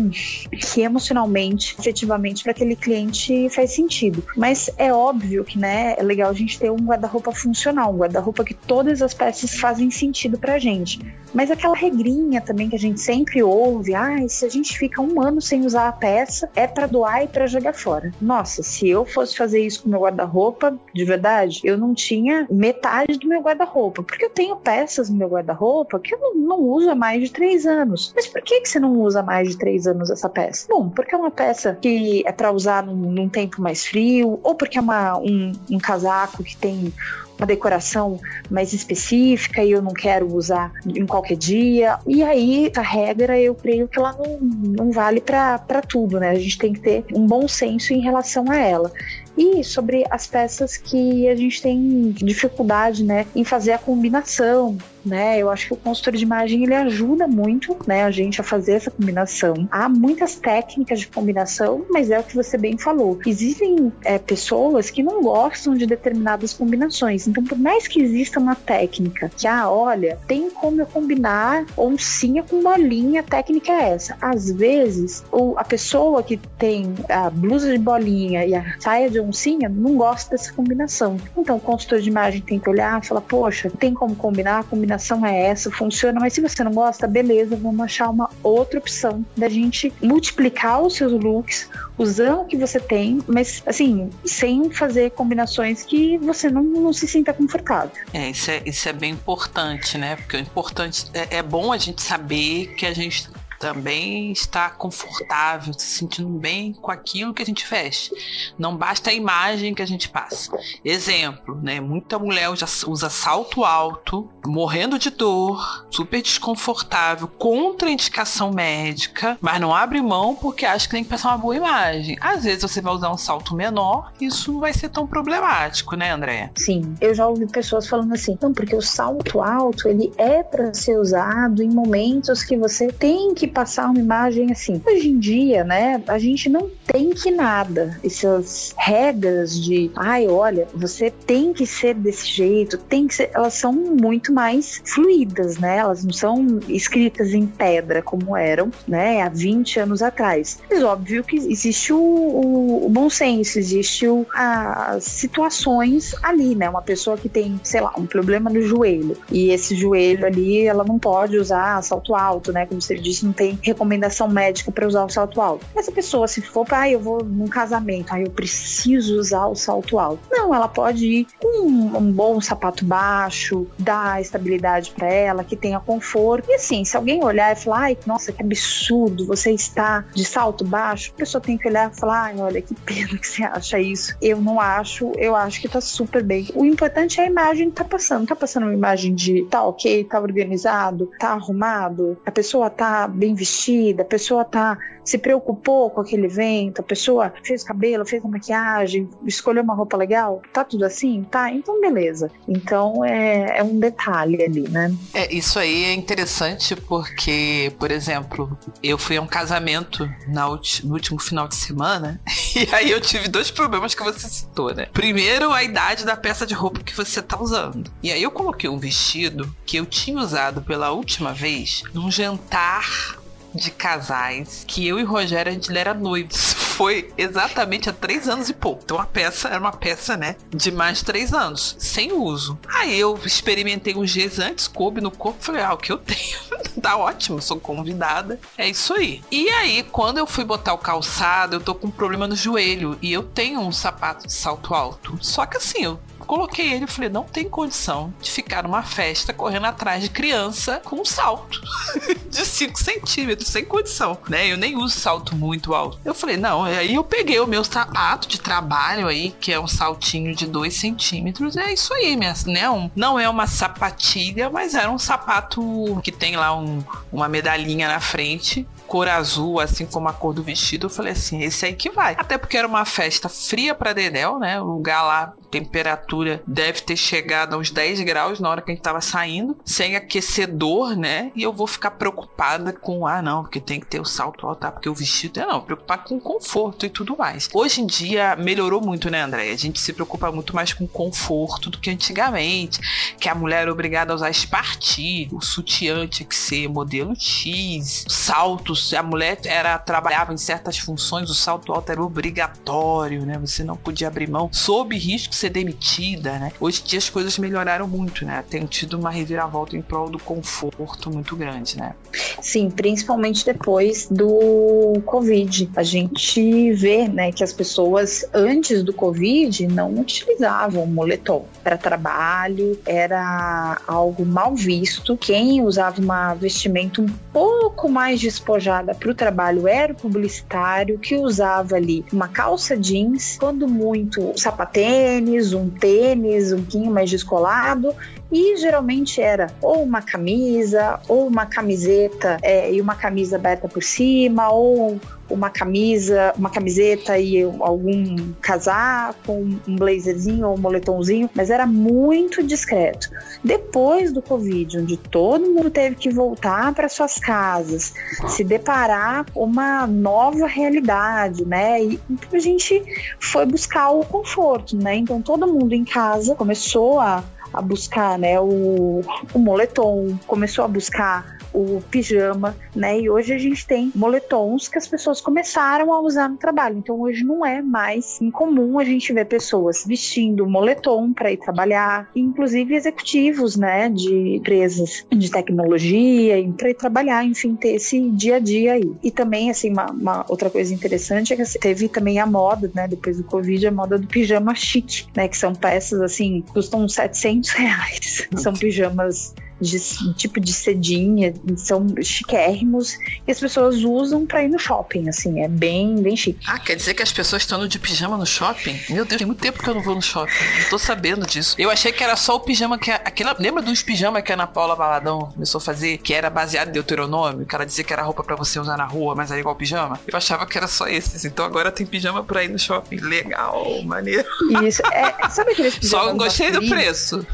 que 0.53 0.83
emocionalmente, 0.83 1.75
efetivamente, 1.79 2.43
para 2.43 2.53
aquele 2.53 2.77
cliente 2.77 3.49
faz 3.49 3.73
sentido. 3.73 4.23
Mas 4.37 4.69
é 4.77 4.93
óbvio 4.93 5.43
que 5.43 5.59
né, 5.59 5.95
é 5.97 6.03
legal 6.03 6.31
a 6.31 6.35
gente 6.35 6.59
ter 6.59 6.71
um 6.71 6.77
guarda-roupa 6.77 7.33
funcional, 7.33 7.93
um 7.95 7.99
guarda-roupa 7.99 8.45
que 8.45 8.55
todas 8.55 9.01
as 9.01 9.15
peças 9.15 9.55
fazem 9.55 9.91
sentido 9.91 10.39
pra 10.39 10.59
gente. 10.59 11.01
Mas 11.33 11.51
aquela 11.51 11.75
regrinha 11.75 12.41
também 12.41 12.69
que 12.69 12.77
a 12.77 12.79
gente 12.79 13.01
sempre 13.01 13.43
ouve, 13.43 13.95
ah, 13.95 14.17
se 14.29 14.45
a 14.45 14.49
gente 14.49 14.79
fica 14.79 15.03
um 15.03 15.21
ano 15.21 15.41
sem 15.41 15.67
usar 15.67 15.89
a 15.89 15.93
peça, 15.93 16.49
é 16.55 16.67
para 16.67 16.87
doar 16.87 17.25
e 17.25 17.27
para 17.27 17.47
jogar 17.47 17.73
fora. 17.73 18.13
Nossa, 18.21 18.63
se 18.63 18.89
eu 18.89 19.05
fosse 19.05 19.37
fazer 19.37 19.65
isso 19.65 19.83
com 19.83 19.94
meu 19.95 20.03
guarda-roupa, 20.03 20.77
de 20.93 21.05
verdade, 21.05 21.61
eu 21.65 21.79
não 21.79 21.95
tinha 21.95 22.47
metade 22.51 23.19
do 23.19 23.29
meu 23.29 23.41
guarda-roupa, 23.41 24.03
porque 24.03 24.25
eu 24.25 24.31
tenho 24.31 24.57
peças 24.57 25.09
no 25.09 25.17
meu 25.17 25.29
guarda-roupa 25.29 25.99
que 25.99 26.15
eu 26.15 26.19
não, 26.19 26.35
não, 26.35 26.61
uso 26.61 26.91
há 26.91 26.95
mais 26.95 27.23
de 27.23 27.31
três 27.31 27.65
anos. 27.67 28.13
Mas 28.15 28.27
por 28.27 28.43
que, 28.43 28.61
que 28.61 28.69
você 28.69 28.81
não 28.81 29.01
usa 29.01 29.21
há 29.21 29.23
mais 29.23 29.51
de 29.51 29.57
três 29.57 29.87
anos 29.87 30.11
essa 30.11 30.29
peça? 30.29 30.67
Bom, 30.69 30.89
porque 30.89 31.15
é 31.15 31.19
uma 31.19 31.31
peça 31.31 31.79
que 31.81 32.23
é 32.27 32.33
para 32.33 32.51
usar 32.51 32.85
num, 32.85 32.95
num, 32.95 33.29
tempo 33.29 33.61
mais 33.61 33.85
frio, 33.85 34.41
ou 34.43 34.55
porque 34.55 34.79
é 34.79 34.81
uma, 34.81 35.19
um, 35.19 35.53
um 35.71 35.79
casaco 35.79 36.43
que 36.43 36.57
tem 36.57 36.93
uma 37.39 37.47
decoração 37.47 38.21
mais 38.51 38.73
específica 38.73 39.63
e 39.63 39.73
eu 39.73 39.83
não 39.83 39.93
quero 39.93 40.33
usar 40.35 40.73
em 40.87 41.07
qualquer 41.07 41.37
dia. 41.37 41.99
E 42.07 42.23
aí, 42.23 42.71
a 42.77 42.81
regra, 42.81 43.39
eu 43.39 43.55
creio 43.55 43.89
que 43.89 43.99
ela 43.99 44.13
não, 44.13 44.39
não 44.41 44.93
vale 44.93 45.21
para 45.21 45.59
tudo, 45.87 46.21
né? 46.21 46.31
A 46.31 46.39
gente 46.39 46.59
tem 46.59 46.73
que 46.73 46.81
ter 46.81 47.05
um 47.13 47.27
bom 47.27 47.49
senso 47.49 47.93
em 47.93 48.01
relação 48.01 48.51
a 48.51 48.57
ela 48.57 48.93
e 49.37 49.65
sobre 49.65 50.05
as 50.11 50.27
peças 50.27 50.77
que 50.77 51.29
a 51.29 51.35
gente 51.35 51.61
tem 51.61 52.11
dificuldade, 52.11 53.03
né, 53.05 53.27
em 53.35 53.45
fazer 53.45 53.73
a 53.73 53.79
combinação, 53.79 54.79
né? 55.05 55.39
Eu 55.39 55.51
acho 55.51 55.69
que 55.69 55.73
o 55.75 55.77
consultor 55.77 56.15
de 56.15 56.23
imagem 56.23 56.63
ele 56.65 56.75
ajuda 56.75 57.27
muito, 57.27 57.77
né, 57.87 58.05
a 58.05 58.11
gente 58.11 58.41
a 58.41 58.45
fazer 58.45 58.73
essa 58.73 58.91
combinação. 58.91 59.69
Há 59.71 59.89
muitas 59.89 60.37
técnicas 60.37 61.01
de 61.01 61.09
combinação, 61.09 61.85
mas 61.91 62.11
é 62.11 62.19
o 62.19 62.23
que 62.23 62.35
você 62.35 62.57
bem 62.57 62.79
falou. 62.79 63.19
Existem 63.27 63.93
é, 64.05 64.19
pessoas 64.19 64.91
que 64.91 65.03
não 65.03 65.23
gostam 65.23 65.75
de 65.75 65.87
determinadas 65.87 66.53
combinações. 66.53 67.27
Então, 67.27 67.45
por 67.45 67.59
mais 67.59 67.87
que 67.87 68.01
exista 68.01 68.41
uma 68.41 68.55
técnica 68.55 69.31
que, 69.37 69.47
ah, 69.47 69.71
olha, 69.71 70.19
tem 70.27 70.51
como 70.51 70.81
eu 70.81 70.87
combinar 70.87 71.67
oncinha 71.77 72.43
com 72.43 72.63
bolinha, 72.63 73.21
a 73.21 73.25
técnica 73.25 73.73
é 73.73 73.91
essa. 73.91 74.17
Às 74.21 74.51
vezes, 74.51 75.25
ou 75.31 75.59
a 75.59 75.65
pessoa 75.65 76.23
que 76.23 76.37
tem 76.59 76.95
a 77.09 77.31
blusa 77.31 77.71
de 77.71 77.79
bolinha 77.79 78.45
e 78.45 78.55
a 78.55 78.77
saia 78.79 79.11
de 79.11 79.21
oncinha 79.21 79.69
não 79.69 79.97
gosta 79.97 80.31
dessa 80.31 80.53
combinação. 80.53 81.17
Então, 81.37 81.57
o 81.57 81.61
consultor 81.61 82.01
de 82.01 82.09
imagem 82.09 82.41
tem 82.41 82.59
que 82.59 82.69
olhar 82.69 83.01
e 83.03 83.07
falar, 83.07 83.21
poxa, 83.21 83.71
tem 83.79 83.93
como 83.93 84.15
combinar, 84.15 84.61
a 84.61 84.65
combinação 84.95 85.27
é 85.27 85.47
essa, 85.47 85.71
funciona, 85.71 86.21
mas 86.21 86.33
se 86.33 86.41
você 86.41 86.63
não 86.63 86.73
gosta, 86.73 87.07
beleza, 87.07 87.57
vamos 87.57 87.81
achar 87.81 88.09
uma 88.09 88.31
outra 88.43 88.79
opção 88.79 89.25
da 89.37 89.49
gente 89.49 89.93
multiplicar 90.01 90.81
os 90.83 90.95
seus 90.95 91.13
looks 91.13 91.69
usando 91.99 92.43
o 92.43 92.45
que 92.45 92.57
você 92.57 92.81
tem, 92.81 93.19
mas 93.27 93.63
assim, 93.67 94.11
sem 94.25 94.71
fazer 94.71 95.11
combinações 95.13 95.83
que 95.83 96.19
você 96.19 96.51
não, 96.51 96.63
não 96.63 96.93
se 96.93 97.07
sinta 97.07 97.33
confortável. 97.33 97.91
É 98.13 98.31
isso, 98.31 98.51
é, 98.51 98.63
isso 98.65 98.89
é 98.89 98.93
bem 98.93 99.13
importante, 99.13 99.99
né? 99.99 100.17
Porque 100.17 100.37
o 100.37 100.41
importante 100.41 101.07
é, 101.13 101.39
é 101.39 101.43
bom 101.43 101.73
a 101.73 101.79
gente 101.79 102.03
saber 102.03 102.75
que 102.75 102.87
a 102.87 102.93
gente 102.93 103.29
também 103.65 104.31
estar 104.31 104.77
confortável, 104.77 105.73
se 105.73 105.87
sentindo 105.87 106.29
bem 106.29 106.75
com 106.75 106.91
aquilo 106.91 107.33
que 107.33 107.43
a 107.43 107.47
gente 107.47 107.67
veste. 107.67 108.13
Não 108.59 108.77
basta 108.77 109.09
a 109.09 109.15
imagem 109.15 109.75
que 109.75 109.81
a 109.81 109.87
gente 109.87 110.11
passa. 110.11 110.55
Exemplo, 110.85 111.59
né? 111.63 111.81
Muita 111.81 112.19
mulher 112.19 112.51
usa, 112.51 113.09
salto 113.09 113.65
alto, 113.65 114.29
morrendo 114.45 114.99
de 114.99 115.09
dor, 115.09 115.87
super 115.91 116.21
desconfortável, 116.21 117.27
contra 117.27 117.89
indicação 117.89 118.53
médica, 118.53 119.39
mas 119.41 119.59
não 119.59 119.75
abre 119.75 120.03
mão 120.03 120.35
porque 120.35 120.67
acha 120.67 120.87
que 120.87 120.93
tem 120.93 121.05
que 121.05 121.09
passar 121.09 121.31
uma 121.31 121.39
boa 121.39 121.57
imagem. 121.57 122.19
Às 122.21 122.45
vezes 122.45 122.61
você 122.61 122.83
vai 122.83 122.93
usar 122.93 123.11
um 123.11 123.17
salto 123.17 123.57
menor, 123.57 124.13
isso 124.21 124.53
não 124.53 124.61
vai 124.61 124.75
ser 124.75 124.91
tão 124.91 125.07
problemático, 125.07 125.97
né, 125.97 126.11
André? 126.11 126.51
Sim, 126.55 126.95
eu 127.01 127.15
já 127.15 127.27
ouvi 127.27 127.47
pessoas 127.47 127.89
falando 127.89 128.13
assim, 128.13 128.37
não, 128.43 128.53
porque 128.53 128.77
o 128.77 128.83
salto 128.83 129.41
alto 129.41 129.89
ele 129.89 130.13
é 130.19 130.43
para 130.43 130.75
ser 130.75 130.99
usado 130.99 131.63
em 131.63 131.71
momentos 131.71 132.43
que 132.43 132.59
você 132.59 132.89
tem 132.89 133.33
que 133.35 133.54
passar 133.55 133.89
uma 133.89 133.99
imagem 133.99 134.51
assim. 134.51 134.83
Hoje 134.85 135.09
em 135.09 135.19
dia, 135.19 135.63
né, 135.65 136.03
a 136.07 136.19
gente 136.19 136.49
não 136.49 136.69
tem 136.87 137.11
que 137.11 137.31
nada. 137.31 137.99
Essas 138.05 138.75
regras 138.77 139.63
de, 139.63 139.91
ai, 139.95 140.27
olha, 140.27 140.67
você 140.75 141.11
tem 141.11 141.53
que 141.53 141.65
ser 141.67 141.95
desse 141.95 142.27
jeito, 142.27 142.77
tem 142.77 143.07
que 143.07 143.15
ser, 143.15 143.31
elas 143.33 143.55
são 143.55 143.73
muito 143.73 144.33
mais 144.33 144.83
fluídas, 144.85 145.59
né? 145.59 145.79
Elas 145.79 146.05
não 146.05 146.13
são 146.13 146.59
escritas 146.69 147.33
em 147.33 147.47
pedra 147.47 148.03
como 148.03 148.37
eram, 148.37 148.71
né, 148.89 149.23
há 149.23 149.29
20 149.29 149.81
anos 149.81 150.03
atrás. 150.03 150.59
Mas 150.69 150.83
óbvio 150.83 151.23
que 151.23 151.37
existe 151.37 151.93
o, 151.93 151.99
o, 151.99 152.87
o 152.87 152.89
bom 152.89 153.09
senso, 153.09 153.59
existe 153.59 154.07
o, 154.09 154.27
as 154.35 155.05
situações 155.05 156.15
ali, 156.23 156.55
né? 156.55 156.69
Uma 156.69 156.83
pessoa 156.83 157.17
que 157.17 157.29
tem, 157.29 157.61
sei 157.63 157.81
lá, 157.81 157.93
um 157.97 158.07
problema 158.07 158.51
no 158.51 158.61
joelho 158.63 159.17
e 159.31 159.51
esse 159.51 159.77
joelho 159.77 160.27
ali, 160.27 160.67
ela 160.67 160.85
não 160.85 160.99
pode 160.99 161.39
usar 161.39 161.83
salto 161.83 162.15
alto, 162.15 162.53
né? 162.53 162.67
Como 162.67 162.81
você 162.81 162.97
disse, 162.97 163.25
não 163.25 163.33
tem 163.35 163.59
recomendação 163.63 164.29
médica 164.29 164.71
para 164.73 164.87
usar 164.87 165.05
o 165.05 165.09
salto 165.09 165.41
alto. 165.41 165.67
Essa 165.77 165.93
pessoa, 165.93 166.27
se 166.29 166.41
for 166.41 166.65
para, 166.65 166.81
ah, 166.81 166.91
eu 166.91 167.01
vou 167.01 167.23
num 167.25 167.47
casamento, 167.47 168.13
aí 168.13 168.25
eu 168.25 168.31
preciso 168.31 169.19
usar 169.19 169.47
o 169.47 169.55
salto 169.55 169.99
alto. 169.99 170.21
Não, 170.31 170.55
ela 170.55 170.69
pode 170.69 171.07
ir 171.07 171.27
com 171.41 171.69
um, 171.69 171.97
um 171.97 172.13
bom 172.13 172.41
sapato 172.41 172.85
baixo, 172.85 173.67
dar 173.79 174.21
estabilidade 174.21 174.93
para 174.93 175.09
ela, 175.09 175.45
que 175.45 175.57
tenha 175.57 175.81
conforto. 175.81 176.51
E 176.51 176.55
assim, 176.55 176.85
se 176.85 176.97
alguém 176.97 177.23
olhar 177.25 177.53
e 177.53 177.57
falar, 177.57 177.81
ai, 177.81 177.99
nossa, 178.07 178.33
que 178.33 178.43
absurdo, 178.43 179.27
você 179.27 179.53
está 179.53 180.05
de 180.15 180.25
salto 180.25 180.65
baixo, 180.65 181.13
a 181.15 181.19
pessoa 181.19 181.41
tem 181.41 181.59
que 181.59 181.69
olhar 181.69 181.91
e 181.91 181.99
falar, 181.99 182.25
ai, 182.25 182.37
olha, 182.39 182.63
que 182.63 182.75
pena 182.75 183.19
que 183.19 183.27
você 183.27 183.43
acha 183.45 183.79
isso. 183.79 184.17
Eu 184.21 184.41
não 184.41 184.61
acho, 184.61 185.13
eu 185.17 185.35
acho 185.35 185.61
que 185.61 185.69
tá 185.69 185.81
super 185.81 186.23
bem. 186.23 186.49
O 186.55 186.65
importante 186.65 187.21
é 187.21 187.25
a 187.25 187.27
imagem 187.27 187.71
que 187.71 187.77
tá 187.77 187.85
passando. 187.85 188.27
Tá 188.27 188.37
passando 188.37 188.65
uma 188.65 188.75
imagem 188.75 189.15
de 189.15 189.45
tá 189.51 189.63
ok, 189.65 190.05
tá 190.05 190.21
organizado, 190.21 191.11
tá 191.19 191.31
arrumado, 191.31 192.17
a 192.25 192.31
pessoa 192.31 192.71
tá 192.71 193.07
bem 193.25 193.35
vestida, 193.35 194.03
a 194.03 194.07
pessoa 194.07 194.45
tá 194.45 194.77
se 195.05 195.19
preocupou 195.19 195.91
com 195.91 196.01
aquele 196.01 196.27
evento, 196.27 196.81
a 196.81 196.83
pessoa 196.83 197.33
fez 197.43 197.63
cabelo, 197.63 198.07
fez 198.07 198.25
a 198.25 198.29
maquiagem, 198.29 199.09
escolheu 199.27 199.63
uma 199.63 199.75
roupa 199.75 199.97
legal, 199.97 200.43
tá 200.53 200.65
tudo 200.65 200.85
assim? 200.85 201.25
Tá, 201.31 201.51
então 201.51 201.81
beleza. 201.81 202.31
Então 202.49 203.05
é, 203.05 203.59
é 203.59 203.63
um 203.63 203.79
detalhe 203.79 204.43
ali, 204.43 204.69
né? 204.69 204.95
É, 205.13 205.33
isso 205.33 205.59
aí 205.59 205.85
é 205.85 205.95
interessante 205.95 206.75
porque, 206.75 207.73
por 207.79 207.91
exemplo, 207.91 208.59
eu 208.83 208.97
fui 208.97 209.17
a 209.17 209.23
um 209.23 209.27
casamento 209.27 210.09
na 210.27 210.45
no 210.85 210.93
último 210.93 211.19
final 211.19 211.49
de 211.49 211.55
semana 211.55 212.21
e 212.55 212.75
aí 212.75 212.91
eu 212.91 213.01
tive 213.01 213.29
dois 213.29 213.51
problemas 213.51 213.95
que 213.95 214.03
você 214.03 214.29
citou, 214.29 214.75
né? 214.75 214.87
Primeiro, 214.93 215.53
a 215.53 215.63
idade 215.63 216.05
da 216.05 216.17
peça 216.17 216.47
de 216.47 216.55
roupa 216.55 216.81
que 216.81 216.95
você 216.95 217.21
tá 217.21 217.41
usando. 217.41 217.91
E 218.03 218.13
aí 218.13 218.23
eu 218.23 218.31
coloquei 218.31 218.69
um 218.69 218.79
vestido 218.79 219.55
que 219.67 219.77
eu 219.77 219.87
tinha 219.87 220.19
usado 220.19 220.63
pela 220.63 220.93
última 220.93 221.33
vez 221.33 221.83
num 221.93 222.11
jantar 222.11 223.14
de 223.55 223.71
casais 223.71 224.65
que 224.67 224.87
eu 224.87 224.99
e 224.99 225.05
Rogério 225.05 225.51
a 225.51 225.55
gente 225.55 225.77
era 225.77 225.95
noivos. 225.95 226.55
Foi 226.55 227.13
exatamente 227.17 227.89
há 227.89 227.93
três 227.93 228.29
anos 228.29 228.49
e 228.49 228.55
pouco. 228.55 228.83
Então 228.85 228.99
a 228.99 229.07
peça 229.07 229.49
era 229.49 229.61
uma 229.61 229.73
peça, 229.73 230.17
né? 230.17 230.37
De 230.51 230.73
mais 230.73 231.03
três 231.03 231.33
anos, 231.33 231.77
sem 231.79 232.13
uso. 232.13 232.59
Aí 232.69 232.99
eu 232.99 233.19
experimentei 233.25 233.95
uns 233.95 234.11
dias 234.11 234.39
antes, 234.39 234.67
coube 234.67 235.01
no 235.01 235.11
corpo, 235.11 235.43
falei, 235.43 235.63
ah, 235.63 235.75
o 235.75 235.79
que 235.79 235.93
eu 235.93 235.99
tenho 235.99 236.39
tá 236.83 236.97
ótimo, 236.97 237.41
sou 237.41 237.61
convidada. 237.61 238.41
É 238.59 238.69
isso 238.69 238.93
aí. 238.93 239.23
E 239.31 239.49
aí, 239.51 239.83
quando 239.85 240.19
eu 240.19 240.27
fui 240.27 240.45
botar 240.45 240.75
o 240.75 240.79
calçado, 240.79 241.57
eu 241.57 241.61
tô 241.61 241.75
com 241.75 241.87
um 241.87 241.91
problema 241.91 242.27
no 242.27 242.35
joelho 242.35 242.99
e 243.01 243.13
eu 243.13 243.23
tenho 243.23 243.61
um 243.61 243.73
sapato 243.73 244.27
de 244.27 244.33
salto 244.33 244.75
alto. 244.75 245.17
Só 245.21 245.47
que 245.47 245.57
assim, 245.57 245.85
eu 245.85 246.01
coloquei 246.25 246.73
ele 246.73 246.85
e 246.85 246.89
falei: 246.89 247.11
não 247.11 247.25
tem 247.25 247.49
condição 247.49 248.13
de 248.21 248.31
ficar 248.31 248.63
numa 248.63 248.83
festa 248.83 249.33
correndo 249.33 249.67
atrás 249.67 250.03
de 250.03 250.11
criança 250.11 250.81
com 250.85 251.01
um 251.01 251.05
salto 251.05 251.61
de 252.29 252.45
5 252.45 252.79
centímetros, 252.79 253.49
sem 253.49 253.65
condição, 253.65 254.19
né? 254.29 254.51
Eu 254.51 254.57
nem 254.57 254.77
uso 254.77 254.99
salto 254.99 255.35
muito 255.37 255.75
alto. 255.75 255.99
Eu 256.05 256.15
falei: 256.15 256.37
não, 256.37 256.65
aí 256.65 256.95
eu 256.95 257.05
peguei 257.05 257.41
o 257.41 257.47
meu 257.47 257.65
sapato 257.65 258.29
de 258.29 258.41
trabalho 258.41 259.07
aí, 259.07 259.31
que 259.41 259.53
é 259.53 259.61
um 259.61 259.69
saltinho 259.69 260.35
de 260.35 260.47
2 260.47 260.75
centímetros. 260.75 261.57
É 261.57 261.73
isso 261.73 261.93
aí, 261.95 262.17
minha, 262.17 262.35
né? 262.47 262.69
Um, 262.71 262.91
não 262.95 263.19
é 263.19 263.29
uma 263.29 263.47
sapatilha, 263.47 264.51
mas 264.51 264.75
era 264.75 264.91
um 264.91 264.99
sapato 264.99 266.01
que 266.03 266.11
tem 266.13 266.37
lá 266.37 266.57
um, 266.57 266.83
uma 267.13 267.29
medalhinha 267.29 267.89
na 267.89 268.01
frente 268.01 268.67
cor 268.87 269.09
azul, 269.09 269.61
assim 269.61 269.87
como 269.87 270.09
a 270.09 270.13
cor 270.13 270.35
do 270.35 270.43
vestido, 270.43 270.87
eu 270.87 270.91
falei 270.91 271.13
assim, 271.13 271.43
esse 271.43 271.67
aí 271.67 271.75
que 271.75 271.91
vai. 271.91 272.15
Até 272.19 272.39
porque 272.39 272.57
era 272.57 272.67
uma 272.67 272.85
festa 272.85 273.29
fria 273.29 273.75
para 273.75 273.93
Dedel, 273.93 274.39
né? 274.39 274.61
O 274.61 274.65
lugar 274.65 275.03
lá, 275.03 275.33
temperatura 275.51 276.43
deve 276.47 276.81
ter 276.81 276.97
chegado 276.97 277.55
a 277.55 277.59
uns 277.59 277.71
10 277.71 278.01
graus 278.01 278.41
na 278.41 278.49
hora 278.49 278.61
que 278.61 278.71
a 278.71 278.75
gente 278.75 278.83
tava 278.83 279.01
saindo, 279.01 279.57
sem 279.65 279.97
aquecedor, 279.97 280.97
né? 280.97 281.31
E 281.35 281.43
eu 281.43 281.53
vou 281.53 281.67
ficar 281.67 281.93
preocupada 281.93 282.73
com, 282.73 283.07
ah, 283.07 283.23
não, 283.23 283.43
porque 283.43 283.61
tem 283.61 283.81
que 283.81 283.87
ter 283.87 284.01
o 284.01 284.05
salto 284.05 284.47
alto, 284.47 284.61
tá? 284.61 284.73
Porque 284.73 284.89
o 284.89 284.95
vestido 284.95 285.41
é 285.41 285.47
não, 285.47 285.61
preocupar 285.61 286.03
com 286.05 286.19
conforto 286.19 286.87
e 286.87 286.91
tudo 286.91 287.17
mais. 287.17 287.49
Hoje 287.53 287.81
em 287.81 287.87
dia 287.87 288.37
melhorou 288.37 288.81
muito, 288.81 289.11
né, 289.11 289.23
André? 289.23 289.51
A 289.51 289.57
gente 289.57 289.81
se 289.81 289.93
preocupa 289.93 290.31
muito 290.33 290.55
mais 290.55 290.73
com 290.73 290.87
conforto 290.87 291.71
do 291.71 291.79
que 291.79 291.91
antigamente, 291.91 292.81
que 293.19 293.29
a 293.29 293.35
mulher 293.35 293.63
era 293.63 293.73
obrigada 293.73 294.13
a 294.13 294.17
usar 294.17 294.31
espartilho, 294.31 295.37
o 295.37 295.41
sutiã 295.41 296.07
tinha 296.07 296.27
que 296.27 296.35
ser 296.35 296.69
modelo 296.69 297.15
X, 297.17 298.05
saltos 298.09 298.74
a 298.97 299.03
mulher 299.03 299.39
era 299.45 299.79
trabalhava 299.79 300.33
em 300.33 300.37
certas 300.37 300.79
funções, 300.79 301.31
o 301.31 301.35
salto 301.35 301.73
alto 301.73 301.91
era 301.91 302.03
obrigatório, 302.03 303.25
né? 303.25 303.39
Você 303.39 303.63
não 303.63 303.77
podia 303.77 304.09
abrir 304.09 304.29
mão, 304.29 304.49
sob 304.53 304.97
risco 304.97 305.31
de 305.31 305.37
ser 305.37 305.51
demitida, 305.51 306.39
né? 306.39 306.53
Hoje 306.61 306.83
em 306.83 306.89
dia 306.89 306.99
as 306.99 307.09
coisas 307.09 307.39
melhoraram 307.39 307.87
muito, 307.87 308.25
né? 308.25 308.45
Tem 308.49 308.67
tido 308.67 308.99
uma 308.99 309.11
reviravolta 309.11 309.77
em 309.77 309.83
prol 309.83 310.11
do 310.11 310.19
conforto 310.19 311.11
muito 311.11 311.37
grande, 311.37 311.79
né? 311.79 311.95
Sim, 312.41 312.71
principalmente 312.71 313.45
depois 313.45 314.09
do 314.11 315.01
Covid. 315.05 315.71
A 315.77 315.83
gente 315.83 316.73
vê, 316.73 317.09
né, 317.09 317.33
que 317.33 317.43
as 317.43 317.53
pessoas 317.53 318.25
antes 318.33 318.83
do 318.83 318.93
Covid 318.93 319.67
não 319.67 319.93
utilizavam 319.95 320.87
moletom 320.87 321.47
para 321.63 321.77
trabalho, 321.77 322.79
era 322.85 323.81
algo 323.87 324.25
mal 324.25 324.55
visto. 324.55 325.17
Quem 325.17 325.63
usava 325.63 326.01
uma 326.01 326.35
vestimenta 326.35 327.01
um 327.01 327.09
pouco 327.33 327.89
mais 327.89 328.21
despojada 328.21 328.64
para 328.99 329.11
o 329.11 329.15
trabalho 329.15 329.69
era 329.69 329.95
publicitário 329.95 330.99
que 330.99 331.17
usava 331.17 331.77
ali 331.77 332.05
uma 332.13 332.29
calça 332.29 332.77
jeans, 332.77 333.37
quando 333.39 333.69
muito 333.69 334.33
sapatênis, 334.37 335.53
um 335.53 335.69
tênis 335.69 336.53
um 336.53 336.59
pouquinho 336.59 336.91
mais 336.91 337.11
descolado 337.11 337.95
e 338.33 338.57
geralmente 338.57 339.21
era 339.21 339.47
ou 339.63 339.83
uma 339.83 340.03
camisa 340.03 340.99
ou 341.09 341.27
uma 341.27 341.47
camiseta 341.47 342.39
é, 342.43 342.73
e 342.73 342.81
uma 342.81 342.95
camisa 342.95 343.37
aberta 343.37 343.69
por 343.69 343.83
cima 343.83 344.51
ou 344.51 344.99
uma 345.29 345.51
camisa, 345.51 346.33
uma 346.37 346.51
camiseta 346.51 347.19
e 347.19 347.43
algum 347.43 348.33
casaco, 348.41 349.33
um 349.33 349.77
blazerzinho 349.77 350.49
ou 350.49 350.55
um 350.55 350.59
moletomzinho, 350.59 351.29
mas 351.35 351.51
era 351.51 351.67
muito 351.67 352.43
discreto. 352.43 353.11
Depois 353.43 354.13
do 354.13 354.21
Covid, 354.21 354.79
onde 354.79 354.97
todo 354.97 355.51
mundo 355.51 355.71
teve 355.71 355.97
que 355.97 356.11
voltar 356.11 356.73
para 356.75 356.89
suas 356.89 357.19
casas, 357.19 357.95
se 358.29 358.45
deparar 358.45 359.27
com 359.33 359.45
uma 359.45 359.87
nova 359.87 360.47
realidade, 360.47 361.45
né? 361.45 361.83
E 361.83 362.01
a 362.33 362.39
gente 362.39 362.83
foi 363.19 363.47
buscar 363.47 363.91
o 363.91 364.05
conforto, 364.05 364.77
né? 364.77 364.97
Então 364.97 365.21
todo 365.21 365.47
mundo 365.47 365.73
em 365.73 365.85
casa 365.85 366.35
começou 366.35 367.01
a 367.01 367.25
a 367.55 367.63
buscar 367.63 368.19
né, 368.19 368.39
o, 368.41 369.01
o 369.33 369.39
moletom, 369.39 370.19
começou 370.27 370.65
a 370.65 370.69
buscar 370.69 371.34
o 371.55 371.81
pijama, 371.91 372.57
né? 372.75 373.01
E 373.01 373.09
hoje 373.09 373.33
a 373.33 373.39
gente 373.39 373.65
tem 373.67 373.93
moletons 373.95 374.67
que 374.69 374.77
as 374.77 374.89
pessoas 374.89 375.21
começaram 375.21 375.93
a 375.93 376.01
usar 376.01 376.29
no 376.29 376.37
trabalho. 376.37 376.77
Então 376.77 377.01
hoje 377.01 377.23
não 377.23 377.47
é 377.47 377.63
mais 377.63 378.21
incomum 378.21 378.79
a 378.79 378.85
gente 378.85 379.13
ver 379.13 379.27
pessoas 379.27 379.85
vestindo 379.87 380.47
moletom 380.47 381.13
para 381.13 381.31
ir 381.31 381.37
trabalhar, 381.37 382.11
inclusive 382.17 382.75
executivos, 382.75 383.57
né, 383.57 383.89
de 383.89 384.37
empresas 384.37 385.07
de 385.11 385.31
tecnologia, 385.31 386.35
para 386.59 386.71
ir 386.71 386.75
trabalhar, 386.75 387.25
enfim, 387.25 387.55
ter 387.55 387.77
esse 387.77 388.01
dia 388.11 388.37
a 388.37 388.39
dia 388.41 388.73
aí. 388.75 388.93
E 389.03 389.11
também 389.11 389.51
assim 389.51 389.71
uma, 389.71 389.87
uma 389.87 390.27
outra 390.29 390.51
coisa 390.51 390.75
interessante 390.75 391.33
é 391.33 391.37
que 391.37 391.43
assim, 391.43 391.59
teve 391.61 391.89
também 391.89 392.19
a 392.19 392.27
moda, 392.27 392.71
né, 392.75 392.89
depois 392.89 393.19
do 393.19 393.25
Covid, 393.25 393.69
a 393.69 393.71
moda 393.71 393.97
do 393.97 394.09
pijama 394.09 394.55
chique, 394.55 395.07
né, 395.15 395.29
que 395.29 395.37
são 395.37 395.55
peças 395.55 396.01
assim 396.01 396.43
custam 396.53 396.89
700 396.89 397.51
reais. 397.51 398.29
São 398.37 398.53
pijamas 398.53 399.35
de 399.69 400.15
tipo 400.15 400.41
de 400.41 400.53
sedinha, 400.53 401.35
são 401.57 401.87
chiquérrimos 402.03 402.97
e 403.27 403.31
as 403.31 403.41
pessoas 403.41 403.83
usam 403.83 404.27
para 404.27 404.43
ir 404.43 404.49
no 404.49 404.59
shopping, 404.59 405.09
assim, 405.09 405.41
é 405.41 405.49
bem, 405.49 405.97
bem 405.97 406.17
chique. 406.17 406.41
Ah, 406.47 406.59
quer 406.59 406.77
dizer 406.77 406.95
que 406.95 407.03
as 407.03 407.13
pessoas 407.13 407.43
estão 407.43 407.67
de 407.67 407.79
pijama 407.79 408.17
no 408.17 408.27
shopping? 408.27 408.79
Meu 408.91 409.05
Deus, 409.05 409.19
tem 409.19 409.27
muito 409.27 409.41
tempo 409.41 409.63
que 409.63 409.69
eu 409.69 409.75
não 409.75 409.83
vou 409.83 409.95
no 409.95 410.03
shopping. 410.03 410.33
Não 410.63 410.71
tô 410.71 410.79
sabendo 410.79 411.27
disso. 411.27 411.55
Eu 411.59 411.71
achei 411.71 411.93
que 411.93 412.03
era 412.03 412.17
só 412.17 412.37
o 412.37 412.41
pijama 412.41 412.79
que. 412.79 412.91
Aquela, 412.91 413.35
lembra 413.39 413.63
dos 413.63 413.83
pijamas 413.83 414.23
que 414.23 414.33
a 414.33 414.35
Ana 414.35 414.47
Paula 414.47 414.77
Baladão 414.77 415.31
começou 415.33 415.59
a 415.59 415.63
fazer, 415.63 415.99
que 415.99 416.13
era 416.13 416.29
baseado 416.31 416.69
em 416.69 416.73
Deuteronômio? 416.73 417.47
Que 417.47 417.55
ela 417.55 417.65
dizia 417.65 417.85
que 417.85 417.93
era 417.93 418.03
roupa 418.03 418.23
para 418.23 418.37
você 418.37 418.59
usar 418.59 418.77
na 418.77 418.85
rua, 418.85 419.15
mas 419.15 419.31
era 419.31 419.41
igual 419.41 419.55
pijama? 419.55 419.99
Eu 420.07 420.17
achava 420.17 420.47
que 420.47 420.57
era 420.57 420.67
só 420.67 420.87
esses. 420.87 421.25
Então 421.25 421.45
agora 421.45 421.71
tem 421.71 421.87
pijama 421.87 422.23
pra 422.23 422.45
ir 422.45 422.49
no 422.49 422.59
shopping. 422.59 422.97
Legal, 422.97 423.83
maneiro. 423.85 424.29
Isso. 424.67 424.83
É, 424.93 425.29
sabe 425.29 425.53
aqueles 425.53 425.79
pijamas? 425.79 426.07
Só 426.07 426.15
gostei 426.15 426.51
do 426.51 426.69
preço. 426.69 427.27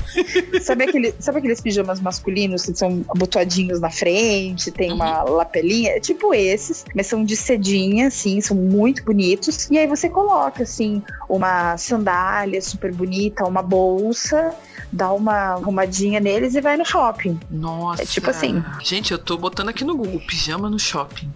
Sabe, 0.63 0.85
aquele, 0.85 1.15
sabe 1.19 1.39
aqueles 1.39 1.61
pijamas 1.61 2.01
masculinos 2.01 2.20
que 2.23 2.75
são 2.75 3.05
abotoadinhos 3.09 3.81
na 3.81 3.91
frente, 3.91 4.71
tem 4.71 4.93
uma 4.93 5.25
uhum. 5.25 5.35
lapelinha? 5.37 5.91
É 5.91 6.01
tipo 6.01 6.35
esses, 6.35 6.85
mas 6.95 7.07
são 7.07 7.25
de 7.25 7.37
cedinha, 7.37 8.09
assim, 8.09 8.41
são 8.41 8.57
muito 8.57 9.05
bonitos. 9.05 9.69
E 9.71 9.79
aí 9.79 9.87
você 9.87 10.09
coloca, 10.09 10.63
assim, 10.63 11.03
uma 11.29 11.77
sandália 11.77 12.61
super 12.61 12.93
bonita, 12.93 13.45
uma 13.45 13.63
bolsa, 13.63 14.55
dá 14.93 15.13
uma 15.13 15.55
arrumadinha 15.55 16.21
neles 16.21 16.55
e 16.55 16.61
vai 16.61 16.77
no 16.77 16.85
shopping. 16.85 17.39
Nossa. 17.51 18.03
É 18.03 18.07
tipo 18.07 18.31
assim. 18.31 18.63
Gente, 18.83 19.13
eu 19.13 19.19
tô 19.19 19.37
botando 19.37 19.69
aqui 19.69 19.85
no 19.85 19.97
Google, 19.97 20.21
pijama 20.21 20.69
no 20.69 20.79
shopping. 20.79 21.31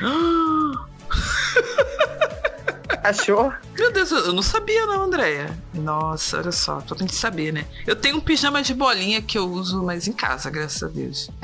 Achou? 3.04 3.52
Meu 3.78 3.92
Deus, 3.92 4.10
eu 4.10 4.32
não 4.32 4.42
sabia 4.42 4.86
não, 4.86 5.02
Andréia. 5.02 5.54
Nossa, 5.74 6.38
olha 6.38 6.50
só, 6.50 6.80
pra 6.80 6.96
gente 6.96 7.14
saber, 7.14 7.52
né? 7.52 7.66
Eu 7.86 7.94
tenho 7.94 8.16
um 8.16 8.20
pijama 8.20 8.62
de 8.62 8.72
bolinha 8.72 9.20
que 9.20 9.36
eu 9.36 9.46
uso, 9.46 9.82
mas 9.82 10.08
em 10.08 10.12
casa, 10.12 10.48
graças 10.48 10.82
a 10.82 10.88
Deus. 10.88 11.30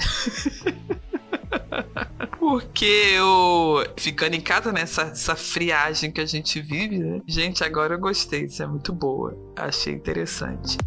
Porque 2.41 3.13
eu, 3.13 3.87
ficando 3.99 4.35
em 4.35 4.41
casa, 4.41 4.73
nessa 4.73 5.05
né, 5.05 5.11
essa 5.11 5.37
friagem 5.37 6.11
que 6.11 6.23
a 6.23 6.27
gente 6.27 6.63
vive, 6.63 6.99
né? 6.99 7.21
Gente, 7.27 7.63
agora 7.63 7.95
eu 7.95 7.99
gostei, 7.99 8.47
isso 8.47 8.63
é 8.63 8.67
muito 8.67 8.91
boa. 8.91 9.37
Achei 9.55 9.93
interessante. 9.93 10.79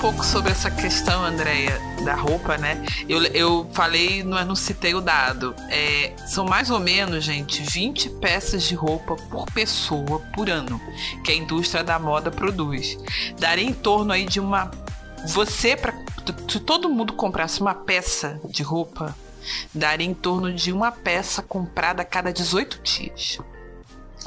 Pouco 0.00 0.24
sobre 0.24 0.52
essa 0.52 0.70
questão, 0.70 1.24
Andréia, 1.24 1.80
da 2.04 2.14
roupa, 2.14 2.56
né? 2.56 2.84
Eu, 3.08 3.22
eu 3.24 3.68
falei, 3.72 4.22
mas 4.22 4.46
não 4.46 4.54
citei 4.54 4.94
o 4.94 5.00
dado. 5.00 5.54
É, 5.68 6.12
são 6.26 6.44
mais 6.44 6.70
ou 6.70 6.78
menos, 6.78 7.24
gente, 7.24 7.62
20 7.62 8.10
peças 8.20 8.62
de 8.62 8.74
roupa 8.74 9.16
por 9.16 9.46
pessoa 9.50 10.20
por 10.34 10.48
ano 10.48 10.80
que 11.24 11.32
a 11.32 11.34
indústria 11.34 11.82
da 11.82 11.98
moda 11.98 12.30
produz. 12.30 12.96
Daria 13.38 13.64
em 13.64 13.72
torno 13.72 14.12
aí 14.12 14.24
de 14.24 14.38
uma. 14.38 14.70
Você, 15.26 15.76
para 15.76 15.92
se 16.48 16.60
todo 16.60 16.88
mundo 16.88 17.12
comprasse 17.14 17.60
uma 17.60 17.74
peça 17.74 18.40
de 18.48 18.62
roupa, 18.62 19.16
daria 19.74 20.06
em 20.06 20.14
torno 20.14 20.52
de 20.52 20.72
uma 20.72 20.92
peça 20.92 21.42
comprada 21.42 22.02
a 22.02 22.04
cada 22.04 22.32
18 22.32 22.80
dias. 22.82 23.38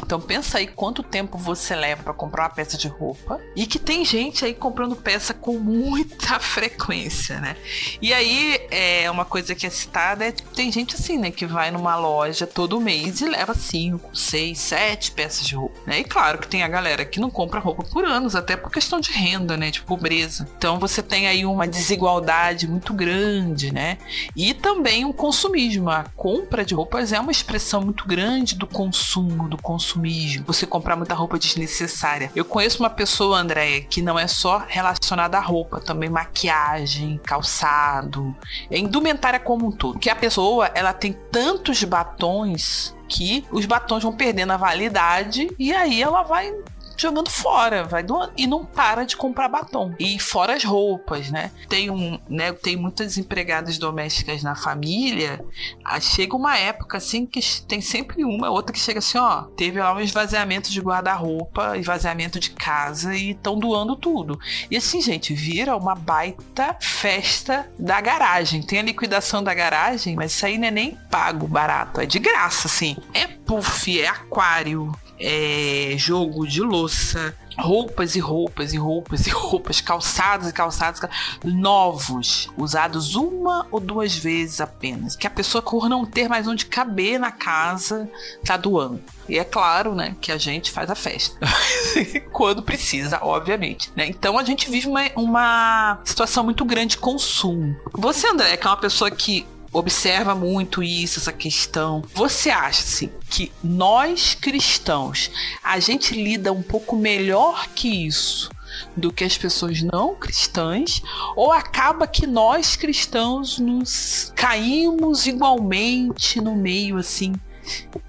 Então 0.04 0.20
pensa 0.20 0.58
aí 0.58 0.68
quanto 0.68 1.04
tempo 1.04 1.38
você 1.38 1.76
leva 1.76 2.04
para 2.04 2.14
comprar 2.14 2.44
uma 2.44 2.50
peça 2.50 2.78
de 2.78 2.88
roupa 2.88 3.40
e 3.56 3.66
que 3.66 3.80
tem 3.80 4.06
gente 4.06 4.46
aí 4.46 4.54
comprando 4.54 4.96
peça 4.96 5.34
com 5.34 5.58
muita 5.58 6.40
frequência, 6.40 7.40
né? 7.40 7.56
E 8.02 8.14
aí 8.14 8.60
é 8.70 9.10
uma 9.10 9.26
coisa 9.26 9.54
que 9.54 9.66
é 9.66 9.70
citada 9.70 10.26
é 10.26 10.32
tem 10.32 10.72
gente 10.72 10.96
assim, 10.96 11.18
né, 11.18 11.32
que 11.32 11.46
vai 11.46 11.72
numa 11.72 11.96
loja 11.96 12.46
todo 12.46 12.80
mês 12.80 13.22
e 13.22 13.26
leva 13.28 13.54
cinco, 13.54 14.16
seis, 14.16 14.60
sete 14.60 15.12
peças 15.12 15.46
de 15.46 15.56
roupa, 15.56 15.80
né? 15.86 16.00
E 16.00 16.04
claro 16.04 16.38
que 16.38 16.48
tem 16.48 16.64
a 16.64 16.68
galera 16.68 17.06
que 17.06 17.20
não 17.20 17.30
compra 17.30 17.60
roupa 17.60 17.84
por 17.84 18.06
anos, 18.06 18.36
até 18.36 18.56
por 18.56 18.72
questão 18.72 19.00
de 19.00 19.12
renda, 19.12 19.58
né, 19.58 19.72
de 19.72 19.82
pobreza. 19.82 20.48
Então 20.58 20.80
você 20.80 21.02
tem 21.02 21.28
aí 21.28 21.46
uma 21.46 21.68
desigualdade 21.68 22.68
muito 22.68 22.94
grande, 22.94 23.72
né? 23.72 23.98
E 24.36 24.54
também 24.54 25.06
o 25.06 25.14
consumismo, 25.14 25.90
a 25.90 26.04
compra 26.16 26.64
de 26.64 26.74
roupas 26.74 27.12
é 27.12 27.20
uma 27.20 27.32
expressão 27.32 27.82
muito 27.82 28.06
grande 28.08 28.56
do 28.56 28.68
consumo, 28.68 29.48
do 29.48 29.58
consumo 29.58 29.81
consumismo, 29.82 30.46
você 30.46 30.68
comprar 30.68 30.96
muita 30.96 31.16
roupa 31.16 31.40
desnecessária. 31.40 32.32
Eu 32.36 32.46
conheço 32.46 32.80
uma 32.80 32.90
pessoa, 32.90 33.40
Andréia, 33.40 33.82
que 33.82 34.02
não 34.02 34.18
é 34.18 34.28
só 34.28 34.64
relacionada 34.68 35.38
à 35.38 35.42
roupa, 35.42 35.82
também 35.82 36.10
maquiagem, 36.10 37.20
calçado, 37.24 38.36
é 38.70 38.78
indumentária 38.78 39.40
como 39.40 39.68
um 39.68 39.72
todo. 39.72 39.98
Que 39.98 40.10
a 40.10 40.16
pessoa, 40.16 40.68
ela 40.76 40.94
tem 40.94 41.14
tantos 41.32 41.84
batons 41.84 42.96
que 43.08 43.44
os 43.52 43.66
batons 43.66 44.04
vão 44.04 44.14
perdendo 44.14 44.52
a 44.54 44.58
validade 44.58 45.50
e 45.60 45.74
aí 45.74 46.02
ela 46.02 46.22
vai 46.24 46.54
jogando 47.02 47.30
fora, 47.30 47.84
vai 47.84 48.04
doando 48.04 48.34
e 48.38 48.48
não 48.48 48.66
para 48.66 49.04
de 49.06 49.18
comprar 49.18 49.48
batom. 49.48 49.94
E 50.00 50.20
fora 50.20 50.56
as 50.56 50.64
roupas, 50.64 51.30
né? 51.32 51.52
Tem 51.68 51.90
um, 51.90 52.20
né, 52.30 52.54
tem 52.54 52.76
muitas 52.76 53.18
empregadas 53.18 53.78
domésticas 53.78 54.44
na 54.44 54.56
família. 54.56 55.44
Ah, 55.84 56.00
chega 56.00 56.36
uma 56.36 56.58
época 56.58 56.98
assim 56.98 57.26
que 57.26 57.42
tem 57.64 57.82
sempre 57.82 58.24
uma, 58.24 58.50
outra 58.50 58.74
que 58.74 58.80
chega 58.80 59.00
assim, 59.00 59.18
ó, 59.18 59.44
teve 59.56 59.80
lá 59.80 59.94
um 59.94 60.00
esvaziamento 60.00 60.70
de 60.70 60.80
guarda-roupa, 60.80 61.78
esvaziamento 61.78 62.40
de 62.40 62.52
casa 62.52 63.16
e 63.16 63.32
estão 63.32 63.58
doando 63.58 63.96
tudo. 63.96 64.40
E 64.70 64.78
assim, 64.78 65.02
gente, 65.02 65.34
vira 65.34 65.76
uma 65.76 65.96
baita 65.96 66.76
festa 66.80 67.70
da 67.78 68.00
garagem. 68.00 68.62
Tem 68.62 68.80
a 68.80 68.84
liquidação 68.84 69.44
da 69.44 69.54
garagem, 69.54 70.16
mas 70.16 70.34
isso 70.34 70.46
aí 70.46 70.58
não 70.58 70.68
é 70.68 70.72
nem 70.72 70.98
pago 71.10 71.48
barato, 71.48 72.02
é 72.02 72.06
de 72.06 72.20
graça, 72.20 72.68
assim. 72.68 72.96
É 73.14 73.28
puff, 73.28 74.00
é 74.00 74.08
aquário, 74.08 74.92
é, 75.22 75.94
jogo 75.98 76.48
de 76.48 76.62
louça, 76.62 77.36
roupas 77.58 78.16
e 78.16 78.20
roupas 78.20 78.74
e 78.74 78.78
roupas 78.78 79.28
e 79.28 79.30
roupas, 79.30 79.80
calçados 79.80 80.50
e 80.50 80.54
calçados 80.54 81.02
novos, 81.44 82.50
usados 82.58 83.16
uma 83.16 83.68
ou 83.72 83.80
duas 83.80 84.16
vezes 84.16 84.60
apenas, 84.60 85.16
que 85.16 85.28
a 85.28 85.30
pessoa 85.30 85.62
por 85.62 85.88
não 85.88 86.06
ter 86.06 86.28
mais 86.28 86.48
onde 86.48 86.66
caber 86.66 87.20
na 87.20 87.32
casa 87.32 88.10
tá 88.44 88.58
doando. 88.58 89.02
E 89.30 89.38
é 89.38 89.44
claro, 89.44 89.96
né, 89.96 90.16
que 90.20 90.32
a 90.32 90.38
gente 90.38 90.72
faz 90.72 90.90
a 90.90 90.96
festa. 90.96 91.38
Quando 92.34 92.62
precisa, 92.62 93.20
obviamente. 93.22 93.92
Né? 93.96 94.08
Então 94.08 94.38
a 94.38 94.44
gente 94.44 94.70
vive 94.70 94.88
uma, 94.88 95.04
uma 95.16 96.00
situação 96.04 96.44
muito 96.44 96.66
grande 96.66 96.92
de 96.92 96.98
consumo. 96.98 97.76
Você, 97.94 98.28
André, 98.28 98.58
que 98.58 98.68
é 98.68 98.70
uma 98.70 98.78
pessoa 98.78 99.10
que 99.10 99.46
observa 99.72 100.36
muito 100.36 100.84
isso, 100.84 101.20
essa 101.20 101.32
questão. 101.32 102.04
Você 102.14 102.50
acha 102.50 102.84
assim, 102.84 103.10
que 103.30 103.52
nós 103.64 104.36
cristãos 104.36 105.32
a 105.64 105.80
gente 105.80 106.14
lida 106.14 106.52
um 106.52 106.62
pouco 106.62 106.96
melhor 106.96 107.68
que 107.70 108.08
isso? 108.08 108.50
do 108.96 109.12
que 109.12 109.26
as 109.26 109.38
pessoas 109.38 109.82
não 109.82 110.16
cristãs, 110.16 111.02
ou 111.36 111.52
acaba 111.52 112.08
que 112.08 112.26
nós 112.26 112.78
cristãos 112.78 113.60
nos 113.60 114.32
caímos 114.34 115.28
igualmente 115.28 116.40
no 116.40 116.56
meio 116.56 116.98
assim 116.98 117.34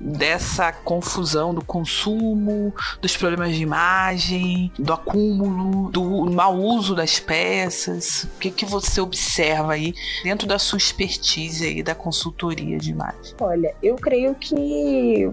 dessa 0.01 0.73
confusão 0.73 1.55
do 1.55 1.65
consumo, 1.65 2.75
dos 3.01 3.17
problemas 3.17 3.55
de 3.55 3.63
imagem, 3.63 4.73
do 4.79 4.93
acúmulo, 4.93 5.91
do 5.91 6.31
mau 6.31 6.57
uso 6.59 6.95
das 6.95 7.19
peças? 7.19 8.25
O 8.25 8.39
que, 8.39 8.51
que 8.51 8.65
você 8.65 9.01
observa 9.01 9.75
aí 9.75 9.95
dentro 10.23 10.47
da 10.47 10.59
sua 10.59 10.79
expertise 10.79 11.65
aí 11.67 11.83
da 11.83 11.95
consultoria 11.95 12.79
de 12.79 12.91
imagem? 12.91 13.35
Olha, 13.41 13.75
eu 13.83 13.97
creio 13.97 14.35
que 14.35 15.31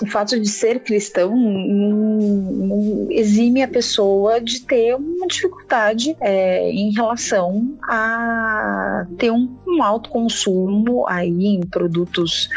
o 0.00 0.06
fato 0.06 0.38
de 0.38 0.48
ser 0.48 0.80
cristão 0.80 1.34
não, 1.36 3.06
exime 3.10 3.62
a 3.62 3.68
pessoa 3.68 4.40
de 4.40 4.60
ter 4.60 4.94
uma 4.94 5.26
dificuldade 5.26 6.16
é, 6.20 6.70
em 6.70 6.92
relação 6.92 7.76
a 7.88 9.06
ter 9.18 9.30
um, 9.30 9.48
um 9.66 9.82
alto 9.82 10.10
consumo 10.10 11.06
aí 11.08 11.46
em 11.46 11.60
produtos 11.60 12.48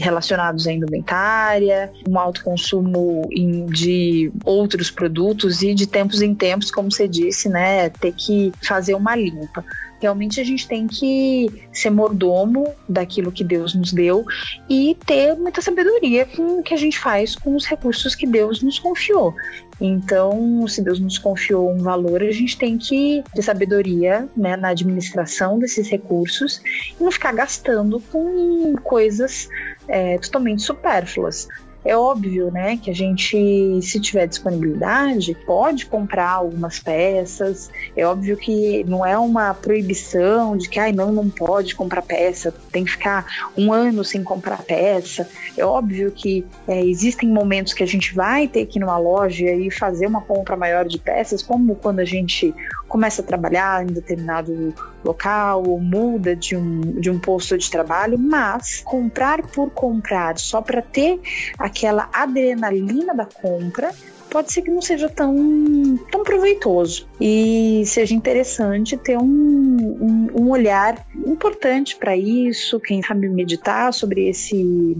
relacionados 0.00 0.41
relacionados 0.42 0.66
à 0.66 0.72
indumentária, 0.72 1.92
um 2.08 2.18
alto 2.18 2.42
consumo 2.42 3.28
de 3.70 4.32
outros 4.44 4.90
produtos 4.90 5.62
e 5.62 5.74
de 5.74 5.86
tempos 5.86 6.20
em 6.20 6.34
tempos, 6.34 6.70
como 6.70 6.90
você 6.90 7.06
disse, 7.06 7.48
né, 7.48 7.88
ter 7.88 8.12
que 8.12 8.52
fazer 8.62 8.94
uma 8.94 9.14
limpa. 9.14 9.64
Realmente 10.02 10.40
a 10.40 10.44
gente 10.44 10.66
tem 10.66 10.88
que 10.88 11.46
ser 11.72 11.88
mordomo 11.88 12.74
daquilo 12.88 13.30
que 13.30 13.44
Deus 13.44 13.72
nos 13.72 13.92
deu 13.92 14.24
e 14.68 14.96
ter 15.06 15.36
muita 15.36 15.62
sabedoria 15.62 16.26
com 16.26 16.58
o 16.58 16.62
que 16.62 16.74
a 16.74 16.76
gente 16.76 16.98
faz 16.98 17.36
com 17.36 17.54
os 17.54 17.64
recursos 17.64 18.16
que 18.16 18.26
Deus 18.26 18.64
nos 18.64 18.80
confiou. 18.80 19.32
Então, 19.80 20.66
se 20.66 20.82
Deus 20.82 20.98
nos 20.98 21.18
confiou 21.18 21.70
um 21.70 21.78
valor, 21.78 22.20
a 22.20 22.32
gente 22.32 22.58
tem 22.58 22.76
que 22.76 23.22
ter 23.32 23.42
sabedoria 23.42 24.28
né, 24.36 24.56
na 24.56 24.70
administração 24.70 25.56
desses 25.56 25.88
recursos 25.88 26.60
e 26.98 27.02
não 27.02 27.12
ficar 27.12 27.32
gastando 27.32 28.00
com 28.10 28.74
coisas 28.82 29.48
é, 29.86 30.18
totalmente 30.18 30.62
supérfluas. 30.62 31.46
É 31.84 31.96
óbvio, 31.96 32.50
né, 32.50 32.76
que 32.76 32.90
a 32.90 32.94
gente, 32.94 33.80
se 33.82 34.00
tiver 34.00 34.26
disponibilidade, 34.26 35.36
pode 35.44 35.86
comprar 35.86 36.30
algumas 36.30 36.78
peças. 36.78 37.70
É 37.96 38.06
óbvio 38.06 38.36
que 38.36 38.84
não 38.84 39.04
é 39.04 39.18
uma 39.18 39.52
proibição 39.52 40.56
de 40.56 40.68
que, 40.68 40.78
ai, 40.78 40.92
não, 40.92 41.12
não 41.12 41.28
pode 41.28 41.74
comprar 41.74 42.02
peça, 42.02 42.54
tem 42.70 42.84
que 42.84 42.92
ficar 42.92 43.26
um 43.56 43.72
ano 43.72 44.04
sem 44.04 44.22
comprar 44.22 44.62
peça. 44.62 45.28
É 45.56 45.64
óbvio 45.64 46.12
que 46.12 46.46
é, 46.68 46.84
existem 46.84 47.28
momentos 47.28 47.72
que 47.72 47.82
a 47.82 47.86
gente 47.86 48.14
vai 48.14 48.46
ter 48.46 48.66
que 48.66 48.78
ir 48.78 48.80
numa 48.80 48.98
loja 48.98 49.50
e 49.50 49.70
fazer 49.70 50.06
uma 50.06 50.20
compra 50.20 50.56
maior 50.56 50.86
de 50.86 50.98
peças, 50.98 51.42
como 51.42 51.74
quando 51.74 51.98
a 51.98 52.04
gente 52.04 52.54
começa 52.86 53.22
a 53.22 53.24
trabalhar 53.24 53.82
em 53.82 53.92
determinado 53.92 54.72
local 55.04 55.64
ou 55.66 55.80
muda 55.80 56.34
de 56.34 56.56
um, 56.56 56.80
de 56.80 57.10
um 57.10 57.18
posto 57.18 57.56
de 57.56 57.70
trabalho, 57.70 58.18
mas 58.18 58.82
comprar 58.84 59.42
por 59.48 59.70
comprar 59.70 60.38
só 60.38 60.60
para 60.60 60.82
ter 60.82 61.20
aquela 61.58 62.08
adrenalina 62.12 63.14
da 63.14 63.26
compra 63.26 63.92
pode 64.32 64.50
ser 64.50 64.62
que 64.62 64.70
não 64.70 64.80
seja 64.80 65.10
tão, 65.10 65.98
tão 66.10 66.24
proveitoso 66.24 67.06
e 67.20 67.82
seja 67.84 68.14
interessante 68.14 68.96
ter 68.96 69.18
um, 69.18 69.22
um, 69.22 70.28
um 70.40 70.50
olhar 70.50 71.06
importante 71.14 71.96
para 71.96 72.16
isso, 72.16 72.80
quem 72.80 73.02
sabe 73.02 73.28
meditar 73.28 73.92
sobre 73.92 74.30
esse, 74.30 74.96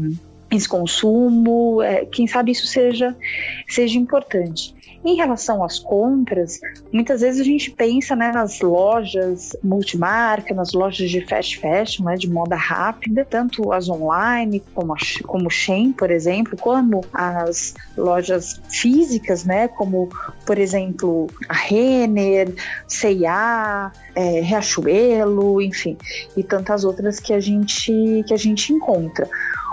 esse 0.51 0.69
consumo, 0.69 1.81
é, 1.81 2.05
quem 2.05 2.27
sabe 2.27 2.53
isso 2.53 2.67
seja, 2.67 3.17
seja 3.67 3.99
importante. 3.99 4.75
Em 5.05 5.17
relação 5.17 5.65
às 5.65 5.79
compras, 5.79 6.61
muitas 6.93 7.23
vezes 7.23 7.41
a 7.41 7.45
gente 7.45 7.71
pensa 7.73 8.15
né, 8.15 8.31
nas 8.31 8.61
lojas 8.61 9.57
multimarca, 9.63 10.55
nas 10.55 10.73
lojas 10.73 11.11
de 11.11 11.27
fast 11.27 11.59
fashion, 11.59 12.05
né, 12.05 12.15
de 12.15 12.31
moda 12.31 12.55
rápida, 12.55 13.25
tanto 13.25 13.73
as 13.73 13.89
online 13.89 14.63
como 14.75 14.93
a, 14.95 14.97
como 15.27 15.51
Shein, 15.51 15.93
por 15.93 16.11
exemplo, 16.11 16.57
como 16.57 17.05
as 17.13 17.75
lojas 17.97 18.61
físicas, 18.69 19.45
né, 19.45 19.67
como 19.69 20.09
por 20.47 20.59
exemplo 20.59 21.27
a 21.49 21.55
Renner, 21.55 22.55
C&A, 22.87 23.91
é, 24.15 24.41
Riachuelo, 24.41 25.61
enfim, 25.61 25.97
e 26.37 26.45
tantas 26.45 26.85
outras 26.85 27.19
que 27.19 27.33
a 27.33 27.41
gente 27.41 28.23
que 28.27 28.35
a 28.35 28.37
gente 28.37 28.73
encontra. 28.73 29.29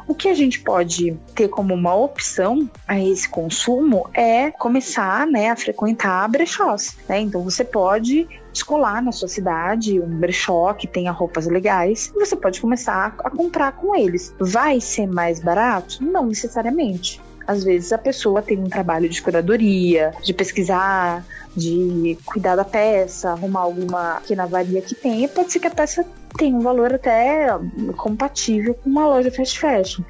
O 0.10 0.16
que 0.16 0.28
a 0.28 0.34
gente 0.34 0.60
pode 0.62 1.16
ter 1.36 1.48
como 1.50 1.72
uma 1.72 1.94
opção 1.94 2.68
a 2.88 3.00
esse 3.00 3.30
consumo 3.30 4.10
é 4.12 4.50
começar 4.50 5.28
né, 5.28 5.52
a 5.52 5.56
frequentar 5.56 6.28
brechós. 6.28 6.98
Né? 7.08 7.20
Então 7.20 7.44
você 7.44 7.64
pode 7.64 8.28
descolar 8.52 9.04
na 9.04 9.12
sua 9.12 9.28
cidade 9.28 10.02
um 10.02 10.08
brechó 10.08 10.74
que 10.74 10.88
tenha 10.88 11.12
roupas 11.12 11.46
legais 11.46 12.12
você 12.16 12.36
pode 12.36 12.60
começar 12.60 13.16
a 13.20 13.30
comprar 13.30 13.74
com 13.74 13.96
eles. 13.96 14.34
Vai 14.40 14.82
ser 14.82 15.06
mais 15.06 15.40
barato? 15.40 16.04
Não 16.04 16.26
necessariamente. 16.26 17.22
Às 17.46 17.64
vezes 17.64 17.94
a 17.94 17.98
pessoa 18.00 18.42
tem 18.42 18.58
um 18.58 18.68
trabalho 18.68 19.08
de 19.08 19.22
curadoria, 19.22 20.12
de 20.24 20.34
pesquisar, 20.34 21.24
de 21.60 22.18
cuidar 22.26 22.56
da 22.56 22.64
peça, 22.64 23.32
arrumar 23.32 23.62
alguma 23.62 24.22
que 24.26 24.36
na 24.36 24.46
varia 24.46 24.82
que 24.82 24.96
tenha, 24.96 25.28
pode 25.28 25.52
ser 25.52 25.60
que 25.60 25.68
a 25.68 25.72
peça 25.72 26.06
tenha 26.38 26.56
um 26.56 26.62
valor 26.62 26.94
até 26.94 27.48
compatível 27.98 28.74
com 28.74 28.90
uma 28.90 29.08
loja 29.08 29.32
fast 29.32 29.60
fashion. 29.60 30.04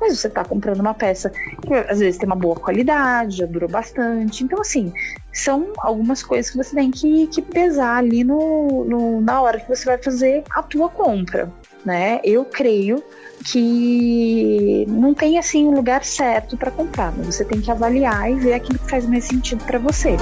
Mas 0.00 0.18
você 0.18 0.28
está 0.28 0.44
comprando 0.44 0.80
uma 0.80 0.94
peça 0.94 1.30
que 1.30 1.74
às 1.74 1.98
vezes 1.98 2.18
tem 2.18 2.26
uma 2.26 2.36
boa 2.36 2.56
qualidade, 2.56 3.38
já 3.38 3.46
durou 3.46 3.68
bastante. 3.68 4.44
Então, 4.44 4.60
assim, 4.60 4.92
são 5.32 5.72
algumas 5.78 6.22
coisas 6.22 6.50
que 6.50 6.56
você 6.56 6.74
tem 6.74 6.90
que, 6.90 7.26
que 7.28 7.42
pesar 7.42 7.96
ali 7.96 8.22
no, 8.22 8.84
no, 8.84 9.20
na 9.20 9.40
hora 9.40 9.60
que 9.60 9.68
você 9.68 9.84
vai 9.84 9.98
fazer 9.98 10.44
a 10.50 10.62
tua 10.62 10.88
compra. 10.88 11.50
Né? 11.84 12.20
Eu 12.22 12.44
creio 12.44 13.02
que 13.44 14.86
não 14.88 15.12
tem 15.14 15.36
assim 15.36 15.66
um 15.66 15.74
lugar 15.74 16.04
certo 16.04 16.56
para 16.56 16.70
comprar, 16.70 17.12
mas 17.16 17.34
você 17.34 17.44
tem 17.44 17.60
que 17.60 17.70
avaliar 17.70 18.30
e 18.30 18.36
ver 18.36 18.54
aquilo 18.54 18.78
que 18.78 18.88
faz 18.88 19.04
mais 19.06 19.24
sentido 19.24 19.64
para 19.64 19.80
você. 19.80 20.16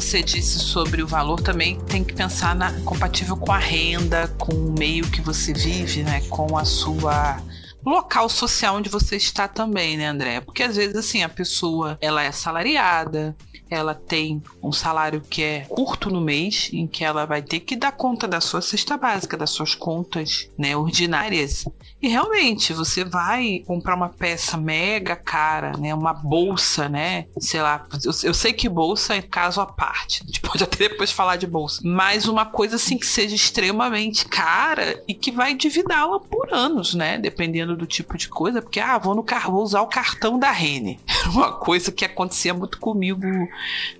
Você 0.00 0.22
disse 0.22 0.58
sobre 0.58 1.02
o 1.02 1.06
valor 1.06 1.40
também 1.40 1.80
tem 1.86 2.04
que 2.04 2.12
pensar 2.12 2.54
na 2.54 2.70
compatível 2.82 3.34
com 3.34 3.50
a 3.50 3.56
renda, 3.56 4.28
com 4.36 4.52
o 4.52 4.74
meio 4.78 5.10
que 5.10 5.22
você 5.22 5.54
vive, 5.54 6.02
né, 6.02 6.20
com 6.28 6.58
a 6.58 6.66
sua 6.66 7.40
local 7.82 8.28
social 8.28 8.76
onde 8.76 8.90
você 8.90 9.16
está 9.16 9.48
também, 9.48 9.96
né, 9.96 10.06
André? 10.06 10.42
Porque 10.42 10.62
às 10.62 10.76
vezes 10.76 10.96
assim 10.96 11.22
a 11.22 11.30
pessoa 11.30 11.96
ela 11.98 12.22
é 12.22 12.30
salariada, 12.30 13.34
ela 13.70 13.94
tem 13.94 14.42
um 14.62 14.72
salário 14.72 15.20
que 15.20 15.42
é 15.42 15.60
curto 15.68 16.10
no 16.10 16.20
mês, 16.20 16.70
em 16.72 16.86
que 16.86 17.04
ela 17.04 17.24
vai 17.26 17.42
ter 17.42 17.60
que 17.60 17.76
dar 17.76 17.92
conta 17.92 18.28
da 18.28 18.40
sua 18.40 18.60
cesta 18.60 18.96
básica, 18.96 19.36
das 19.36 19.50
suas 19.50 19.74
contas, 19.74 20.48
né, 20.56 20.76
ordinárias. 20.76 21.64
E 22.00 22.08
realmente, 22.08 22.72
você 22.72 23.04
vai 23.04 23.62
comprar 23.66 23.96
uma 23.96 24.08
peça 24.08 24.56
mega 24.56 25.16
cara, 25.16 25.76
né, 25.76 25.94
uma 25.94 26.12
bolsa, 26.12 26.88
né, 26.88 27.26
sei 27.38 27.62
lá, 27.62 27.86
eu, 28.04 28.12
eu 28.22 28.34
sei 28.34 28.52
que 28.52 28.68
bolsa 28.68 29.14
é 29.14 29.22
caso 29.22 29.60
à 29.60 29.66
parte, 29.66 30.22
a 30.22 30.26
gente 30.26 30.40
pode 30.46 30.62
até 30.62 30.88
depois 30.88 31.10
falar 31.10 31.36
de 31.36 31.46
bolsa, 31.46 31.80
mas 31.84 32.28
uma 32.28 32.46
coisa 32.46 32.76
assim 32.76 32.98
que 32.98 33.06
seja 33.06 33.34
extremamente 33.34 34.26
cara 34.26 35.02
e 35.08 35.14
que 35.14 35.32
vai 35.32 35.52
endividá-la 35.52 36.20
por 36.20 36.52
anos, 36.52 36.94
né, 36.94 37.18
dependendo 37.18 37.76
do 37.76 37.86
tipo 37.86 38.16
de 38.16 38.28
coisa, 38.28 38.62
porque 38.62 38.80
ah, 38.80 38.98
vou 38.98 39.14
no 39.14 39.22
carro, 39.22 39.52
vou 39.52 39.62
usar 39.62 39.80
o 39.80 39.86
cartão 39.86 40.38
da 40.38 40.50
Rene. 40.50 41.00
Uma 41.34 41.52
coisa 41.52 41.90
que 41.90 42.04
acontecia 42.04 42.54
muito 42.54 42.78
comigo 42.78 43.20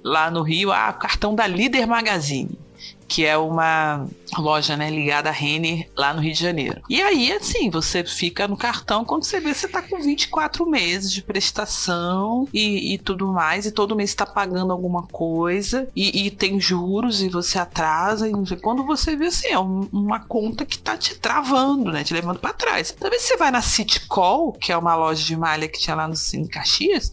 lá 0.02 0.30
no 0.30 0.42
Rio, 0.42 0.72
ah, 0.72 0.92
cartão 0.92 1.34
da 1.34 1.46
Líder 1.46 1.86
Magazine 1.86 2.65
que 3.08 3.24
é 3.24 3.36
uma 3.36 4.06
loja 4.36 4.76
né, 4.76 4.90
ligada 4.90 5.28
à 5.28 5.32
Renner 5.32 5.88
lá 5.96 6.12
no 6.12 6.20
Rio 6.20 6.32
de 6.32 6.40
Janeiro. 6.40 6.82
E 6.88 7.00
aí, 7.00 7.32
assim, 7.32 7.70
você 7.70 8.04
fica 8.04 8.48
no 8.48 8.56
cartão 8.56 9.04
quando 9.04 9.24
você 9.24 9.40
vê 9.40 9.54
você 9.54 9.68
tá 9.68 9.80
com 9.80 10.00
24 10.00 10.66
meses 10.68 11.12
de 11.12 11.22
prestação 11.22 12.48
e, 12.52 12.94
e 12.94 12.98
tudo 12.98 13.32
mais, 13.32 13.66
e 13.66 13.70
todo 13.70 13.96
mês 13.96 14.10
está 14.10 14.26
pagando 14.26 14.72
alguma 14.72 15.06
coisa, 15.06 15.88
e, 15.94 16.26
e, 16.26 16.30
tem 16.30 16.60
juros 16.60 17.22
e 17.22 17.28
você 17.28 17.58
atrasa, 17.58 18.28
e 18.28 18.56
quando 18.60 18.84
você 18.84 19.16
vê 19.16 19.26
assim, 19.26 19.48
é 19.48 19.58
um, 19.58 19.88
uma 19.92 20.20
conta 20.20 20.64
que 20.64 20.78
tá 20.78 20.96
te 20.96 21.14
travando, 21.14 21.92
né? 21.92 22.02
Te 22.02 22.12
levando 22.12 22.38
para 22.38 22.52
trás. 22.52 22.94
Talvez 22.98 23.22
você 23.22 23.36
vai 23.36 23.50
na 23.50 23.62
City 23.62 24.06
Call, 24.06 24.52
que 24.52 24.72
é 24.72 24.76
uma 24.76 24.94
loja 24.94 25.24
de 25.24 25.36
malha 25.36 25.68
que 25.68 25.78
tinha 25.78 25.96
lá 25.96 26.08
no 26.08 26.16
Cine 26.16 26.48
Caxias, 26.48 27.10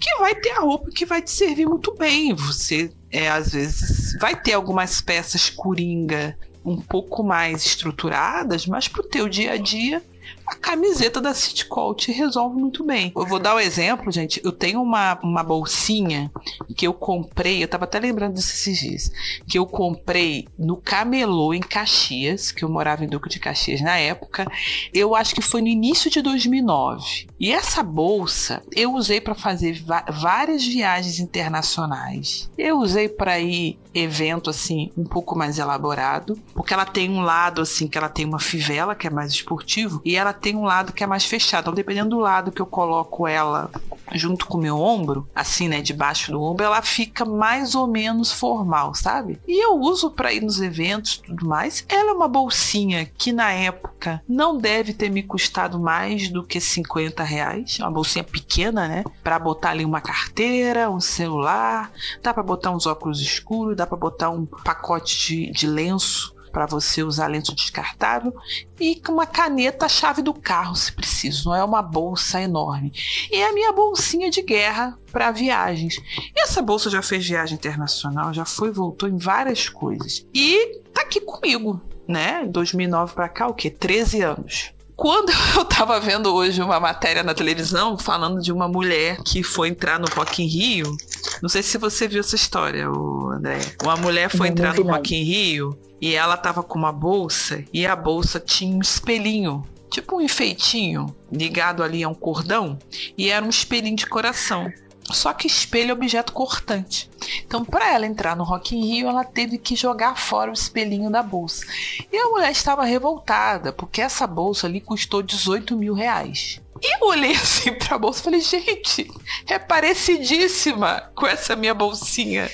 que 0.00 0.18
vai 0.18 0.34
ter 0.34 0.52
a 0.52 0.60
roupa 0.60 0.90
que 0.90 1.04
vai 1.04 1.20
te 1.20 1.30
servir 1.30 1.66
muito 1.66 1.94
bem. 1.94 2.32
Você 2.34 2.92
é, 3.14 3.28
às 3.28 3.52
vezes 3.52 4.16
vai 4.18 4.34
ter 4.34 4.54
algumas 4.54 5.00
peças 5.00 5.48
coringa 5.48 6.36
um 6.64 6.76
pouco 6.76 7.22
mais 7.22 7.64
estruturadas, 7.64 8.66
mas 8.66 8.88
pro 8.88 9.04
teu 9.04 9.28
dia 9.28 9.52
a 9.52 9.56
dia 9.56 10.02
a 10.46 10.54
camiseta 10.54 11.20
da 11.20 11.32
City 11.32 11.64
Colt 11.66 12.08
resolve 12.08 12.60
muito 12.60 12.84
bem. 12.84 13.12
Eu 13.16 13.26
vou 13.26 13.38
dar 13.38 13.54
o 13.54 13.56
um 13.56 13.60
exemplo, 13.60 14.10
gente. 14.10 14.40
Eu 14.44 14.52
tenho 14.52 14.82
uma, 14.82 15.18
uma 15.22 15.42
bolsinha 15.42 16.30
que 16.76 16.86
eu 16.86 16.92
comprei, 16.92 17.62
eu 17.62 17.68
tava 17.68 17.84
até 17.84 17.98
lembrando 17.98 18.34
desses 18.34 18.78
dias, 18.78 19.10
que 19.48 19.58
eu 19.58 19.66
comprei 19.66 20.46
no 20.58 20.76
Camelô 20.76 21.54
em 21.54 21.60
Caxias, 21.60 22.52
que 22.52 22.64
eu 22.64 22.68
morava 22.68 23.04
em 23.04 23.08
Duque 23.08 23.28
de 23.28 23.40
Caxias 23.40 23.80
na 23.80 23.96
época. 23.96 24.46
Eu 24.92 25.14
acho 25.14 25.34
que 25.34 25.42
foi 25.42 25.62
no 25.62 25.68
início 25.68 26.10
de 26.10 26.20
2009. 26.20 27.26
E 27.38 27.52
essa 27.52 27.82
bolsa 27.82 28.62
eu 28.72 28.94
usei 28.94 29.20
para 29.20 29.34
fazer 29.34 29.82
várias 30.08 30.64
viagens 30.64 31.18
internacionais. 31.18 32.50
Eu 32.58 32.78
usei 32.78 33.08
para 33.08 33.38
ir 33.40 33.78
evento 33.94 34.50
assim 34.50 34.90
um 34.96 35.04
pouco 35.04 35.36
mais 35.36 35.58
elaborado, 35.58 36.38
porque 36.54 36.74
ela 36.74 36.84
tem 36.84 37.10
um 37.10 37.22
lado 37.22 37.60
assim 37.60 37.86
que 37.86 37.96
ela 37.96 38.08
tem 38.08 38.24
uma 38.24 38.40
fivela 38.40 38.94
que 38.94 39.06
é 39.06 39.10
mais 39.10 39.32
esportivo 39.32 40.00
e 40.04 40.16
ela 40.16 40.32
tem 40.32 40.56
um 40.56 40.64
lado 40.64 40.92
que 40.92 41.04
é 41.04 41.06
mais 41.06 41.24
fechado. 41.24 41.64
Então, 41.64 41.74
dependendo 41.74 42.10
do 42.10 42.18
lado 42.18 42.52
que 42.52 42.60
eu 42.60 42.66
coloco 42.66 43.26
ela 43.26 43.70
junto 44.12 44.46
com 44.46 44.58
o 44.58 44.60
meu 44.60 44.78
ombro, 44.78 45.26
assim, 45.34 45.68
né, 45.68 45.80
debaixo 45.80 46.30
do 46.30 46.42
ombro, 46.42 46.64
ela 46.64 46.82
fica 46.82 47.24
mais 47.24 47.74
ou 47.74 47.86
menos 47.86 48.32
formal, 48.32 48.94
sabe? 48.94 49.40
E 49.46 49.64
eu 49.64 49.78
uso 49.78 50.10
para 50.10 50.32
ir 50.32 50.42
nos 50.42 50.60
eventos, 50.60 51.16
tudo 51.16 51.46
mais. 51.46 51.84
Ela 51.88 52.10
é 52.10 52.14
uma 52.14 52.28
bolsinha 52.28 53.06
que 53.06 53.32
na 53.32 53.50
época 53.52 54.22
não 54.28 54.58
deve 54.58 54.92
ter 54.92 55.10
me 55.10 55.22
custado 55.22 55.78
mais 55.78 56.28
do 56.28 56.44
que 56.44 56.60
50 56.60 57.22
reais. 57.22 57.78
É 57.80 57.82
uma 57.82 57.90
bolsinha 57.90 58.24
pequena, 58.24 58.86
né? 58.86 59.04
Para 59.22 59.38
botar 59.38 59.70
ali 59.70 59.84
uma 59.84 60.00
carteira, 60.00 60.90
um 60.90 61.00
celular, 61.00 61.90
dá 62.22 62.34
para 62.34 62.42
botar 62.42 62.70
uns 62.70 62.86
óculos 62.86 63.20
escuros, 63.20 63.76
dá 63.76 63.83
para 63.86 63.96
botar 63.96 64.30
um 64.30 64.46
pacote 64.46 65.26
de, 65.26 65.52
de 65.52 65.66
lenço 65.66 66.34
para 66.52 66.66
você 66.66 67.02
usar 67.02 67.26
lenço 67.26 67.52
descartável 67.52 68.32
e 68.78 69.02
uma 69.08 69.26
caneta, 69.26 69.88
chave 69.88 70.22
do 70.22 70.32
carro, 70.32 70.76
se 70.76 70.92
preciso. 70.92 71.48
Não 71.48 71.56
é 71.56 71.64
uma 71.64 71.82
bolsa 71.82 72.40
enorme. 72.40 72.92
E 73.28 73.42
a 73.42 73.52
minha 73.52 73.72
bolsinha 73.72 74.30
de 74.30 74.40
guerra 74.40 74.96
para 75.10 75.32
viagens. 75.32 75.96
E 75.96 76.40
essa 76.40 76.62
bolsa 76.62 76.88
já 76.88 77.02
fez 77.02 77.26
viagem 77.26 77.56
internacional, 77.56 78.32
já 78.32 78.44
foi 78.44 78.70
voltou 78.70 79.08
em 79.08 79.16
várias 79.16 79.68
coisas. 79.68 80.24
E 80.32 80.80
tá 80.92 81.02
aqui 81.02 81.20
comigo 81.20 81.82
né? 82.06 82.44
2009 82.46 83.14
para 83.14 83.28
cá, 83.28 83.48
o 83.48 83.54
quê? 83.54 83.70
13 83.70 84.22
anos. 84.22 84.73
Quando 84.96 85.32
eu 85.56 85.64
tava 85.64 85.98
vendo 86.00 86.34
hoje 86.34 86.62
uma 86.62 86.78
matéria 86.78 87.22
na 87.22 87.34
televisão 87.34 87.98
falando 87.98 88.40
de 88.40 88.52
uma 88.52 88.68
mulher 88.68 89.18
que 89.24 89.42
foi 89.42 89.68
entrar 89.68 89.98
no 89.98 90.06
Rock 90.06 90.42
in 90.42 90.46
Rio, 90.46 90.96
não 91.42 91.48
sei 91.48 91.62
se 91.62 91.78
você 91.78 92.06
viu 92.06 92.20
essa 92.20 92.36
história, 92.36 92.86
André. 92.86 93.58
Uma 93.82 93.96
mulher 93.96 94.28
foi 94.28 94.48
não, 94.48 94.52
entrar 94.52 94.74
no 94.74 94.82
Rock 94.82 95.14
in 95.14 95.22
Rio 95.22 95.78
e 96.00 96.14
ela 96.14 96.36
tava 96.36 96.62
com 96.62 96.78
uma 96.78 96.92
bolsa 96.92 97.64
e 97.72 97.86
a 97.86 97.96
bolsa 97.96 98.38
tinha 98.38 98.76
um 98.76 98.80
espelhinho 98.80 99.64
tipo 99.90 100.16
um 100.16 100.20
enfeitinho 100.20 101.14
ligado 101.30 101.80
ali 101.80 102.02
a 102.02 102.08
um 102.08 102.14
cordão 102.14 102.76
e 103.16 103.30
era 103.30 103.44
um 103.44 103.48
espelhinho 103.48 103.96
de 103.96 104.06
coração. 104.06 104.70
Só 105.10 105.32
que 105.32 105.46
espelho 105.46 105.90
é 105.90 105.92
objeto 105.92 106.32
cortante. 106.32 107.10
Então, 107.46 107.64
para 107.64 107.92
ela 107.92 108.06
entrar 108.06 108.34
no 108.34 108.44
Rock 108.44 108.74
in 108.76 108.86
Rio, 108.86 109.08
ela 109.08 109.24
teve 109.24 109.58
que 109.58 109.76
jogar 109.76 110.16
fora 110.16 110.50
o 110.50 110.54
espelhinho 110.54 111.10
da 111.10 111.22
bolsa. 111.22 111.66
E 112.10 112.16
a 112.16 112.28
mulher 112.28 112.50
estava 112.50 112.84
revoltada, 112.84 113.72
porque 113.72 114.00
essa 114.00 114.26
bolsa 114.26 114.66
ali 114.66 114.80
custou 114.80 115.22
18 115.22 115.76
mil 115.76 115.94
reais. 115.94 116.60
E 116.82 116.96
eu 116.96 117.08
olhei 117.08 117.32
assim 117.32 117.72
pra 117.72 117.98
bolsa 117.98 118.20
e 118.20 118.24
falei, 118.24 118.40
gente, 118.40 119.10
é 119.46 119.58
parecidíssima 119.58 121.10
com 121.14 121.26
essa 121.26 121.54
minha 121.54 121.74
bolsinha 121.74 122.50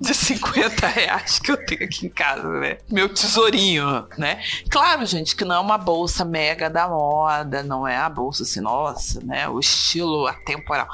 de 0.00 0.14
50 0.14 0.86
reais 0.86 1.38
que 1.38 1.52
eu 1.52 1.56
tenho 1.66 1.84
aqui 1.84 2.06
em 2.06 2.10
casa, 2.10 2.48
né? 2.48 2.78
Meu 2.90 3.08
tesourinho, 3.08 4.06
né? 4.18 4.42
Claro, 4.68 5.06
gente, 5.06 5.36
que 5.36 5.44
não 5.44 5.56
é 5.56 5.60
uma 5.60 5.78
bolsa 5.78 6.24
mega 6.24 6.68
da 6.68 6.88
moda, 6.88 7.62
não 7.62 7.86
é 7.86 7.96
a 7.96 8.08
bolsa 8.08 8.42
assim, 8.42 8.60
nossa, 8.60 9.20
né? 9.24 9.48
O 9.48 9.60
estilo 9.60 10.26
atemporal. 10.26 10.88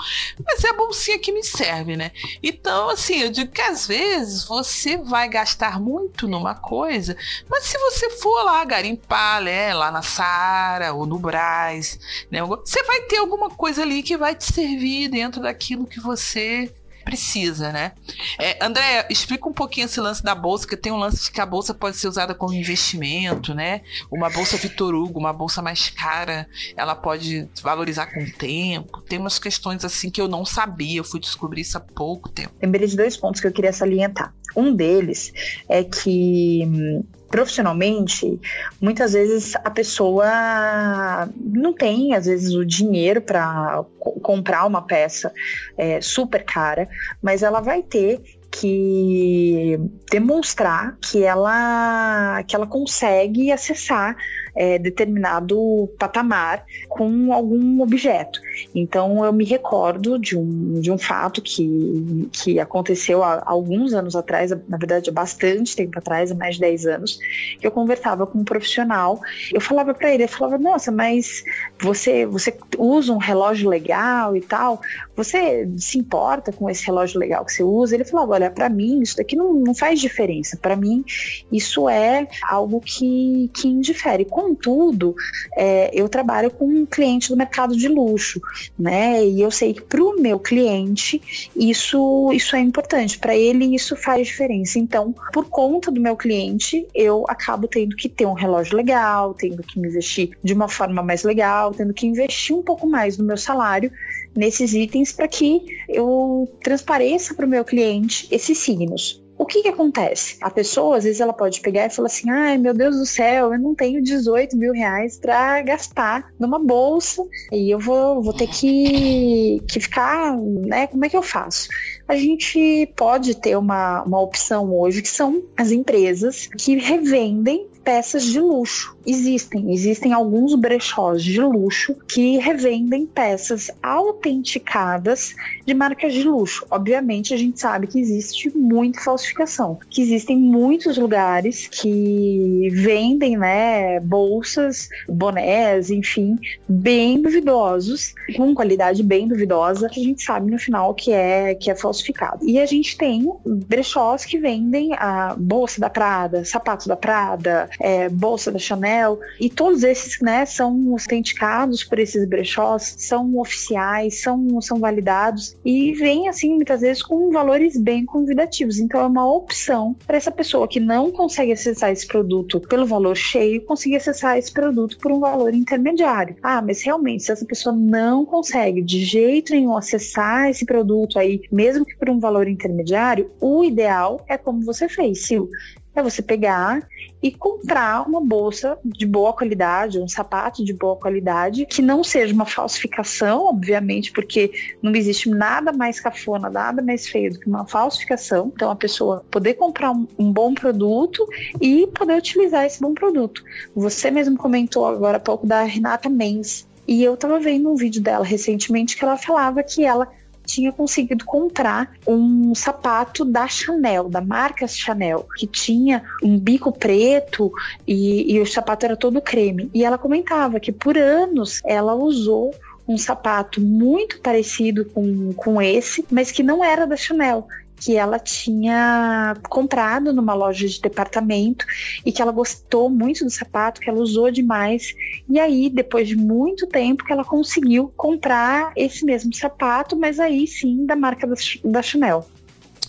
Mas 0.44 0.62
é 0.62 0.68
a 0.68 0.74
bolsinha 0.74 1.18
que 1.18 1.32
me 1.32 1.42
serve, 1.42 1.96
né? 1.96 2.12
Então, 2.42 2.90
assim, 2.90 3.22
eu 3.22 3.30
digo 3.30 3.50
que 3.50 3.62
às 3.62 3.86
vezes 3.86 4.44
você 4.44 4.96
vai 4.96 5.28
gastar 5.28 5.80
muito 5.80 6.28
numa 6.28 6.54
coisa, 6.54 7.16
mas 7.48 7.64
se 7.64 7.78
você 7.78 8.10
for 8.10 8.42
lá 8.42 8.64
garimpar, 8.64 9.42
né? 9.42 9.74
Lá 9.74 9.90
na 9.90 10.02
Sara 10.02 10.92
ou 10.92 11.06
no 11.06 11.18
Braz, 11.18 11.98
né? 12.30 12.40
Você 12.64 12.82
vai 12.84 13.02
ter 13.02 13.18
alguma 13.18 13.50
coisa 13.50 13.82
ali 13.82 14.02
que 14.02 14.16
vai 14.16 14.34
te 14.34 14.52
servir 14.52 15.08
dentro 15.08 15.42
daquilo 15.42 15.86
que 15.86 16.00
você 16.00 16.72
precisa, 17.08 17.72
né? 17.72 17.92
É, 18.38 18.62
André, 18.62 19.06
explica 19.08 19.48
um 19.48 19.52
pouquinho 19.52 19.86
esse 19.86 19.98
lance 19.98 20.22
da 20.22 20.34
bolsa, 20.34 20.66
que 20.66 20.76
tem 20.76 20.92
um 20.92 20.98
lance 20.98 21.24
de 21.24 21.30
que 21.30 21.40
a 21.40 21.46
bolsa 21.46 21.72
pode 21.72 21.96
ser 21.96 22.06
usada 22.06 22.34
como 22.34 22.52
investimento, 22.52 23.54
né? 23.54 23.80
Uma 24.10 24.28
bolsa 24.28 24.58
Vitor 24.58 24.94
Hugo, 24.94 25.18
uma 25.18 25.32
bolsa 25.32 25.62
mais 25.62 25.88
cara, 25.88 26.46
ela 26.76 26.94
pode 26.94 27.48
valorizar 27.62 28.12
com 28.12 28.22
o 28.22 28.30
tempo. 28.30 29.00
Tem 29.00 29.18
umas 29.18 29.38
questões 29.38 29.86
assim 29.86 30.10
que 30.10 30.20
eu 30.20 30.28
não 30.28 30.44
sabia, 30.44 30.98
eu 30.98 31.04
fui 31.04 31.18
descobrir 31.18 31.62
isso 31.62 31.78
há 31.78 31.80
pouco 31.80 32.28
tempo. 32.28 32.52
Lembrei 32.60 32.86
de 32.86 32.96
dois 32.96 33.16
pontos 33.16 33.40
que 33.40 33.46
eu 33.46 33.52
queria 33.52 33.72
salientar. 33.72 34.34
Um 34.54 34.74
deles 34.74 35.32
é 35.66 35.82
que 35.84 36.62
hum, 36.66 37.04
profissionalmente, 37.28 38.40
muitas 38.80 39.12
vezes 39.12 39.54
a 39.56 39.70
pessoa 39.70 41.28
não 41.36 41.72
tem, 41.72 42.14
às 42.14 42.26
vezes, 42.26 42.54
o 42.54 42.64
dinheiro 42.64 43.20
para 43.20 43.84
comprar 44.22 44.66
uma 44.66 44.82
peça 44.82 45.32
é, 45.76 46.00
super 46.00 46.44
cara, 46.44 46.88
mas 47.22 47.42
ela 47.42 47.60
vai 47.60 47.82
ter 47.82 48.20
que 48.50 49.78
demonstrar 50.10 50.96
que 51.02 51.22
ela 51.22 52.42
que 52.44 52.56
ela 52.56 52.66
consegue 52.66 53.52
acessar 53.52 54.16
é, 54.58 54.76
determinado 54.76 55.88
patamar 55.96 56.64
com 56.88 57.32
algum 57.32 57.80
objeto. 57.80 58.40
Então 58.74 59.24
eu 59.24 59.32
me 59.32 59.44
recordo 59.44 60.18
de 60.18 60.36
um, 60.36 60.80
de 60.80 60.90
um 60.90 60.98
fato 60.98 61.40
que, 61.40 62.28
que 62.32 62.58
aconteceu 62.58 63.22
há 63.22 63.40
alguns 63.46 63.94
anos 63.94 64.16
atrás, 64.16 64.50
na 64.68 64.76
verdade 64.76 65.10
há 65.10 65.12
bastante 65.12 65.76
tempo 65.76 65.96
atrás, 65.96 66.32
há 66.32 66.34
mais 66.34 66.56
de 66.56 66.62
10 66.62 66.86
anos, 66.86 67.20
que 67.60 67.64
eu 67.64 67.70
conversava 67.70 68.26
com 68.26 68.40
um 68.40 68.44
profissional, 68.44 69.20
eu 69.52 69.60
falava 69.60 69.94
para 69.94 70.12
ele, 70.12 70.24
eu 70.24 70.28
falava, 70.28 70.58
nossa, 70.58 70.90
mas 70.90 71.44
você, 71.80 72.26
você 72.26 72.52
usa 72.76 73.12
um 73.12 73.18
relógio 73.18 73.70
legal 73.70 74.36
e 74.36 74.40
tal, 74.40 74.80
você 75.14 75.68
se 75.76 75.98
importa 75.98 76.52
com 76.52 76.68
esse 76.68 76.84
relógio 76.84 77.20
legal 77.20 77.44
que 77.44 77.52
você 77.52 77.62
usa? 77.62 77.94
Ele 77.94 78.04
falava, 78.04 78.32
olha, 78.32 78.50
para 78.50 78.68
mim 78.68 79.02
isso 79.02 79.16
daqui 79.16 79.36
não, 79.36 79.52
não 79.52 79.74
faz 79.74 80.00
diferença, 80.00 80.56
para 80.56 80.74
mim 80.74 81.04
isso 81.52 81.88
é 81.88 82.26
algo 82.42 82.80
que, 82.80 83.48
que 83.54 83.68
indifere. 83.68 84.24
Contudo, 84.48 85.14
é, 85.54 85.90
eu 85.92 86.08
trabalho 86.08 86.50
com 86.50 86.66
um 86.66 86.86
cliente 86.86 87.28
do 87.28 87.36
mercado 87.36 87.76
de 87.76 87.86
luxo, 87.86 88.40
né? 88.78 89.22
E 89.22 89.42
eu 89.42 89.50
sei 89.50 89.74
que 89.74 89.82
para 89.82 90.02
o 90.02 90.18
meu 90.18 90.38
cliente 90.38 91.50
isso, 91.54 92.32
isso 92.32 92.56
é 92.56 92.60
importante, 92.60 93.18
para 93.18 93.36
ele 93.36 93.74
isso 93.74 93.94
faz 93.94 94.26
diferença. 94.26 94.78
Então, 94.78 95.14
por 95.34 95.44
conta 95.50 95.90
do 95.90 96.00
meu 96.00 96.16
cliente, 96.16 96.86
eu 96.94 97.26
acabo 97.28 97.68
tendo 97.68 97.94
que 97.94 98.08
ter 98.08 98.24
um 98.24 98.32
relógio 98.32 98.74
legal, 98.74 99.34
tendo 99.34 99.62
que 99.62 99.78
investir 99.78 100.30
de 100.42 100.54
uma 100.54 100.66
forma 100.66 101.02
mais 101.02 101.24
legal, 101.24 101.72
tendo 101.74 101.92
que 101.92 102.06
investir 102.06 102.56
um 102.56 102.62
pouco 102.62 102.88
mais 102.88 103.18
no 103.18 103.24
meu 103.24 103.36
salário 103.36 103.92
nesses 104.34 104.72
itens 104.72 105.12
para 105.12 105.28
que 105.28 105.62
eu 105.90 106.48
transpareça 106.62 107.34
para 107.34 107.44
o 107.44 107.48
meu 107.48 107.66
cliente 107.66 108.26
esses 108.30 108.56
signos. 108.56 109.22
O 109.38 109.46
que 109.46 109.62
que 109.62 109.68
acontece? 109.68 110.36
A 110.40 110.50
pessoa, 110.50 110.96
às 110.96 111.04
vezes, 111.04 111.20
ela 111.20 111.32
pode 111.32 111.60
pegar 111.60 111.86
e 111.86 111.90
falar 111.90 112.06
assim: 112.06 112.28
ai 112.28 112.58
meu 112.58 112.74
Deus 112.74 112.96
do 112.96 113.06
céu, 113.06 113.52
eu 113.52 113.58
não 113.58 113.74
tenho 113.74 114.02
18 114.02 114.56
mil 114.56 114.72
reais 114.72 115.16
para 115.16 115.62
gastar 115.62 116.32
numa 116.38 116.58
bolsa 116.58 117.24
e 117.52 117.70
eu 117.72 117.78
vou, 117.78 118.20
vou 118.20 118.32
ter 118.32 118.48
que, 118.48 119.62
que 119.68 119.78
ficar, 119.78 120.36
né? 120.36 120.88
Como 120.88 121.04
é 121.04 121.08
que 121.08 121.16
eu 121.16 121.22
faço? 121.22 121.68
A 122.08 122.16
gente 122.16 122.92
pode 122.96 123.36
ter 123.36 123.56
uma, 123.56 124.02
uma 124.02 124.20
opção 124.20 124.74
hoje 124.74 125.02
que 125.02 125.08
são 125.08 125.42
as 125.56 125.70
empresas 125.70 126.48
que 126.58 126.76
revendem 126.76 127.68
peças 127.88 128.24
de 128.24 128.38
luxo. 128.38 128.94
Existem, 129.06 129.72
existem 129.72 130.12
alguns 130.12 130.54
brechós 130.54 131.24
de 131.24 131.40
luxo 131.40 131.96
que 132.06 132.36
revendem 132.36 133.06
peças 133.06 133.70
autenticadas 133.82 135.34
de 135.64 135.72
marcas 135.72 136.12
de 136.12 136.22
luxo. 136.22 136.66
Obviamente, 136.70 137.32
a 137.32 137.36
gente 137.38 137.58
sabe 137.58 137.86
que 137.86 137.98
existe 137.98 138.54
muita 138.54 139.00
falsificação, 139.00 139.78
que 139.88 140.02
existem 140.02 140.36
muitos 140.36 140.98
lugares 140.98 141.66
que 141.66 142.68
vendem, 142.74 143.38
né, 143.38 144.00
bolsas, 144.00 144.90
bonés, 145.08 145.88
enfim, 145.88 146.38
bem 146.68 147.22
duvidosos, 147.22 148.12
com 148.36 148.54
qualidade 148.54 149.02
bem 149.02 149.26
duvidosa, 149.26 149.88
que 149.88 149.98
a 149.98 150.04
gente 150.04 150.22
sabe 150.22 150.50
no 150.50 150.58
final 150.58 150.92
que 150.92 151.10
é 151.10 151.54
que 151.54 151.70
é 151.70 151.74
falsificado. 151.74 152.46
E 152.46 152.60
a 152.60 152.66
gente 152.66 152.98
tem 152.98 153.26
brechós 153.46 154.26
que 154.26 154.38
vendem 154.38 154.92
a 154.92 155.34
bolsa 155.38 155.80
da 155.80 155.88
Prada, 155.88 156.44
sapatos 156.44 156.86
da 156.86 156.94
Prada, 156.96 157.70
é, 157.80 158.08
bolsa 158.08 158.50
da 158.50 158.58
Chanel, 158.58 159.18
e 159.40 159.48
todos 159.48 159.82
esses 159.82 160.20
né, 160.20 160.44
são 160.46 160.92
autenticados 160.92 161.84
por 161.84 161.98
esses 161.98 162.26
brechós, 162.26 162.94
são 162.98 163.38
oficiais, 163.38 164.20
são, 164.20 164.60
são 164.60 164.78
validados 164.78 165.56
e 165.64 165.92
vêm, 165.92 166.28
assim, 166.28 166.54
muitas 166.54 166.80
vezes 166.80 167.02
com 167.02 167.30
valores 167.30 167.76
bem 167.76 168.04
convidativos. 168.04 168.78
Então, 168.78 169.00
é 169.00 169.06
uma 169.06 169.30
opção 169.30 169.96
para 170.06 170.16
essa 170.16 170.30
pessoa 170.30 170.68
que 170.68 170.80
não 170.80 171.10
consegue 171.10 171.52
acessar 171.52 171.90
esse 171.90 172.06
produto 172.06 172.60
pelo 172.60 172.86
valor 172.86 173.16
cheio, 173.16 173.62
conseguir 173.62 173.96
acessar 173.96 174.38
esse 174.38 174.52
produto 174.52 174.98
por 174.98 175.12
um 175.12 175.20
valor 175.20 175.54
intermediário. 175.54 176.36
Ah, 176.42 176.62
mas 176.62 176.82
realmente, 176.82 177.24
se 177.24 177.32
essa 177.32 177.44
pessoa 177.44 177.74
não 177.74 178.24
consegue 178.24 178.82
de 178.82 179.04
jeito 179.04 179.52
nenhum 179.52 179.76
acessar 179.76 180.48
esse 180.48 180.64
produto 180.64 181.18
aí, 181.18 181.42
mesmo 181.50 181.84
que 181.84 181.96
por 181.96 182.10
um 182.10 182.18
valor 182.18 182.48
intermediário, 182.48 183.30
o 183.40 183.64
ideal 183.64 184.24
é 184.28 184.36
como 184.36 184.62
você 184.62 184.88
fez, 184.88 185.26
Sil 185.26 185.48
é 185.94 186.02
você 186.02 186.22
pegar 186.22 186.86
e 187.22 187.32
comprar 187.32 188.06
uma 188.06 188.20
bolsa 188.20 188.78
de 188.84 189.04
boa 189.06 189.32
qualidade, 189.32 189.98
um 189.98 190.06
sapato 190.06 190.64
de 190.64 190.72
boa 190.72 190.96
qualidade, 190.96 191.66
que 191.66 191.82
não 191.82 192.04
seja 192.04 192.32
uma 192.32 192.46
falsificação, 192.46 193.46
obviamente, 193.46 194.12
porque 194.12 194.52
não 194.80 194.94
existe 194.94 195.28
nada 195.28 195.72
mais 195.72 195.98
cafona, 195.98 196.48
nada 196.48 196.80
mais 196.80 197.08
feio 197.08 197.32
do 197.32 197.40
que 197.40 197.48
uma 197.48 197.66
falsificação. 197.66 198.52
Então, 198.54 198.70
a 198.70 198.76
pessoa 198.76 199.24
poder 199.30 199.54
comprar 199.54 199.90
um, 199.90 200.06
um 200.18 200.32
bom 200.32 200.54
produto 200.54 201.26
e 201.60 201.86
poder 201.88 202.18
utilizar 202.18 202.64
esse 202.64 202.80
bom 202.80 202.94
produto. 202.94 203.42
Você 203.74 204.10
mesmo 204.10 204.36
comentou 204.36 204.86
agora 204.86 205.16
há 205.16 205.20
pouco 205.20 205.46
da 205.46 205.62
Renata 205.62 206.08
Mendes. 206.08 206.66
E 206.86 207.04
eu 207.04 207.18
tava 207.18 207.38
vendo 207.38 207.70
um 207.70 207.76
vídeo 207.76 208.00
dela 208.00 208.24
recentemente 208.24 208.96
que 208.96 209.04
ela 209.04 209.18
falava 209.18 209.62
que 209.62 209.84
ela 209.84 210.08
tinha 210.48 210.72
conseguido 210.72 211.26
comprar 211.26 211.92
um 212.06 212.54
sapato 212.54 213.22
da 213.22 213.46
Chanel, 213.46 214.08
da 214.08 214.22
marca 214.22 214.66
Chanel, 214.66 215.26
que 215.36 215.46
tinha 215.46 216.02
um 216.24 216.38
bico 216.38 216.72
preto 216.72 217.52
e, 217.86 218.34
e 218.34 218.40
o 218.40 218.46
sapato 218.46 218.86
era 218.86 218.96
todo 218.96 219.20
creme. 219.20 219.70
E 219.74 219.84
ela 219.84 219.98
comentava 219.98 220.58
que 220.58 220.72
por 220.72 220.96
anos 220.96 221.60
ela 221.66 221.94
usou 221.94 222.54
um 222.88 222.96
sapato 222.96 223.60
muito 223.60 224.18
parecido 224.20 224.86
com, 224.86 225.34
com 225.34 225.60
esse, 225.60 226.06
mas 226.10 226.32
que 226.32 226.42
não 226.42 226.64
era 226.64 226.86
da 226.86 226.96
Chanel 226.96 227.46
que 227.80 227.96
ela 227.96 228.18
tinha 228.18 229.36
comprado 229.48 230.12
numa 230.12 230.34
loja 230.34 230.66
de 230.66 230.80
departamento 230.80 231.64
e 232.04 232.12
que 232.12 232.20
ela 232.20 232.32
gostou 232.32 232.90
muito 232.90 233.24
do 233.24 233.30
sapato, 233.30 233.80
que 233.80 233.88
ela 233.88 234.00
usou 234.00 234.30
demais. 234.30 234.94
E 235.28 235.38
aí, 235.38 235.70
depois 235.70 236.08
de 236.08 236.16
muito 236.16 236.66
tempo, 236.66 237.04
que 237.04 237.12
ela 237.12 237.24
conseguiu 237.24 237.92
comprar 237.96 238.72
esse 238.76 239.04
mesmo 239.04 239.34
sapato, 239.34 239.96
mas 239.96 240.18
aí 240.18 240.46
sim 240.46 240.84
da 240.86 240.96
marca 240.96 241.28
da, 241.64 241.82
Chanel. 241.82 242.28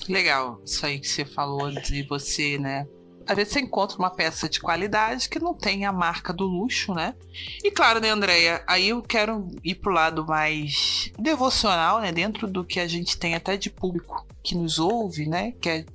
Legal, 0.07 0.59
isso 0.65 0.85
aí 0.85 0.99
que 0.99 1.07
você 1.07 1.23
falou 1.23 1.71
de 1.71 2.03
você, 2.03 2.57
né? 2.57 2.87
às 3.29 3.35
vezes 3.35 3.53
você 3.53 3.59
encontra 3.59 3.95
uma 3.99 4.09
peça 4.09 4.49
de 4.49 4.59
qualidade 4.59 5.29
que 5.29 5.37
não 5.37 5.53
tem 5.53 5.85
a 5.85 5.91
marca 5.91 6.33
do 6.33 6.45
luxo, 6.45 6.95
né? 6.95 7.13
E 7.63 7.69
claro, 7.69 7.99
né, 7.99 8.09
Andréia? 8.09 8.63
Aí 8.65 8.89
eu 8.89 9.03
quero 9.03 9.47
ir 9.63 9.75
pro 9.75 9.93
lado 9.93 10.25
mais 10.25 11.11
devocional, 11.19 12.01
né? 12.01 12.11
Dentro 12.11 12.47
do 12.47 12.65
que 12.65 12.79
a 12.79 12.87
gente 12.87 13.19
tem 13.19 13.35
até 13.35 13.55
de 13.55 13.69
público 13.69 14.25
que 14.41 14.55
nos 14.55 14.79
ouve, 14.79 15.27
né, 15.27 15.53
que 15.59 15.69
é 15.69 15.85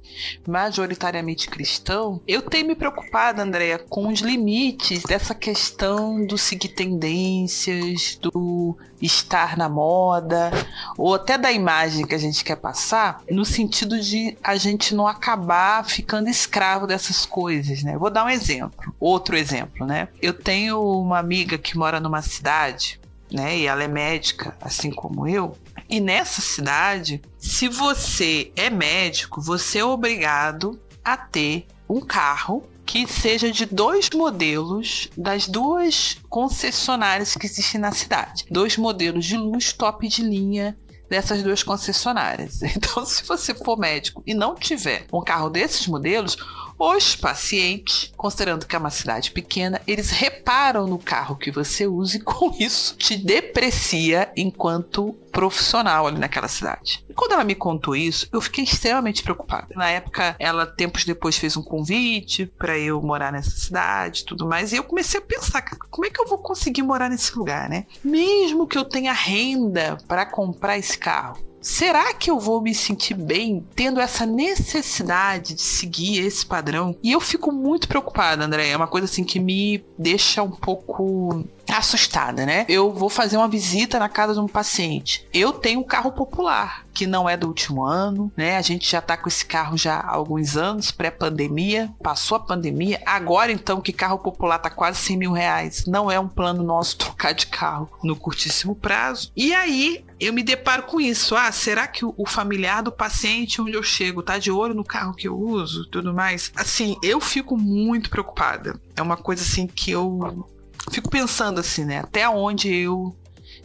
majoritariamente 0.46 1.48
cristão, 1.48 2.20
eu 2.26 2.42
tenho 2.42 2.66
me 2.66 2.74
preocupado, 2.74 3.40
Andréia, 3.40 3.78
com 3.78 4.08
os 4.08 4.20
limites 4.20 5.02
dessa 5.02 5.34
questão 5.34 6.24
do 6.24 6.36
seguir 6.36 6.68
tendências, 6.68 8.18
do 8.20 8.76
estar 9.00 9.56
na 9.56 9.68
moda, 9.68 10.50
ou 10.96 11.14
até 11.14 11.36
da 11.36 11.52
imagem 11.52 12.06
que 12.06 12.14
a 12.14 12.18
gente 12.18 12.44
quer 12.44 12.56
passar, 12.56 13.22
no 13.30 13.44
sentido 13.44 14.00
de 14.00 14.36
a 14.42 14.56
gente 14.56 14.94
não 14.94 15.06
acabar 15.06 15.84
ficando 15.84 16.28
escravo 16.28 16.86
dessas 16.86 17.26
coisas, 17.26 17.82
né? 17.82 17.98
Vou 17.98 18.10
dar 18.10 18.24
um 18.24 18.30
exemplo, 18.30 18.94
outro 18.98 19.36
exemplo, 19.36 19.86
né? 19.86 20.08
Eu 20.22 20.32
tenho 20.32 20.80
uma 20.80 21.18
amiga 21.18 21.58
que 21.58 21.76
mora 21.76 22.00
numa 22.00 22.22
cidade, 22.22 23.00
né, 23.32 23.58
e 23.58 23.66
ela 23.66 23.82
é 23.82 23.88
médica, 23.88 24.56
assim 24.60 24.90
como 24.92 25.26
eu, 25.26 25.56
e 25.88 26.00
nessa 26.00 26.40
cidade, 26.40 27.20
se 27.38 27.68
você 27.68 28.52
é 28.56 28.70
médico, 28.70 29.40
você 29.40 29.78
é 29.78 29.84
obrigado 29.84 30.80
a 31.04 31.16
ter 31.16 31.66
um 31.88 32.00
carro 32.00 32.66
que 32.86 33.06
seja 33.06 33.50
de 33.50 33.66
dois 33.66 34.10
modelos 34.10 35.08
das 35.16 35.48
duas 35.48 36.18
concessionárias 36.28 37.34
que 37.34 37.46
existem 37.46 37.80
na 37.80 37.92
cidade. 37.92 38.44
Dois 38.50 38.76
modelos 38.76 39.24
de 39.24 39.36
luz 39.36 39.72
top 39.72 40.06
de 40.06 40.22
linha 40.22 40.76
dessas 41.08 41.42
duas 41.42 41.62
concessionárias. 41.62 42.60
Então, 42.76 43.04
se 43.06 43.24
você 43.24 43.54
for 43.54 43.78
médico 43.78 44.22
e 44.26 44.34
não 44.34 44.54
tiver 44.54 45.06
um 45.12 45.22
carro 45.22 45.48
desses 45.48 45.86
modelos, 45.86 46.36
os 46.78 47.14
pacientes, 47.14 48.12
considerando 48.16 48.66
que 48.66 48.74
é 48.74 48.78
uma 48.78 48.90
cidade 48.90 49.30
pequena, 49.30 49.80
eles 49.86 50.10
reparam 50.10 50.86
no 50.86 50.98
carro 50.98 51.36
que 51.36 51.50
você 51.50 51.86
usa 51.86 52.16
e 52.16 52.20
com 52.20 52.54
isso 52.58 52.96
te 52.96 53.16
deprecia 53.16 54.30
enquanto 54.36 55.14
profissional 55.32 56.06
ali 56.06 56.18
naquela 56.18 56.46
cidade. 56.46 57.04
E 57.08 57.14
quando 57.14 57.32
ela 57.32 57.44
me 57.44 57.54
contou 57.54 57.96
isso, 57.96 58.28
eu 58.32 58.40
fiquei 58.40 58.62
extremamente 58.62 59.22
preocupada. 59.22 59.74
Na 59.74 59.90
época, 59.90 60.36
ela 60.38 60.64
tempos 60.64 61.04
depois 61.04 61.36
fez 61.36 61.56
um 61.56 61.62
convite 61.62 62.46
para 62.46 62.78
eu 62.78 63.02
morar 63.02 63.32
nessa 63.32 63.50
cidade, 63.50 64.24
tudo 64.24 64.46
mais, 64.46 64.72
e 64.72 64.76
eu 64.76 64.84
comecei 64.84 65.18
a 65.18 65.22
pensar, 65.22 65.62
como 65.90 66.06
é 66.06 66.10
que 66.10 66.20
eu 66.20 66.28
vou 66.28 66.38
conseguir 66.38 66.82
morar 66.82 67.08
nesse 67.08 67.36
lugar, 67.36 67.68
né? 67.68 67.86
Mesmo 68.04 68.66
que 68.66 68.78
eu 68.78 68.84
tenha 68.84 69.12
renda 69.12 69.98
para 70.06 70.24
comprar 70.24 70.78
esse 70.78 70.96
carro, 70.96 71.53
será 71.64 72.12
que 72.12 72.30
eu 72.30 72.38
vou 72.38 72.60
me 72.60 72.74
sentir 72.74 73.14
bem 73.14 73.66
tendo 73.74 73.98
essa 73.98 74.26
necessidade 74.26 75.54
de 75.54 75.62
seguir 75.62 76.20
esse 76.20 76.44
padrão? 76.44 76.94
E 77.02 77.10
eu 77.10 77.20
fico 77.20 77.50
muito 77.50 77.88
preocupada, 77.88 78.44
André. 78.44 78.68
É 78.68 78.76
uma 78.76 78.86
coisa 78.86 79.06
assim 79.06 79.24
que 79.24 79.40
me 79.40 79.82
deixa 79.98 80.42
um 80.42 80.50
pouco 80.50 81.42
assustada, 81.72 82.44
né? 82.44 82.66
Eu 82.68 82.92
vou 82.92 83.08
fazer 83.08 83.36
uma 83.36 83.48
visita 83.48 83.98
na 83.98 84.08
casa 84.08 84.34
de 84.34 84.40
um 84.40 84.46
paciente. 84.46 85.26
Eu 85.32 85.52
tenho 85.52 85.80
um 85.80 85.84
carro 85.84 86.12
popular, 86.12 86.84
que 86.92 87.06
não 87.06 87.28
é 87.28 87.36
do 87.36 87.48
último 87.48 87.82
ano, 87.82 88.30
né? 88.36 88.56
A 88.56 88.62
gente 88.62 88.90
já 88.90 89.00
tá 89.00 89.16
com 89.16 89.28
esse 89.28 89.44
carro 89.44 89.76
já 89.76 89.96
há 89.96 90.14
alguns 90.14 90.56
anos, 90.56 90.90
pré-pandemia, 90.90 91.90
passou 92.02 92.36
a 92.36 92.40
pandemia. 92.40 93.00
Agora, 93.06 93.50
então, 93.50 93.80
que 93.80 93.92
carro 93.92 94.18
popular 94.18 94.58
tá 94.58 94.70
quase 94.70 94.98
100 94.98 95.16
mil 95.16 95.32
reais. 95.32 95.86
Não 95.86 96.10
é 96.10 96.20
um 96.20 96.28
plano 96.28 96.62
nosso 96.62 96.98
trocar 96.98 97.32
de 97.32 97.46
carro 97.46 97.90
no 98.02 98.14
curtíssimo 98.14 98.74
prazo. 98.74 99.32
E 99.34 99.54
aí, 99.54 100.04
eu 100.20 100.32
me 100.32 100.42
deparo 100.42 100.84
com 100.84 101.00
isso. 101.00 101.34
Ah, 101.34 101.50
será 101.50 101.86
que 101.86 102.04
o 102.04 102.26
familiar 102.26 102.82
do 102.82 102.92
paciente 102.92 103.60
onde 103.60 103.74
eu 103.74 103.82
chego 103.82 104.22
tá 104.22 104.38
de 104.38 104.50
olho 104.50 104.74
no 104.74 104.84
carro 104.84 105.14
que 105.14 105.28
eu 105.28 105.38
uso, 105.38 105.86
tudo 105.86 106.14
mais? 106.14 106.52
Assim, 106.54 106.96
eu 107.02 107.20
fico 107.20 107.56
muito 107.56 108.10
preocupada. 108.10 108.80
É 108.96 109.02
uma 109.02 109.16
coisa 109.16 109.42
assim 109.42 109.66
que 109.66 109.90
eu 109.90 110.46
fico 110.90 111.10
pensando 111.10 111.60
assim, 111.60 111.84
né? 111.84 111.98
Até 111.98 112.28
onde 112.28 112.74
eu, 112.74 113.14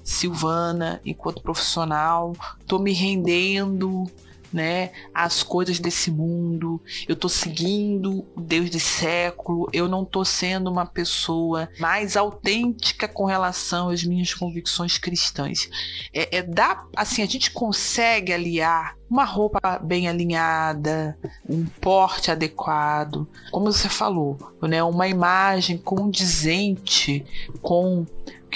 Silvana, 0.03 1.01
enquanto 1.05 1.41
profissional, 1.41 2.35
tô 2.65 2.79
me 2.79 2.93
rendendo, 2.93 4.05
né, 4.51 4.91
às 5.13 5.43
coisas 5.43 5.79
desse 5.79 6.11
mundo. 6.11 6.81
Eu 7.07 7.15
tô 7.15 7.29
seguindo 7.29 8.25
o 8.35 8.41
Deus 8.41 8.69
de 8.69 8.79
século. 8.79 9.69
Eu 9.71 9.87
não 9.87 10.03
tô 10.03 10.25
sendo 10.25 10.69
uma 10.69 10.85
pessoa 10.85 11.69
mais 11.79 12.17
autêntica 12.17 13.07
com 13.07 13.25
relação 13.25 13.89
às 13.89 14.03
minhas 14.03 14.33
convicções 14.33 14.97
cristãs. 14.97 15.69
É, 16.13 16.37
é 16.37 16.43
dá, 16.43 16.85
assim, 16.95 17.21
a 17.21 17.27
gente 17.27 17.51
consegue 17.51 18.33
aliar 18.33 18.97
uma 19.09 19.25
roupa 19.25 19.79
bem 19.79 20.07
alinhada, 20.07 21.17
um 21.49 21.65
porte 21.65 22.29
adequado, 22.29 23.27
como 23.51 23.71
você 23.71 23.89
falou, 23.89 24.37
né, 24.61 24.83
uma 24.83 25.07
imagem 25.07 25.77
condizente 25.77 27.25
com 27.59 28.05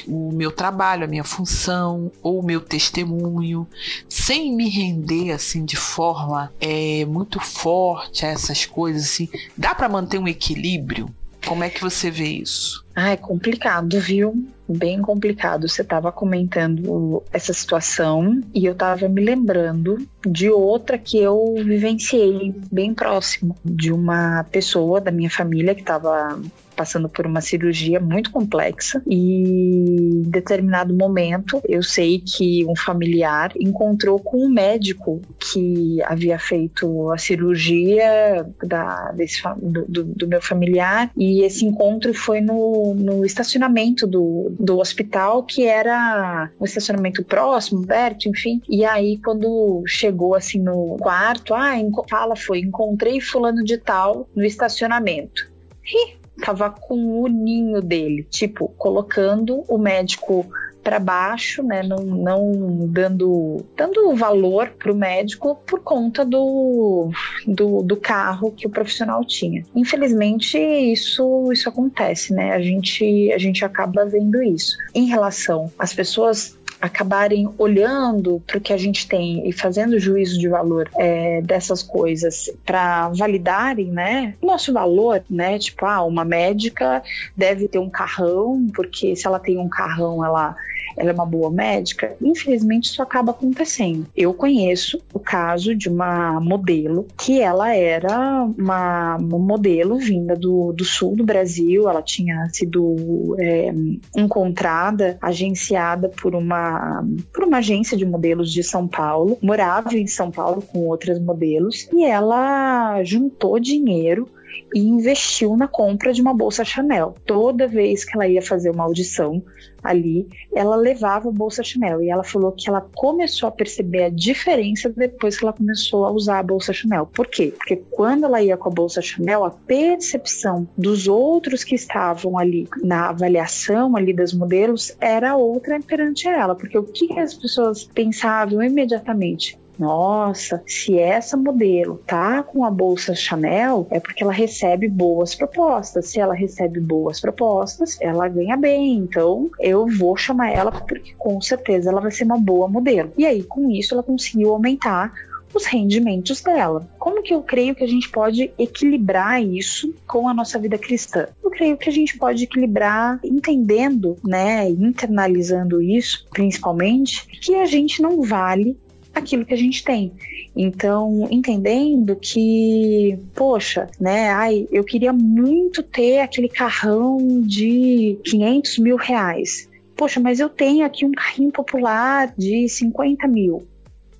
o 0.07 0.31
meu 0.33 0.51
trabalho, 0.51 1.03
a 1.03 1.07
minha 1.07 1.23
função 1.23 2.11
ou 2.21 2.39
o 2.39 2.45
meu 2.45 2.61
testemunho, 2.61 3.67
sem 4.07 4.55
me 4.55 4.69
render 4.69 5.31
assim 5.31 5.65
de 5.65 5.75
forma 5.75 6.51
é, 6.59 7.05
muito 7.05 7.39
forte 7.39 8.25
a 8.25 8.29
essas 8.29 8.65
coisas 8.65 9.03
assim. 9.03 9.29
Dá 9.57 9.73
para 9.73 9.89
manter 9.89 10.17
um 10.17 10.27
equilíbrio? 10.27 11.09
Como 11.45 11.63
é 11.63 11.69
que 11.69 11.81
você 11.81 12.09
vê 12.09 12.27
isso? 12.27 12.83
Ah, 12.95 13.11
é 13.11 13.17
complicado, 13.17 13.99
viu? 13.99 14.45
Bem 14.67 15.01
complicado. 15.01 15.67
Você 15.67 15.81
estava 15.81 16.11
comentando 16.11 17.21
essa 17.33 17.51
situação 17.51 18.41
e 18.53 18.65
eu 18.65 18.71
estava 18.71 19.09
me 19.09 19.23
lembrando 19.23 20.07
de 20.25 20.49
outra 20.49 20.97
que 20.97 21.17
eu 21.17 21.55
vivenciei 21.57 22.55
bem 22.71 22.93
próximo 22.93 23.57
de 23.63 23.91
uma 23.91 24.45
pessoa 24.51 25.01
da 25.01 25.11
minha 25.11 25.29
família 25.29 25.75
que 25.75 25.81
estava 25.81 26.39
passando 26.73 27.07
por 27.07 27.25
uma 27.25 27.41
cirurgia 27.41 27.99
muito 27.99 28.31
complexa 28.31 29.01
e 29.07 29.43
em 29.43 30.21
determinado 30.23 30.93
momento 30.93 31.61
eu 31.67 31.83
sei 31.83 32.19
que 32.19 32.65
um 32.65 32.75
familiar 32.75 33.51
encontrou 33.59 34.19
com 34.19 34.45
um 34.45 34.49
médico 34.49 35.21
que 35.39 36.01
havia 36.03 36.37
feito 36.37 37.11
a 37.11 37.17
cirurgia 37.17 38.45
da, 38.63 39.11
desse, 39.11 39.41
do, 39.57 40.03
do, 40.03 40.27
meu 40.27 40.41
familiar 40.41 41.11
e 41.15 41.43
esse 41.43 41.65
encontro 41.65 42.13
foi 42.13 42.41
no, 42.41 42.93
no 42.95 43.25
estacionamento 43.25 44.07
do, 44.07 44.53
do 44.59 44.79
hospital 44.79 45.43
que 45.43 45.65
era 45.65 46.49
um 46.59 46.65
estacionamento 46.65 47.23
próximo, 47.23 47.85
perto, 47.85 48.27
enfim. 48.27 48.61
E 48.67 48.83
aí 48.85 49.19
quando 49.23 49.83
chegou 49.85 50.35
assim 50.35 50.59
no 50.59 50.97
quarto, 50.99 51.53
ah, 51.53 51.73
fala 52.09 52.35
foi, 52.35 52.59
encontrei 52.59 53.19
fulano 53.19 53.63
de 53.63 53.77
tal 53.77 54.27
no 54.35 54.43
estacionamento. 54.43 55.51
E 55.85 56.22
tava 56.43 56.69
com 56.69 57.21
o 57.21 57.27
ninho 57.27 57.81
dele, 57.81 58.27
tipo, 58.29 58.67
colocando 58.77 59.63
o 59.69 59.77
médico 59.77 60.45
para 60.83 60.99
baixo, 60.99 61.63
né, 61.63 61.81
não, 61.81 62.03
não 62.03 62.51
dando, 62.89 63.63
dando 63.77 64.13
valor 64.13 64.69
para 64.77 64.91
o 64.91 64.95
médico 64.95 65.55
por 65.65 65.79
conta 65.79 66.25
do, 66.25 67.09
do, 67.47 67.81
do, 67.81 67.95
carro 67.95 68.51
que 68.51 68.67
o 68.67 68.69
profissional 68.69 69.23
tinha. 69.23 69.63
Infelizmente, 69.73 70.57
isso, 70.57 71.49
isso 71.53 71.69
acontece, 71.69 72.33
né? 72.33 72.51
A 72.51 72.59
gente, 72.59 73.31
a 73.31 73.37
gente 73.37 73.63
acaba 73.63 74.05
vendo 74.05 74.43
isso. 74.43 74.75
Em 74.93 75.05
relação 75.05 75.71
às 75.79 75.93
pessoas 75.93 76.57
acabarem 76.83 77.47
olhando 77.57 78.43
para 78.45 78.57
o 78.57 78.61
que 78.61 78.73
a 78.73 78.77
gente 78.77 79.07
tem 79.07 79.47
e 79.47 79.53
fazendo 79.53 79.97
juízo 79.97 80.37
de 80.37 80.49
valor 80.49 80.91
é, 80.97 81.41
dessas 81.41 81.81
coisas 81.81 82.51
para 82.65 83.07
validarem, 83.07 83.85
né, 83.85 84.35
nosso 84.41 84.73
valor, 84.73 85.23
né, 85.29 85.57
tipo, 85.57 85.85
ah, 85.85 86.03
uma 86.03 86.25
médica 86.25 87.01
deve 87.37 87.69
ter 87.69 87.79
um 87.79 87.89
carrão, 87.89 88.67
porque 88.75 89.15
se 89.15 89.25
ela 89.25 89.39
tem 89.39 89.57
um 89.57 89.69
carrão, 89.69 90.25
ela 90.25 90.57
ela 90.97 91.11
é 91.11 91.13
uma 91.13 91.25
boa 91.25 91.49
médica, 91.49 92.15
infelizmente 92.21 92.85
isso 92.85 93.01
acaba 93.01 93.31
acontecendo. 93.31 94.05
Eu 94.15 94.33
conheço 94.33 95.01
o 95.13 95.19
caso 95.19 95.75
de 95.75 95.89
uma 95.89 96.39
modelo 96.39 97.07
que 97.17 97.41
ela 97.41 97.75
era 97.75 98.43
uma, 98.57 99.17
uma 99.17 99.39
modelo 99.39 99.97
vinda 99.97 100.35
do, 100.35 100.73
do 100.73 100.85
sul 100.85 101.15
do 101.15 101.23
Brasil, 101.23 101.89
ela 101.89 102.01
tinha 102.01 102.47
sido 102.51 103.35
é, 103.39 103.73
encontrada, 104.15 105.17
agenciada 105.21 106.09
por 106.09 106.35
uma, 106.35 107.03
por 107.33 107.45
uma 107.45 107.57
agência 107.57 107.97
de 107.97 108.05
modelos 108.05 108.51
de 108.51 108.63
São 108.63 108.87
Paulo, 108.87 109.37
morava 109.41 109.97
em 109.97 110.07
São 110.07 110.31
Paulo 110.31 110.61
com 110.61 110.87
outras 110.87 111.19
modelos 111.19 111.87
e 111.91 112.05
ela 112.05 113.03
juntou 113.03 113.59
dinheiro 113.59 114.27
e 114.73 114.79
investiu 114.79 115.55
na 115.55 115.67
compra 115.67 116.13
de 116.13 116.21
uma 116.21 116.33
bolsa 116.33 116.63
Chanel. 116.63 117.15
Toda 117.25 117.67
vez 117.67 118.03
que 118.03 118.15
ela 118.15 118.27
ia 118.27 118.41
fazer 118.41 118.69
uma 118.69 118.83
audição 118.83 119.43
ali, 119.83 120.27
ela 120.55 120.75
levava 120.75 121.29
a 121.29 121.31
bolsa 121.31 121.61
Chanel 121.61 122.01
e 122.01 122.09
ela 122.09 122.23
falou 122.23 122.51
que 122.51 122.69
ela 122.69 122.81
começou 122.95 123.49
a 123.49 123.51
perceber 123.51 124.05
a 124.05 124.09
diferença 124.09 124.89
depois 124.89 125.37
que 125.37 125.43
ela 125.43 125.53
começou 125.53 126.05
a 126.05 126.11
usar 126.11 126.39
a 126.39 126.43
bolsa 126.43 126.71
Chanel. 126.71 127.05
Por 127.07 127.27
quê? 127.27 127.53
Porque 127.57 127.75
quando 127.91 128.25
ela 128.25 128.41
ia 128.41 128.55
com 128.55 128.69
a 128.69 128.71
bolsa 128.71 129.01
Chanel, 129.01 129.43
a 129.43 129.51
percepção 129.51 130.67
dos 130.77 131.07
outros 131.07 131.63
que 131.63 131.75
estavam 131.75 132.37
ali 132.37 132.67
na 132.81 133.09
avaliação 133.09 133.95
ali 133.97 134.13
das 134.13 134.33
modelos 134.33 134.95
era 134.99 135.35
outra 135.35 135.79
perante 135.81 136.27
ela, 136.27 136.55
porque 136.55 136.77
o 136.77 136.83
que 136.83 137.19
as 137.19 137.33
pessoas 137.33 137.83
pensavam 137.83 138.63
imediatamente? 138.63 139.57
Nossa, 139.77 140.61
se 140.67 140.97
essa 140.97 141.35
modelo 141.35 142.01
tá 142.05 142.43
com 142.43 142.63
a 142.63 142.71
bolsa 142.71 143.15
Chanel, 143.15 143.87
é 143.89 143.99
porque 143.99 144.23
ela 144.23 144.33
recebe 144.33 144.87
boas 144.87 145.35
propostas. 145.35 146.07
Se 146.07 146.19
ela 146.19 146.33
recebe 146.33 146.79
boas 146.79 147.19
propostas, 147.19 147.97
ela 147.99 148.27
ganha 148.27 148.55
bem. 148.55 148.97
Então, 148.97 149.49
eu 149.59 149.87
vou 149.87 150.15
chamar 150.15 150.51
ela 150.51 150.71
porque 150.71 151.13
com 151.17 151.41
certeza 151.41 151.89
ela 151.89 152.01
vai 152.01 152.11
ser 152.11 152.23
uma 152.23 152.37
boa 152.37 152.67
modelo. 152.67 153.11
E 153.17 153.25
aí, 153.25 153.43
com 153.43 153.69
isso, 153.69 153.93
ela 153.93 154.03
conseguiu 154.03 154.51
aumentar 154.51 155.11
os 155.53 155.65
rendimentos 155.65 156.41
dela. 156.41 156.87
Como 156.97 157.21
que 157.21 157.33
eu 157.33 157.41
creio 157.41 157.75
que 157.75 157.83
a 157.83 157.87
gente 157.87 158.09
pode 158.09 158.51
equilibrar 158.57 159.41
isso 159.41 159.93
com 160.07 160.27
a 160.27 160.33
nossa 160.33 160.57
vida 160.57 160.77
cristã? 160.77 161.27
Eu 161.43 161.51
creio 161.51 161.77
que 161.77 161.89
a 161.89 161.91
gente 161.91 162.17
pode 162.17 162.43
equilibrar 162.43 163.19
entendendo, 163.23 164.17
né, 164.23 164.69
internalizando 164.69 165.81
isso, 165.81 166.25
principalmente, 166.31 167.27
que 167.39 167.55
a 167.55 167.65
gente 167.65 168.01
não 168.01 168.21
vale 168.23 168.77
aquilo 169.13 169.45
que 169.45 169.53
a 169.53 169.57
gente 169.57 169.83
tem. 169.83 170.11
Então, 170.55 171.27
entendendo 171.31 172.15
que, 172.15 173.17
poxa, 173.33 173.89
né, 173.99 174.29
ai, 174.29 174.67
eu 174.71 174.83
queria 174.83 175.13
muito 175.13 175.81
ter 175.81 176.19
aquele 176.19 176.49
carrão 176.49 177.41
de 177.41 178.17
500 178.25 178.77
mil 178.79 178.95
reais. 178.95 179.69
Poxa, 179.95 180.19
mas 180.19 180.39
eu 180.39 180.49
tenho 180.49 180.85
aqui 180.85 181.05
um 181.05 181.11
carrinho 181.11 181.51
popular 181.51 182.33
de 182.37 182.67
50 182.67 183.27
mil 183.27 183.67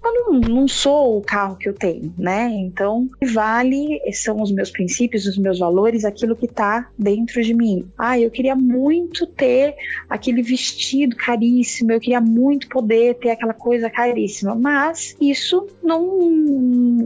eu 0.04 0.32
não, 0.32 0.40
não 0.40 0.68
sou 0.68 1.18
o 1.18 1.22
carro 1.22 1.56
que 1.56 1.70
eu 1.70 1.74
tenho, 1.74 2.14
né? 2.18 2.50
Então, 2.52 3.08
vale 3.34 4.02
são 4.12 4.42
os 4.42 4.52
meus 4.52 4.70
princípios, 4.70 5.26
os 5.26 5.38
meus 5.38 5.60
valores, 5.60 6.04
aquilo 6.04 6.36
que 6.36 6.46
está 6.46 6.88
dentro 6.98 7.42
de 7.42 7.54
mim. 7.54 7.88
Ah, 7.98 8.20
eu 8.20 8.30
queria 8.30 8.56
muito 8.56 9.26
ter 9.26 9.76
aquele 10.10 10.42
vestido 10.42 11.16
caríssimo, 11.16 11.92
eu 11.92 12.00
queria 12.00 12.22
muito 12.22 12.68
poder 12.68 13.16
ter 13.16 13.32
aquela 13.32 13.54
coisa 13.54 13.90
caríssima, 13.90 14.56
mas 14.56 15.16
isso 15.22 15.68
não, 15.82 16.20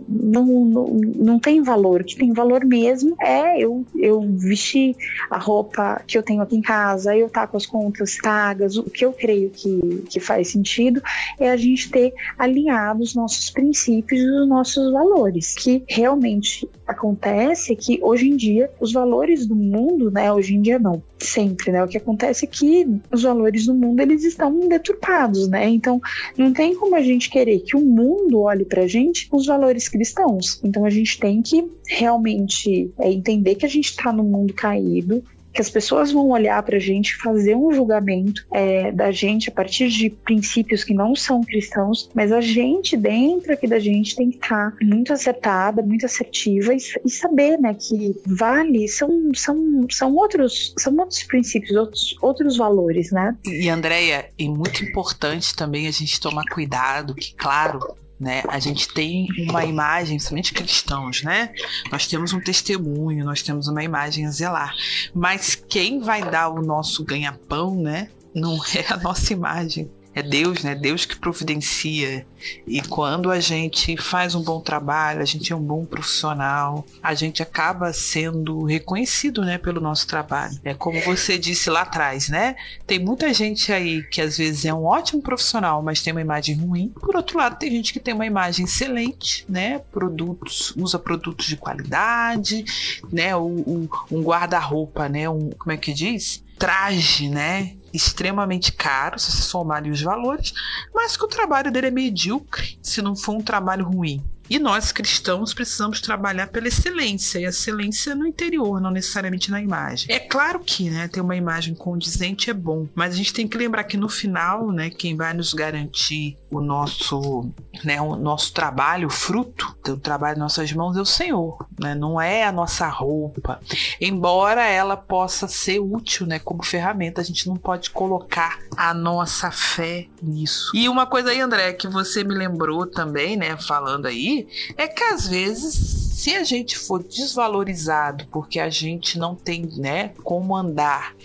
não, 0.07 0.45
não, 0.45 0.87
não 1.15 1.39
tem 1.39 1.61
valor. 1.61 2.01
O 2.01 2.03
que 2.03 2.15
tem 2.15 2.33
valor 2.33 2.65
mesmo 2.65 3.15
é 3.21 3.59
eu, 3.59 3.85
eu 3.95 4.21
vestir 4.21 4.95
a 5.29 5.37
roupa 5.37 6.01
que 6.07 6.17
eu 6.17 6.23
tenho 6.23 6.41
aqui 6.41 6.55
em 6.55 6.61
casa, 6.61 7.15
eu 7.15 7.27
estar 7.27 7.41
tá 7.41 7.47
com 7.47 7.57
as 7.57 7.65
contas 7.65 8.17
pagas. 8.21 8.77
O 8.77 8.83
que 8.83 9.05
eu 9.05 9.13
creio 9.13 9.49
que, 9.49 10.03
que 10.09 10.19
faz 10.19 10.49
sentido 10.49 11.01
é 11.39 11.49
a 11.49 11.57
gente 11.57 11.89
ter 11.89 12.13
alinhado 12.37 12.86
os 12.95 13.15
nossos 13.15 13.49
princípios 13.49 14.21
e 14.21 14.29
os 14.29 14.47
nossos 14.47 14.91
valores. 14.91 15.55
Que 15.55 15.83
realmente 15.87 16.67
acontece 16.85 17.75
que 17.75 17.99
hoje 18.01 18.29
em 18.29 18.35
dia 18.35 18.69
os 18.79 18.93
valores 18.93 19.45
do 19.45 19.55
mundo, 19.55 20.09
né, 20.09 20.31
hoje 20.31 20.55
em 20.55 20.61
dia 20.61 20.79
não, 20.79 21.01
sempre, 21.19 21.71
né, 21.71 21.83
o 21.83 21.87
que 21.87 21.97
acontece 21.97 22.45
é 22.45 22.47
que 22.47 22.87
os 23.11 23.23
valores 23.23 23.65
do 23.65 23.73
mundo 23.73 23.99
eles 24.01 24.23
estão 24.23 24.59
deturpados, 24.67 25.47
né? 25.47 25.67
Então 25.67 25.99
não 26.37 26.53
tem 26.53 26.75
como 26.75 26.95
a 26.95 27.01
gente 27.01 27.29
querer 27.29 27.59
que 27.59 27.75
o 27.75 27.81
mundo 27.81 28.41
olhe 28.41 28.65
pra 28.65 28.87
gente 28.87 29.27
com 29.27 29.37
os 29.37 29.45
valores 29.45 29.89
cristãos. 29.89 30.59
Então 30.63 30.85
a 30.85 30.89
gente 30.89 31.19
tem 31.19 31.41
que 31.41 31.65
realmente 31.87 32.91
é, 32.99 33.11
entender 33.11 33.55
que 33.55 33.65
a 33.65 33.69
gente 33.69 33.89
está 33.89 34.11
no 34.11 34.23
mundo 34.23 34.53
caído, 34.53 35.23
que 35.57 35.61
as 35.61 35.69
pessoas 35.71 36.11
vão 36.11 36.29
olhar 36.29 36.61
para 36.61 36.77
a 36.77 36.79
gente, 36.79 37.15
fazer 37.15 37.55
um 37.55 37.73
julgamento 37.73 38.45
é, 38.53 38.91
da 38.91 39.11
gente 39.11 39.49
a 39.49 39.51
partir 39.51 39.89
de 39.89 40.07
princípios 40.07 40.83
que 40.83 40.93
não 40.93 41.15
são 41.15 41.41
cristãos, 41.41 42.11
mas 42.13 42.31
a 42.31 42.39
gente, 42.39 42.95
dentro 42.95 43.51
aqui 43.51 43.65
da 43.65 43.79
gente, 43.79 44.15
tem 44.15 44.29
que 44.29 44.35
estar 44.35 44.69
tá 44.69 44.77
muito 44.83 45.11
acertada, 45.11 45.81
muito 45.81 46.05
assertiva 46.05 46.75
e, 46.75 46.77
e, 47.03 47.09
saber 47.09 47.57
né, 47.57 47.73
que 47.73 48.15
vale, 48.23 48.87
são, 48.87 49.31
são, 49.33 49.87
são, 49.89 50.15
outros, 50.15 50.75
são 50.77 50.95
outros 50.95 51.23
princípios, 51.23 51.75
outros, 51.75 52.15
outros 52.21 52.57
valores, 52.57 53.11
né? 53.11 53.35
E, 53.43 53.67
Andréia, 53.67 54.29
é 54.37 54.43
muito 54.43 54.83
importante 54.83 55.55
também 55.55 55.87
a 55.87 55.91
gente 55.91 56.21
tomar 56.21 56.43
cuidado, 56.53 57.15
que, 57.15 57.33
claro, 57.33 57.79
né? 58.19 58.43
A 58.47 58.59
gente 58.59 58.87
tem 58.93 59.27
uma 59.49 59.63
imagem, 59.63 60.17
somente 60.19 60.53
cristãos, 60.53 61.21
né? 61.23 61.53
Nós 61.91 62.07
temos 62.07 62.33
um 62.33 62.39
testemunho, 62.39 63.25
nós 63.25 63.41
temos 63.41 63.67
uma 63.67 63.83
imagem 63.83 64.25
a 64.25 64.31
zelar. 64.31 64.73
Mas 65.13 65.55
quem 65.55 65.99
vai 65.99 66.29
dar 66.29 66.49
o 66.49 66.61
nosso 66.61 67.03
ganha-pão, 67.03 67.75
né? 67.75 68.09
Não 68.33 68.55
é 68.75 68.85
a 68.91 68.97
nossa 68.97 69.33
imagem, 69.33 69.89
é 70.17 70.23
Deus, 70.23 70.63
né? 70.63 70.73
Deus 70.73 71.05
que 71.05 71.15
providencia. 71.15 72.25
E 72.65 72.81
quando 72.81 73.29
a 73.29 73.39
gente 73.39 73.95
faz 73.97 74.33
um 74.33 74.41
bom 74.41 74.59
trabalho, 74.59 75.21
a 75.21 75.25
gente 75.25 75.53
é 75.53 75.55
um 75.55 75.61
bom 75.61 75.85
profissional, 75.85 76.83
a 77.03 77.13
gente 77.13 77.43
acaba 77.43 77.93
sendo 77.93 78.63
reconhecido, 78.63 79.43
né, 79.45 79.59
pelo 79.59 79.79
nosso 79.79 80.07
trabalho. 80.07 80.57
É 80.63 80.73
como 80.73 80.99
você 81.01 81.37
disse 81.37 81.69
lá 81.69 81.81
atrás, 81.81 82.29
né? 82.29 82.55
Tem 82.87 82.97
muita 82.97 83.31
gente 83.31 83.71
aí 83.71 84.01
que 84.03 84.19
às 84.19 84.37
vezes 84.39 84.65
é 84.65 84.73
um 84.73 84.85
ótimo 84.85 85.21
profissional, 85.21 85.83
mas 85.83 86.01
tem 86.01 86.11
uma 86.11 86.21
imagem 86.21 86.55
ruim. 86.55 86.89
Por 86.99 87.15
outro 87.15 87.37
lado, 87.37 87.59
tem 87.59 87.69
gente 87.69 87.93
que 87.93 87.99
tem 87.99 88.15
uma 88.15 88.25
imagem 88.25 88.65
excelente, 88.65 89.45
né? 89.47 89.79
Produtos, 89.91 90.73
usa 90.75 90.97
produtos 90.97 91.45
de 91.45 91.57
qualidade, 91.57 92.65
né? 93.11 93.35
O, 93.35 93.45
o 93.45 93.89
um 94.09 94.21
guarda-roupa, 94.23 95.07
né? 95.07 95.29
Um, 95.29 95.51
como 95.51 95.71
é 95.71 95.77
que 95.77 95.93
diz? 95.93 96.41
traje, 96.57 97.29
né? 97.29 97.73
Extremamente 97.93 98.71
caro, 98.71 99.17
se 99.17 99.31
você 99.31 99.43
somar 99.43 99.83
os 99.87 100.01
valores, 100.01 100.53
mas 100.93 101.15
que 101.15 101.23
o 101.23 101.27
trabalho 101.27 101.71
dele 101.71 101.87
é 101.87 101.91
medíocre, 101.91 102.77
se 102.81 103.01
não 103.01 103.15
for 103.15 103.35
um 103.35 103.41
trabalho 103.41 103.85
ruim. 103.85 104.23
E 104.49 104.59
nós 104.59 104.91
cristãos 104.91 105.53
precisamos 105.53 106.01
trabalhar 106.01 106.47
pela 106.47 106.67
excelência, 106.67 107.39
e 107.39 107.45
a 107.45 107.49
excelência 107.49 108.15
no 108.15 108.25
interior, 108.25 108.79
não 108.81 108.91
necessariamente 108.91 109.51
na 109.51 109.61
imagem. 109.61 110.13
É 110.13 110.19
claro 110.19 110.59
que, 110.59 110.89
né, 110.89 111.07
ter 111.07 111.21
uma 111.21 111.35
imagem 111.35 111.73
condizente 111.73 112.49
é 112.49 112.53
bom, 112.53 112.87
mas 112.95 113.13
a 113.13 113.17
gente 113.17 113.33
tem 113.33 113.47
que 113.47 113.57
lembrar 113.57 113.83
que 113.83 113.97
no 113.97 114.09
final, 114.09 114.71
né, 114.71 114.89
quem 114.89 115.15
vai 115.15 115.33
nos 115.33 115.53
garantir 115.53 116.37
o 116.49 116.61
nosso, 116.61 117.49
né, 117.83 118.01
o 118.01 118.15
nosso 118.15 118.53
trabalho, 118.53 119.07
o 119.07 119.11
fruto 119.11 119.75
do 119.83 119.97
trabalho 119.97 120.35
de 120.35 120.39
nossas 120.39 120.71
mãos 120.71 120.97
é 120.97 121.01
o 121.01 121.05
Senhor, 121.05 121.65
né? 121.79 121.95
Não 121.95 122.19
é 122.19 122.45
a 122.45 122.51
nossa 122.51 122.87
roupa. 122.87 123.59
Embora 123.99 124.63
ela 124.65 124.97
possa 124.97 125.47
ser 125.47 125.79
útil, 125.79 126.25
né, 126.25 126.39
como 126.39 126.63
ferramenta, 126.63 127.21
a 127.21 127.23
gente 127.23 127.47
não 127.47 127.55
pode 127.55 127.89
colocar 127.89 128.59
a 128.75 128.93
nossa 128.93 129.51
fé 129.51 130.07
nisso. 130.21 130.71
E 130.73 130.89
uma 130.89 131.05
coisa 131.05 131.29
aí, 131.29 131.39
André, 131.39 131.73
que 131.73 131.87
você 131.87 132.23
me 132.23 132.35
lembrou 132.35 132.85
também, 132.85 133.35
né, 133.37 133.57
falando 133.57 134.05
aí, 134.05 134.36
é 134.77 134.87
que 134.87 135.03
às 135.03 135.27
vezes, 135.27 136.06
se 136.17 136.33
a 136.33 136.43
gente 136.43 136.79
for 136.79 137.03
desvalorizado 137.03 138.25
porque 138.31 138.59
a 138.59 138.71
gente 138.71 139.19
não 139.19 139.35
tem, 139.35 139.69
né, 139.77 140.13
como 140.23 140.57
andar 140.57 141.15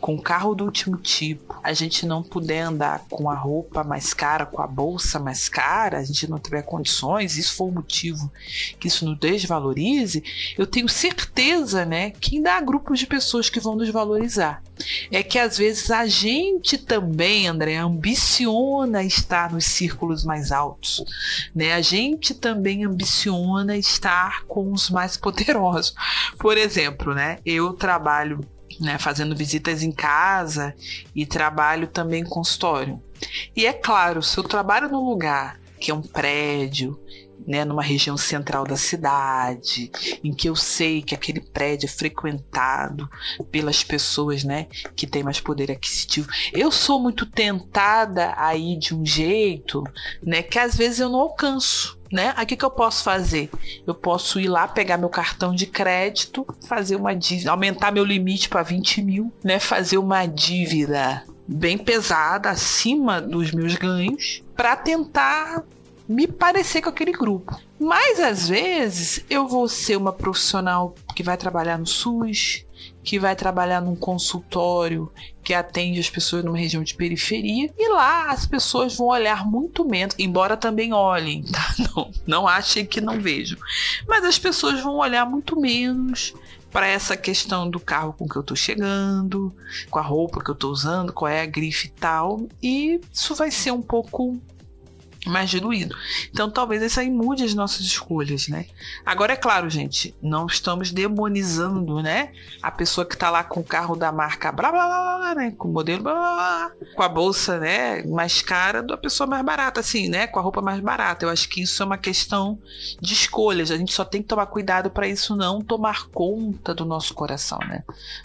com 0.00 0.20
carro 0.20 0.56
do 0.56 0.64
último 0.64 0.96
tipo, 0.96 1.56
a 1.62 1.72
gente 1.72 2.04
não 2.04 2.20
puder 2.20 2.62
andar 2.62 3.06
com 3.08 3.30
a 3.30 3.34
roupa 3.34 3.84
mais 3.84 4.12
cara, 4.12 4.44
com 4.44 4.60
a 4.60 4.66
bolsa 4.66 5.20
mais 5.20 5.48
cara, 5.48 5.98
a 5.98 6.04
gente 6.04 6.28
não 6.28 6.40
tiver 6.40 6.62
condições, 6.62 7.36
isso 7.36 7.54
for 7.54 7.66
o 7.66 7.72
motivo 7.72 8.28
que 8.80 8.88
isso 8.88 9.04
nos 9.04 9.16
desvalorize, 9.20 10.24
eu 10.58 10.66
tenho 10.66 10.88
certeza, 10.88 11.84
né, 11.84 12.10
que 12.10 12.34
ainda 12.34 12.54
há 12.54 12.60
grupos 12.60 12.98
de 12.98 13.06
pessoas 13.06 13.48
que 13.48 13.60
vão 13.60 13.76
nos 13.76 13.88
valorizar. 13.90 14.60
É 15.12 15.22
que 15.22 15.38
às 15.38 15.58
vezes 15.58 15.90
a 15.90 16.06
gente 16.06 16.78
também, 16.78 17.46
André, 17.46 17.76
ambiciona 17.76 19.04
estar 19.04 19.52
nos 19.52 19.66
círculos 19.66 20.24
mais 20.24 20.50
altos, 20.50 21.04
né? 21.54 21.74
A 21.74 21.82
gente 21.82 22.34
também 22.34 22.84
ambiciona 22.84 23.76
estar 23.76 24.39
com 24.46 24.72
os 24.72 24.90
mais 24.90 25.16
poderosos. 25.16 25.94
Por 26.38 26.56
exemplo, 26.56 27.14
né? 27.14 27.38
Eu 27.44 27.72
trabalho 27.72 28.40
né, 28.80 28.98
fazendo 28.98 29.36
visitas 29.36 29.82
em 29.82 29.92
casa 29.92 30.74
e 31.14 31.26
trabalho 31.26 31.86
também 31.86 32.22
em 32.22 32.28
consultório. 32.28 33.02
E 33.54 33.66
é 33.66 33.72
claro, 33.72 34.22
se 34.22 34.38
eu 34.38 34.44
trabalho 34.44 34.88
num 34.88 35.04
lugar 35.04 35.58
que 35.78 35.90
é 35.90 35.94
um 35.94 36.02
prédio, 36.02 36.98
né, 37.46 37.64
numa 37.64 37.82
região 37.82 38.16
central 38.16 38.64
da 38.64 38.76
cidade, 38.76 39.90
em 40.22 40.32
que 40.32 40.48
eu 40.48 40.56
sei 40.56 41.02
que 41.02 41.14
aquele 41.14 41.40
prédio 41.40 41.86
é 41.86 41.90
frequentado 41.90 43.08
pelas 43.50 43.82
pessoas, 43.82 44.44
né, 44.44 44.66
que 44.94 45.06
têm 45.06 45.22
mais 45.22 45.40
poder 45.40 45.70
aquisitivo. 45.70 46.28
Eu 46.52 46.70
sou 46.70 47.00
muito 47.00 47.26
tentada 47.26 48.34
a 48.36 48.54
ir 48.56 48.78
de 48.78 48.94
um 48.94 49.04
jeito, 49.04 49.84
né, 50.22 50.42
que 50.42 50.58
às 50.58 50.76
vezes 50.76 51.00
eu 51.00 51.08
não 51.08 51.20
alcanço. 51.20 51.98
Né? 52.12 52.34
O 52.36 52.44
que, 52.44 52.56
que 52.56 52.64
eu 52.64 52.70
posso 52.72 53.04
fazer? 53.04 53.48
Eu 53.86 53.94
posso 53.94 54.40
ir 54.40 54.48
lá 54.48 54.66
pegar 54.66 54.98
meu 54.98 55.08
cartão 55.08 55.54
de 55.54 55.64
crédito, 55.64 56.44
fazer 56.66 56.96
uma 56.96 57.14
dívida, 57.14 57.52
aumentar 57.52 57.92
meu 57.92 58.04
limite 58.04 58.48
para 58.48 58.64
20 58.64 59.00
mil, 59.00 59.32
né? 59.44 59.60
Fazer 59.60 59.96
uma 59.96 60.26
dívida 60.26 61.22
bem 61.46 61.78
pesada, 61.78 62.50
acima 62.50 63.20
dos 63.20 63.52
meus 63.52 63.76
ganhos, 63.76 64.42
para 64.56 64.74
tentar 64.74 65.64
me 66.10 66.26
parecer 66.26 66.82
com 66.82 66.88
aquele 66.88 67.12
grupo. 67.12 67.56
Mas 67.78 68.18
às 68.18 68.48
vezes 68.48 69.24
eu 69.30 69.46
vou 69.46 69.68
ser 69.68 69.94
uma 69.94 70.12
profissional 70.12 70.92
que 71.14 71.22
vai 71.22 71.36
trabalhar 71.36 71.78
no 71.78 71.86
SUS, 71.86 72.66
que 73.04 73.16
vai 73.16 73.36
trabalhar 73.36 73.80
num 73.80 73.94
consultório 73.94 75.08
que 75.44 75.54
atende 75.54 76.00
as 76.00 76.10
pessoas 76.10 76.42
numa 76.42 76.58
região 76.58 76.82
de 76.82 76.96
periferia 76.96 77.72
e 77.78 77.88
lá 77.92 78.28
as 78.32 78.44
pessoas 78.44 78.96
vão 78.96 79.06
olhar 79.06 79.46
muito 79.46 79.84
menos, 79.84 80.16
embora 80.18 80.56
também 80.56 80.92
olhem, 80.92 81.44
tá? 81.46 81.74
Não, 81.78 82.10
não 82.26 82.48
achem 82.48 82.84
que 82.84 83.00
não 83.00 83.20
vejam. 83.20 83.56
Mas 84.08 84.24
as 84.24 84.36
pessoas 84.36 84.80
vão 84.80 84.96
olhar 84.96 85.24
muito 85.24 85.60
menos 85.60 86.34
para 86.72 86.88
essa 86.88 87.16
questão 87.16 87.70
do 87.70 87.78
carro 87.78 88.14
com 88.14 88.28
que 88.28 88.34
eu 88.34 88.42
estou 88.42 88.56
chegando, 88.56 89.54
com 89.88 89.98
a 90.00 90.02
roupa 90.02 90.42
que 90.42 90.50
eu 90.50 90.54
estou 90.54 90.72
usando, 90.72 91.12
qual 91.12 91.28
é 91.28 91.42
a 91.42 91.46
grife 91.46 91.86
e 91.86 91.90
tal, 91.90 92.48
e 92.60 93.00
isso 93.12 93.32
vai 93.36 93.52
ser 93.52 93.70
um 93.70 93.82
pouco 93.82 94.40
mais 95.26 95.50
diluído. 95.50 95.94
Então 96.30 96.50
talvez 96.50 96.82
isso 96.82 96.98
aí 97.00 97.10
mude 97.10 97.44
as 97.44 97.54
nossas 97.54 97.80
escolhas, 97.80 98.48
né? 98.48 98.66
Agora 99.04 99.34
é 99.34 99.36
claro, 99.36 99.68
gente, 99.68 100.14
não 100.22 100.46
estamos 100.46 100.90
demonizando, 100.90 102.02
né? 102.02 102.32
A 102.62 102.70
pessoa 102.70 103.04
que 103.04 103.16
tá 103.16 103.30
lá 103.30 103.44
com 103.44 103.60
o 103.60 103.64
carro 103.64 103.96
da 103.96 104.10
marca 104.10 104.50
blá 104.50 104.70
blá 104.70 104.86
blá, 104.86 105.18
blá 105.18 105.34
né? 105.34 105.54
Com 105.56 105.68
o 105.68 105.72
modelo 105.72 106.02
blá, 106.02 106.14
blá, 106.14 106.34
blá, 106.34 106.72
com 106.94 107.02
a 107.02 107.08
bolsa, 107.08 107.58
né, 107.58 108.02
mais 108.04 108.42
cara 108.42 108.82
da 108.82 108.96
pessoa 108.96 109.26
mais 109.26 109.44
barata, 109.44 109.80
assim, 109.80 110.08
né? 110.08 110.26
Com 110.26 110.38
a 110.38 110.42
roupa 110.42 110.62
mais 110.62 110.80
barata. 110.80 111.24
Eu 111.24 111.30
acho 111.30 111.48
que 111.48 111.62
isso 111.62 111.82
é 111.82 111.86
uma 111.86 111.98
questão 111.98 112.58
de 113.00 113.12
escolhas. 113.12 113.70
A 113.70 113.76
gente 113.76 113.92
só 113.92 114.04
tem 114.04 114.22
que 114.22 114.28
tomar 114.28 114.46
cuidado 114.46 114.90
para 114.90 115.08
isso 115.08 115.36
não 115.36 115.60
tomar 115.60 116.08
conta 116.08 116.74
do 116.74 116.84
nosso 116.84 117.14
coração, 117.14 117.58
né? 117.60 117.84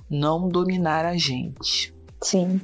Não 0.10 0.48
dominar 0.48 1.06
a 1.06 1.18
gente. 1.18 1.95
Sim. 2.22 2.60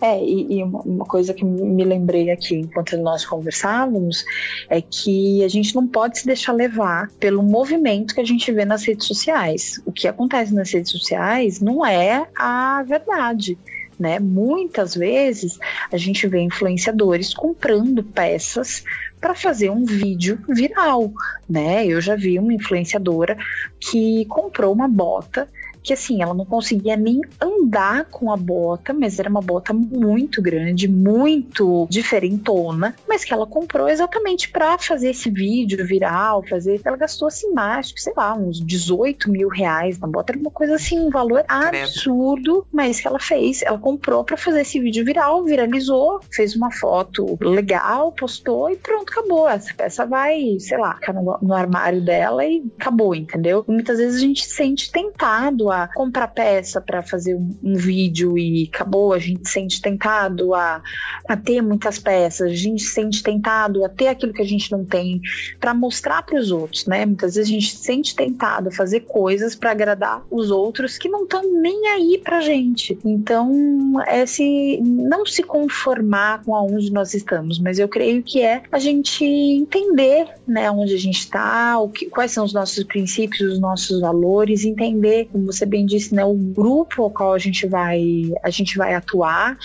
É, 0.00 0.22
e, 0.24 0.58
e, 0.58 0.62
uma 0.62 1.04
coisa 1.04 1.34
que 1.34 1.44
me 1.44 1.84
lembrei 1.84 2.30
aqui 2.30 2.56
enquanto 2.56 2.96
nós 2.96 3.26
conversávamos 3.26 4.24
é 4.70 4.80
que 4.80 5.44
a 5.44 5.48
gente 5.48 5.74
não 5.74 5.86
pode 5.86 6.20
se 6.20 6.26
deixar 6.26 6.52
levar 6.52 7.10
pelo 7.20 7.42
movimento 7.42 8.14
que 8.14 8.20
a 8.20 8.24
gente 8.24 8.50
vê 8.52 8.64
nas 8.64 8.84
redes 8.84 9.06
sociais. 9.06 9.82
O 9.84 9.92
que 9.92 10.08
acontece 10.08 10.54
nas 10.54 10.72
redes 10.72 10.92
sociais 10.92 11.60
não 11.60 11.84
é 11.84 12.26
a 12.34 12.82
verdade. 12.84 13.58
Né? 13.98 14.18
Muitas 14.18 14.94
vezes 14.94 15.58
a 15.92 15.96
gente 15.96 16.26
vê 16.26 16.40
influenciadores 16.40 17.34
comprando 17.34 18.02
peças 18.02 18.82
para 19.20 19.34
fazer 19.34 19.70
um 19.70 19.84
vídeo 19.84 20.40
viral, 20.48 21.12
né? 21.48 21.86
Eu 21.86 22.00
já 22.00 22.16
vi 22.16 22.36
uma 22.38 22.52
influenciadora 22.52 23.36
que 23.78 24.24
comprou 24.24 24.72
uma 24.72 24.88
bota 24.88 25.48
que 25.82 25.92
assim, 25.92 26.22
ela 26.22 26.34
não 26.34 26.44
conseguia 26.44 26.96
nem 26.96 27.20
andar 27.40 28.04
com 28.06 28.32
a 28.32 28.36
bota, 28.36 28.92
mas 28.92 29.18
era 29.18 29.28
uma 29.28 29.40
bota 29.40 29.72
muito 29.72 30.40
grande, 30.40 30.86
muito 30.88 31.86
diferentona, 31.90 32.94
mas 33.08 33.24
que 33.24 33.32
ela 33.32 33.46
comprou 33.46 33.88
exatamente 33.88 34.50
para 34.50 34.78
fazer 34.78 35.10
esse 35.10 35.30
vídeo 35.30 35.84
viral, 35.84 36.44
fazer. 36.48 36.80
Ela 36.84 36.96
gastou 36.96 37.28
assim, 37.28 37.52
mais, 37.52 37.92
sei 37.96 38.12
lá, 38.16 38.34
uns 38.34 38.64
18 38.64 39.30
mil 39.30 39.48
reais 39.48 39.98
na 39.98 40.06
bota, 40.06 40.32
era 40.32 40.40
uma 40.40 40.50
coisa 40.50 40.76
assim, 40.76 41.00
um 41.00 41.10
valor 41.10 41.44
absurdo, 41.48 42.66
mas 42.72 43.00
que 43.00 43.08
ela 43.08 43.18
fez, 43.18 43.62
ela 43.62 43.78
comprou 43.78 44.22
para 44.24 44.36
fazer 44.36 44.60
esse 44.60 44.78
vídeo 44.78 45.04
viral, 45.04 45.44
viralizou, 45.44 46.20
fez 46.30 46.54
uma 46.54 46.70
foto 46.70 47.38
legal, 47.40 48.12
postou 48.12 48.70
e 48.70 48.76
pronto, 48.76 49.12
acabou. 49.12 49.48
Essa 49.48 49.74
peça 49.74 50.06
vai, 50.06 50.56
sei 50.60 50.78
lá, 50.78 50.94
ficar 50.94 51.12
no, 51.12 51.38
no 51.42 51.54
armário 51.54 52.04
dela 52.04 52.44
e 52.44 52.64
acabou, 52.78 53.14
entendeu? 53.14 53.64
E 53.68 53.72
muitas 53.72 53.98
vezes 53.98 54.16
a 54.16 54.20
gente 54.20 54.44
se 54.44 54.54
sente 54.54 54.92
tentado 54.92 55.71
a 55.72 55.88
comprar 55.88 56.28
peça 56.28 56.80
para 56.80 57.02
fazer 57.02 57.34
um, 57.34 57.74
vídeo 57.74 58.38
e 58.38 58.70
acabou, 58.72 59.12
a 59.12 59.18
gente 59.18 59.48
sente 59.48 59.80
tentado 59.80 60.54
a, 60.54 60.82
a 61.28 61.36
ter 61.36 61.60
muitas 61.62 61.98
peças, 61.98 62.50
a 62.50 62.54
gente 62.54 62.82
sente 62.82 63.22
tentado 63.22 63.84
a 63.84 63.88
ter 63.88 64.08
aquilo 64.08 64.32
que 64.32 64.42
a 64.42 64.46
gente 64.46 64.70
não 64.70 64.84
tem 64.84 65.20
para 65.58 65.74
mostrar 65.74 66.22
para 66.22 66.38
os 66.38 66.50
outros, 66.50 66.86
né? 66.86 67.04
Muitas 67.06 67.34
vezes 67.34 67.50
a 67.50 67.54
gente 67.54 67.76
sente 67.76 68.14
tentado 68.14 68.68
a 68.68 68.72
fazer 68.72 69.00
coisas 69.00 69.54
para 69.54 69.70
agradar 69.70 70.24
os 70.30 70.50
outros 70.50 70.98
que 70.98 71.08
não 71.08 71.24
estão 71.24 71.42
nem 71.60 71.88
aí 71.88 72.20
pra 72.22 72.40
gente. 72.40 72.98
Então, 73.04 74.00
é 74.06 74.24
se 74.26 74.80
não 74.82 75.24
se 75.26 75.42
conformar 75.42 76.42
com 76.44 76.54
aonde 76.54 76.92
nós 76.92 77.14
estamos, 77.14 77.58
mas 77.58 77.78
eu 77.78 77.88
creio 77.88 78.22
que 78.22 78.42
é 78.42 78.62
a 78.70 78.78
gente 78.78 79.24
entender, 79.24 80.28
né, 80.46 80.70
onde 80.70 80.94
a 80.94 80.98
gente 80.98 81.18
está, 81.18 81.76
quais 82.10 82.32
são 82.32 82.44
os 82.44 82.52
nossos 82.52 82.84
princípios, 82.84 83.52
os 83.52 83.60
nossos 83.60 84.00
valores, 84.00 84.64
entender, 84.64 85.28
como 85.30 85.46
você 85.46 85.61
você 85.62 85.66
bem 85.66 85.86
disse, 85.86 86.14
né, 86.14 86.24
o 86.24 86.34
grupo 86.34 87.02
ao 87.02 87.10
qual 87.10 87.32
a 87.32 87.38
gente 87.38 87.66
vai 87.66 88.32
a 88.42 88.50
gente 88.50 88.76
vai 88.76 88.94
atuar 88.94 89.56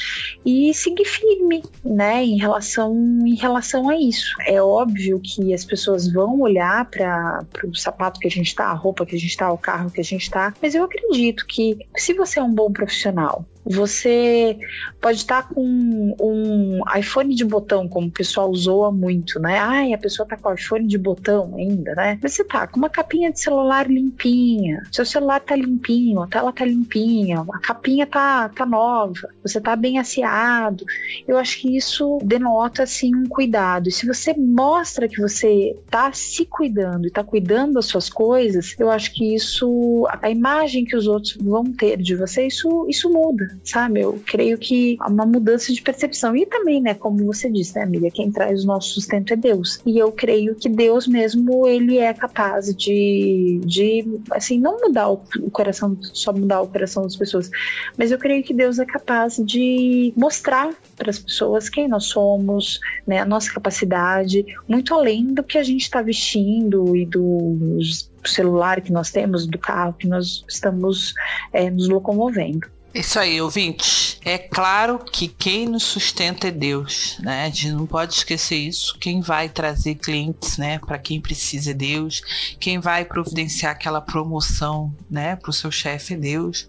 e 0.45 0.73
seguir 0.73 1.05
firme, 1.05 1.63
né, 1.83 2.23
em 2.23 2.37
relação 2.37 2.93
em 3.25 3.35
relação 3.35 3.89
a 3.89 3.97
isso. 3.97 4.35
É 4.45 4.61
óbvio 4.61 5.19
que 5.19 5.53
as 5.53 5.65
pessoas 5.65 6.11
vão 6.11 6.39
olhar 6.41 6.85
para 6.85 7.45
o 7.63 7.75
sapato 7.75 8.19
que 8.19 8.27
a 8.27 8.31
gente 8.31 8.47
está, 8.47 8.65
a 8.65 8.73
roupa 8.73 9.05
que 9.05 9.15
a 9.15 9.19
gente 9.19 9.31
está, 9.31 9.51
o 9.51 9.57
carro 9.57 9.89
que 9.89 10.01
a 10.01 10.03
gente 10.03 10.23
está, 10.23 10.53
mas 10.61 10.75
eu 10.75 10.83
acredito 10.83 11.45
que 11.47 11.77
se 11.95 12.13
você 12.13 12.39
é 12.39 12.43
um 12.43 12.53
bom 12.53 12.71
profissional, 12.71 13.45
você 13.69 14.57
pode 15.01 15.17
estar 15.17 15.49
com 15.49 16.15
um 16.19 16.79
iPhone 16.97 17.35
de 17.35 17.43
botão, 17.43 17.87
como 17.87 18.07
o 18.07 18.11
pessoal 18.11 18.49
usou 18.49 18.91
muito, 18.91 19.39
né? 19.39 19.59
Ai, 19.59 19.93
a 19.93 19.97
pessoa 19.97 20.27
tá 20.27 20.37
com 20.37 20.53
iPhone 20.53 20.87
de 20.87 20.97
botão 20.97 21.53
ainda, 21.55 21.93
né? 21.95 22.19
Você 22.21 22.43
tá 22.43 22.67
com 22.67 22.77
uma 22.77 22.89
capinha 22.89 23.31
de 23.31 23.39
celular 23.39 23.89
limpinha, 23.89 24.83
seu 24.91 25.05
celular 25.05 25.39
tá 25.41 25.55
limpinho, 25.55 26.21
a 26.21 26.27
tela 26.27 26.51
tá 26.53 26.65
limpinha, 26.65 27.45
a 27.53 27.59
capinha 27.59 28.07
tá, 28.07 28.49
tá 28.49 28.65
nova, 28.65 29.29
você 29.43 29.59
tá 29.59 29.75
bem 29.75 29.99
aseado. 29.99 30.85
Eu 31.27 31.37
acho 31.37 31.59
que 31.61 31.75
isso 31.75 32.19
denota, 32.23 32.83
assim, 32.83 33.13
um 33.15 33.25
cuidado. 33.25 33.89
E 33.89 33.91
se 33.91 34.05
você 34.05 34.33
mostra 34.33 35.07
que 35.07 35.19
você 35.19 35.75
tá 35.89 36.11
se 36.13 36.45
cuidando 36.45 37.07
e 37.07 37.11
tá 37.11 37.23
cuidando 37.23 37.73
das 37.73 37.85
suas 37.85 38.09
coisas, 38.09 38.75
eu 38.79 38.89
acho 38.89 39.13
que 39.13 39.35
isso, 39.35 40.07
a 40.21 40.29
imagem 40.29 40.85
que 40.85 40.95
os 40.95 41.07
outros 41.07 41.37
vão 41.39 41.65
ter 41.65 41.97
de 41.97 42.15
você, 42.15 42.47
isso, 42.47 42.85
isso 42.89 43.09
muda 43.11 43.56
sabe? 43.63 44.01
Eu 44.01 44.21
creio 44.25 44.57
que 44.57 44.97
há 44.99 45.09
uma 45.09 45.25
mudança 45.25 45.71
de 45.73 45.81
percepção. 45.81 46.35
E 46.35 46.45
também, 46.45 46.81
né, 46.81 46.93
como 46.93 47.25
você 47.25 47.49
disse, 47.49 47.75
né, 47.75 47.83
amiga, 47.83 48.09
quem 48.11 48.31
traz 48.31 48.63
o 48.63 48.67
nosso 48.67 48.89
sustento 48.89 49.33
é 49.33 49.35
Deus. 49.35 49.79
E 49.85 49.97
eu 49.97 50.11
creio 50.11 50.55
que 50.55 50.69
Deus 50.69 51.07
mesmo, 51.07 51.67
ele 51.67 51.97
é 51.97 52.13
capaz 52.13 52.75
de, 52.75 53.59
de 53.65 54.05
assim, 54.31 54.59
não 54.59 54.77
mudar 54.79 55.09
o, 55.09 55.17
coração, 55.51 55.97
só 56.01 56.33
mudar 56.33 56.61
o 56.61 56.67
coração 56.67 57.03
das 57.03 57.15
pessoas, 57.15 57.49
mas 57.97 58.11
eu 58.11 58.17
creio 58.17 58.43
que 58.43 58.53
Deus 58.53 58.79
é 58.79 58.85
capaz 58.85 59.37
de 59.37 60.13
mostrar 60.15 60.73
para 60.95 61.09
as 61.09 61.19
pessoas 61.19 61.69
quem 61.69 61.87
nós 61.87 62.05
somos, 62.05 62.79
né, 63.05 63.19
a 63.19 63.25
nossa 63.25 63.53
capacidade, 63.53 64.45
muito 64.67 64.93
além 64.93 65.33
do 65.33 65.43
que 65.43 65.57
a 65.57 65.63
gente 65.63 65.81
está 65.81 66.01
vestindo 66.01 66.95
e 66.95 67.05
do 67.05 67.57
celular 68.25 68.81
que 68.81 68.91
nós 68.91 69.11
temos, 69.11 69.47
do 69.47 69.57
carro 69.57 69.93
que 69.93 70.07
nós 70.07 70.43
estamos 70.47 71.13
é, 71.53 71.69
nos 71.69 71.87
locomovendo. 71.87 72.67
Isso 72.97 73.19
aí, 73.19 73.39
ouvinte. 73.39 74.17
É 74.25 74.39
claro 74.39 74.97
que 74.97 75.27
quem 75.27 75.67
nos 75.67 75.83
sustenta 75.83 76.47
é 76.47 76.51
Deus, 76.51 77.15
né? 77.19 77.43
A 77.43 77.45
gente 77.45 77.69
não 77.69 77.85
pode 77.85 78.15
esquecer 78.15 78.55
isso. 78.55 78.97
Quem 78.97 79.21
vai 79.21 79.47
trazer 79.49 79.93
clientes, 79.93 80.57
né, 80.57 80.79
para 80.79 80.97
quem 80.97 81.21
precisa 81.21 81.69
é 81.69 81.73
Deus. 81.75 82.23
Quem 82.59 82.79
vai 82.79 83.05
providenciar 83.05 83.73
aquela 83.73 84.01
promoção, 84.01 84.91
né, 85.11 85.35
para 85.35 85.51
o 85.51 85.53
seu 85.53 85.69
chefe 85.69 86.15
é 86.15 86.17
Deus 86.17 86.67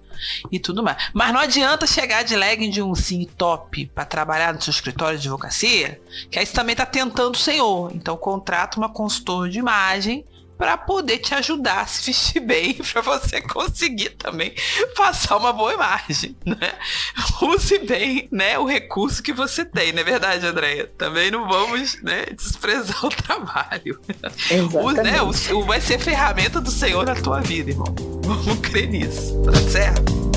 e 0.52 0.58
tudo 0.58 0.82
mais. 0.82 0.98
Mas 1.14 1.32
não 1.32 1.40
adianta 1.40 1.86
chegar 1.86 2.22
de 2.24 2.36
legging 2.36 2.68
de 2.68 2.82
um 2.82 2.94
sim 2.94 3.26
top 3.38 3.86
para 3.94 4.04
trabalhar 4.04 4.52
no 4.52 4.60
seu 4.60 4.70
escritório 4.70 5.18
de 5.18 5.26
advocacia, 5.26 5.98
que 6.30 6.38
aí 6.38 6.44
você 6.44 6.52
também 6.52 6.76
tá 6.76 6.84
tentando 6.84 7.36
o 7.36 7.38
senhor. 7.38 7.90
Então 7.94 8.18
contrata 8.18 8.76
uma 8.76 8.90
consultora 8.90 9.48
de 9.48 9.58
imagem 9.58 10.26
para 10.58 10.76
poder 10.76 11.18
te 11.18 11.34
ajudar 11.34 11.82
a 11.82 11.86
se 11.86 12.06
vestir 12.06 12.40
bem, 12.40 12.74
para 12.92 13.00
você 13.00 13.40
conseguir 13.40 14.10
também 14.10 14.52
passar 14.96 15.36
uma 15.36 15.52
boa 15.52 15.72
imagem, 15.72 16.36
né? 16.44 16.74
Use 17.40 17.78
bem, 17.78 18.28
né, 18.32 18.58
o 18.58 18.66
recurso 18.66 19.22
que 19.22 19.32
você 19.32 19.64
tem, 19.64 19.92
não 19.92 20.00
é 20.00 20.04
verdade, 20.04 20.44
Andréia? 20.44 20.90
Também 20.98 21.30
não 21.30 21.48
vamos, 21.48 22.02
né, 22.02 22.26
desprezar 22.36 23.06
o 23.06 23.08
trabalho. 23.08 24.00
O, 24.74 24.90
né, 24.90 25.22
o, 25.22 25.62
vai 25.64 25.80
ser 25.80 25.98
ferramenta 25.98 26.60
do 26.60 26.70
Senhor 26.70 27.06
na 27.06 27.14
tua 27.14 27.40
vida, 27.40 27.70
irmão. 27.70 27.94
Vamos 28.24 28.58
crer 28.58 28.88
nisso, 28.88 29.40
tá 29.42 29.52
certo? 29.70 30.27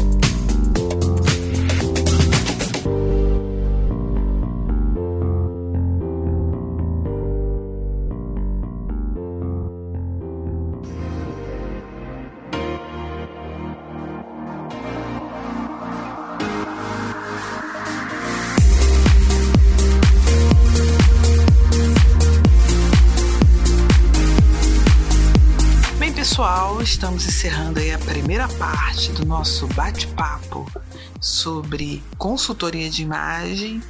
Estamos 27.02 27.26
encerrando 27.26 27.80
aí 27.80 27.92
a 27.92 27.98
primeira 27.98 28.48
parte 28.48 29.12
do 29.14 29.26
nosso 29.26 29.66
bate-papo 29.70 30.72
sobre 31.20 32.04
consultoria 32.16 32.92
de 32.92 33.02
imagem 33.02 33.82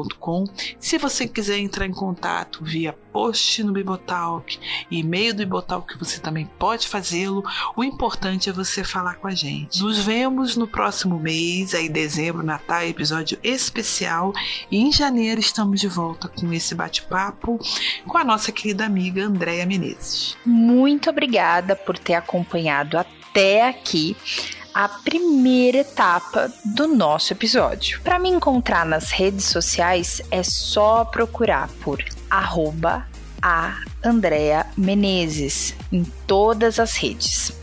Se 0.80 0.98
você 0.98 1.28
quiser 1.28 1.58
entrar 1.58 1.86
em 1.86 1.92
contato 1.92 2.64
via 2.64 2.94
post 3.12 3.64
no 3.64 3.74
Bibotalk, 3.74 4.60
e-mail 4.90 5.34
do 5.34 5.40
Bibotalk, 5.40 5.98
você 5.98 6.20
também 6.20 6.50
pode 6.58 6.88
fazê-lo. 6.88 7.44
O 7.76 7.84
importante 7.84 8.50
é 8.50 8.54
você 8.54 8.84
falar 8.84 9.16
com 9.16 9.28
a 9.28 9.36
gente. 9.36 9.82
Nos 9.82 10.00
vemos 10.00 10.56
no 10.56 10.68
próximo 10.68 11.20
mês, 11.20 11.74
aí 11.74 11.90
dezembro, 11.90 12.44
Natal, 12.44 12.84
episódio 12.84 13.38
especial. 13.44 14.34
E 14.70 14.78
em 14.78 14.92
janeiro 14.92 15.40
estamos 15.40 15.80
de 15.80 15.88
volta 15.88 16.28
com 16.28 16.52
esse 16.54 16.76
bate-papo 16.76 17.60
com 18.08 18.18
a 18.18 18.24
nossa 18.24 18.52
querida 18.52 18.86
amiga 18.86 19.26
Andréia 19.26 19.66
Menezes. 19.66 20.38
Muito 20.46 21.10
obrigada 21.10 21.76
por 21.76 21.98
ter 21.98 22.14
acompanhado 22.14 22.98
até 22.98 23.68
aqui 23.68 24.16
a 24.74 24.88
primeira 24.88 25.80
etapa 25.80 26.52
do 26.64 26.88
nosso 26.88 27.34
episódio. 27.34 28.00
Para 28.02 28.20
me 28.20 28.30
encontrar 28.30 28.86
nas 28.86 29.12
redes 29.12 29.46
sociais 29.46 30.22
é 30.32 30.44
só 30.44 31.06
procurar 31.06 31.70
por 31.82 32.04
arroba 32.30 33.08
a 33.42 33.82
Andrea 34.04 34.66
Menezes 34.78 35.74
em 35.92 36.04
todas 36.28 36.80
as 36.80 36.96
redes. 36.96 37.54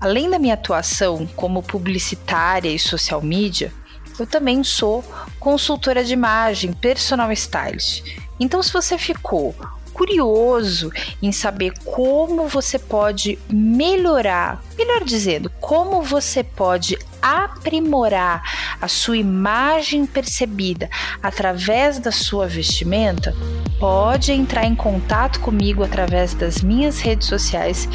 Além 0.00 0.28
da 0.28 0.38
minha 0.38 0.54
atuação 0.54 1.26
como 1.36 1.62
publicitária 1.62 2.70
e 2.70 2.78
social 2.78 3.22
media, 3.22 3.72
eu 4.18 4.26
também 4.26 4.62
sou 4.62 5.02
consultora 5.38 6.04
de 6.04 6.12
imagem, 6.12 6.72
personal 6.72 7.32
stylist. 7.32 8.16
Então, 8.38 8.62
se 8.62 8.72
você 8.72 8.98
ficou 8.98 9.54
curioso 9.92 10.90
em 11.22 11.32
saber 11.32 11.72
como 11.84 12.48
você 12.48 12.78
pode 12.78 13.38
melhorar, 13.50 14.62
melhor 14.76 15.04
dizendo, 15.04 15.50
como 15.60 16.02
você 16.02 16.42
pode 16.42 16.98
aprimorar 17.20 18.42
a 18.80 18.88
sua 18.88 19.16
imagem 19.16 20.04
percebida 20.04 20.90
através 21.22 21.98
da 21.98 22.10
sua 22.10 22.48
vestimenta, 22.48 23.34
pode 23.78 24.32
entrar 24.32 24.64
em 24.64 24.74
contato 24.74 25.40
comigo 25.40 25.84
através 25.84 26.34
das 26.34 26.62
minhas 26.62 27.00
redes 27.00 27.28
sociais 27.28 27.88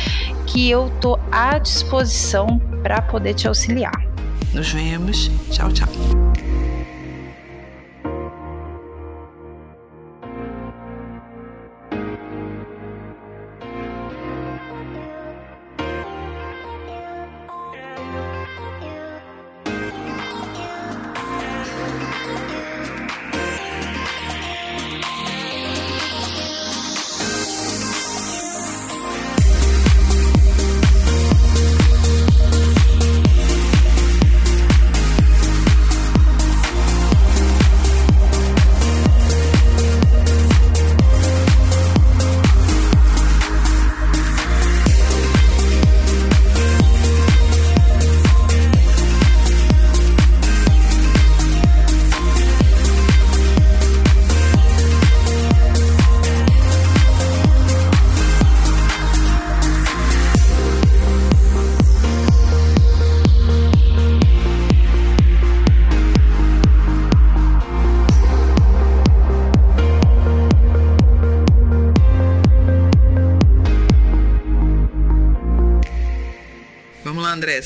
que 0.46 0.70
eu 0.70 0.90
tô 1.02 1.20
à 1.32 1.58
disposição 1.58 2.60
para 2.82 3.02
poder 3.02 3.34
te 3.34 3.48
auxiliar. 3.48 4.08
Nos 4.54 4.72
vemos. 4.72 5.30
Tchau, 5.52 5.72
tchau. 5.72 5.88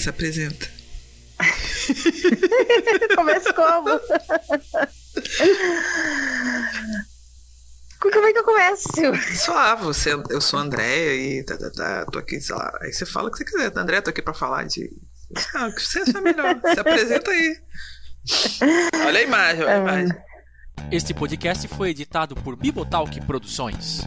Se 0.02 0.10
apresenta. 0.10 0.68
Começa 3.16 3.54
como? 3.54 4.00
Como 8.00 8.26
é 8.26 8.34
que 8.34 8.40
eu 8.40 8.44
começo? 8.44 8.90
Suave, 9.36 9.84
você, 9.84 10.14
eu 10.30 10.42
sou 10.42 10.60
André 10.60 11.16
e 11.16 11.44
tá, 11.44 11.58
tá, 11.58 11.70
tá, 11.70 12.06
tô 12.06 12.18
aqui, 12.20 12.42
sei 12.42 12.56
lá. 12.56 12.72
Aí 12.82 12.92
você 12.92 13.06
fala 13.06 13.30
o 13.30 13.32
que 13.32 13.38
você 13.38 13.46
quiser. 13.46 13.72
André, 13.78 14.02
tô 14.02 14.10
aqui 14.10 14.22
pra 14.22 14.34
falar 14.34 14.66
de. 14.66 14.90
Ah, 15.56 15.68
o 15.68 15.76
que 15.76 15.82
você 15.82 16.00
acha 16.00 16.20
melhor. 16.20 16.60
Se 16.74 16.80
apresenta 16.80 17.32
aí. 17.32 17.58
Olha 19.06 19.20
a 19.20 19.24
imagem, 19.24 19.64
olha 19.64 19.72
a 19.72 19.76
é. 19.76 19.80
imagem. 19.80 20.18
Este 20.92 21.14
podcast 21.14 21.68
foi 21.68 21.92
editado 21.92 22.36
por 22.36 22.56
Bibotalk 22.56 23.22
Produções. 23.22 24.02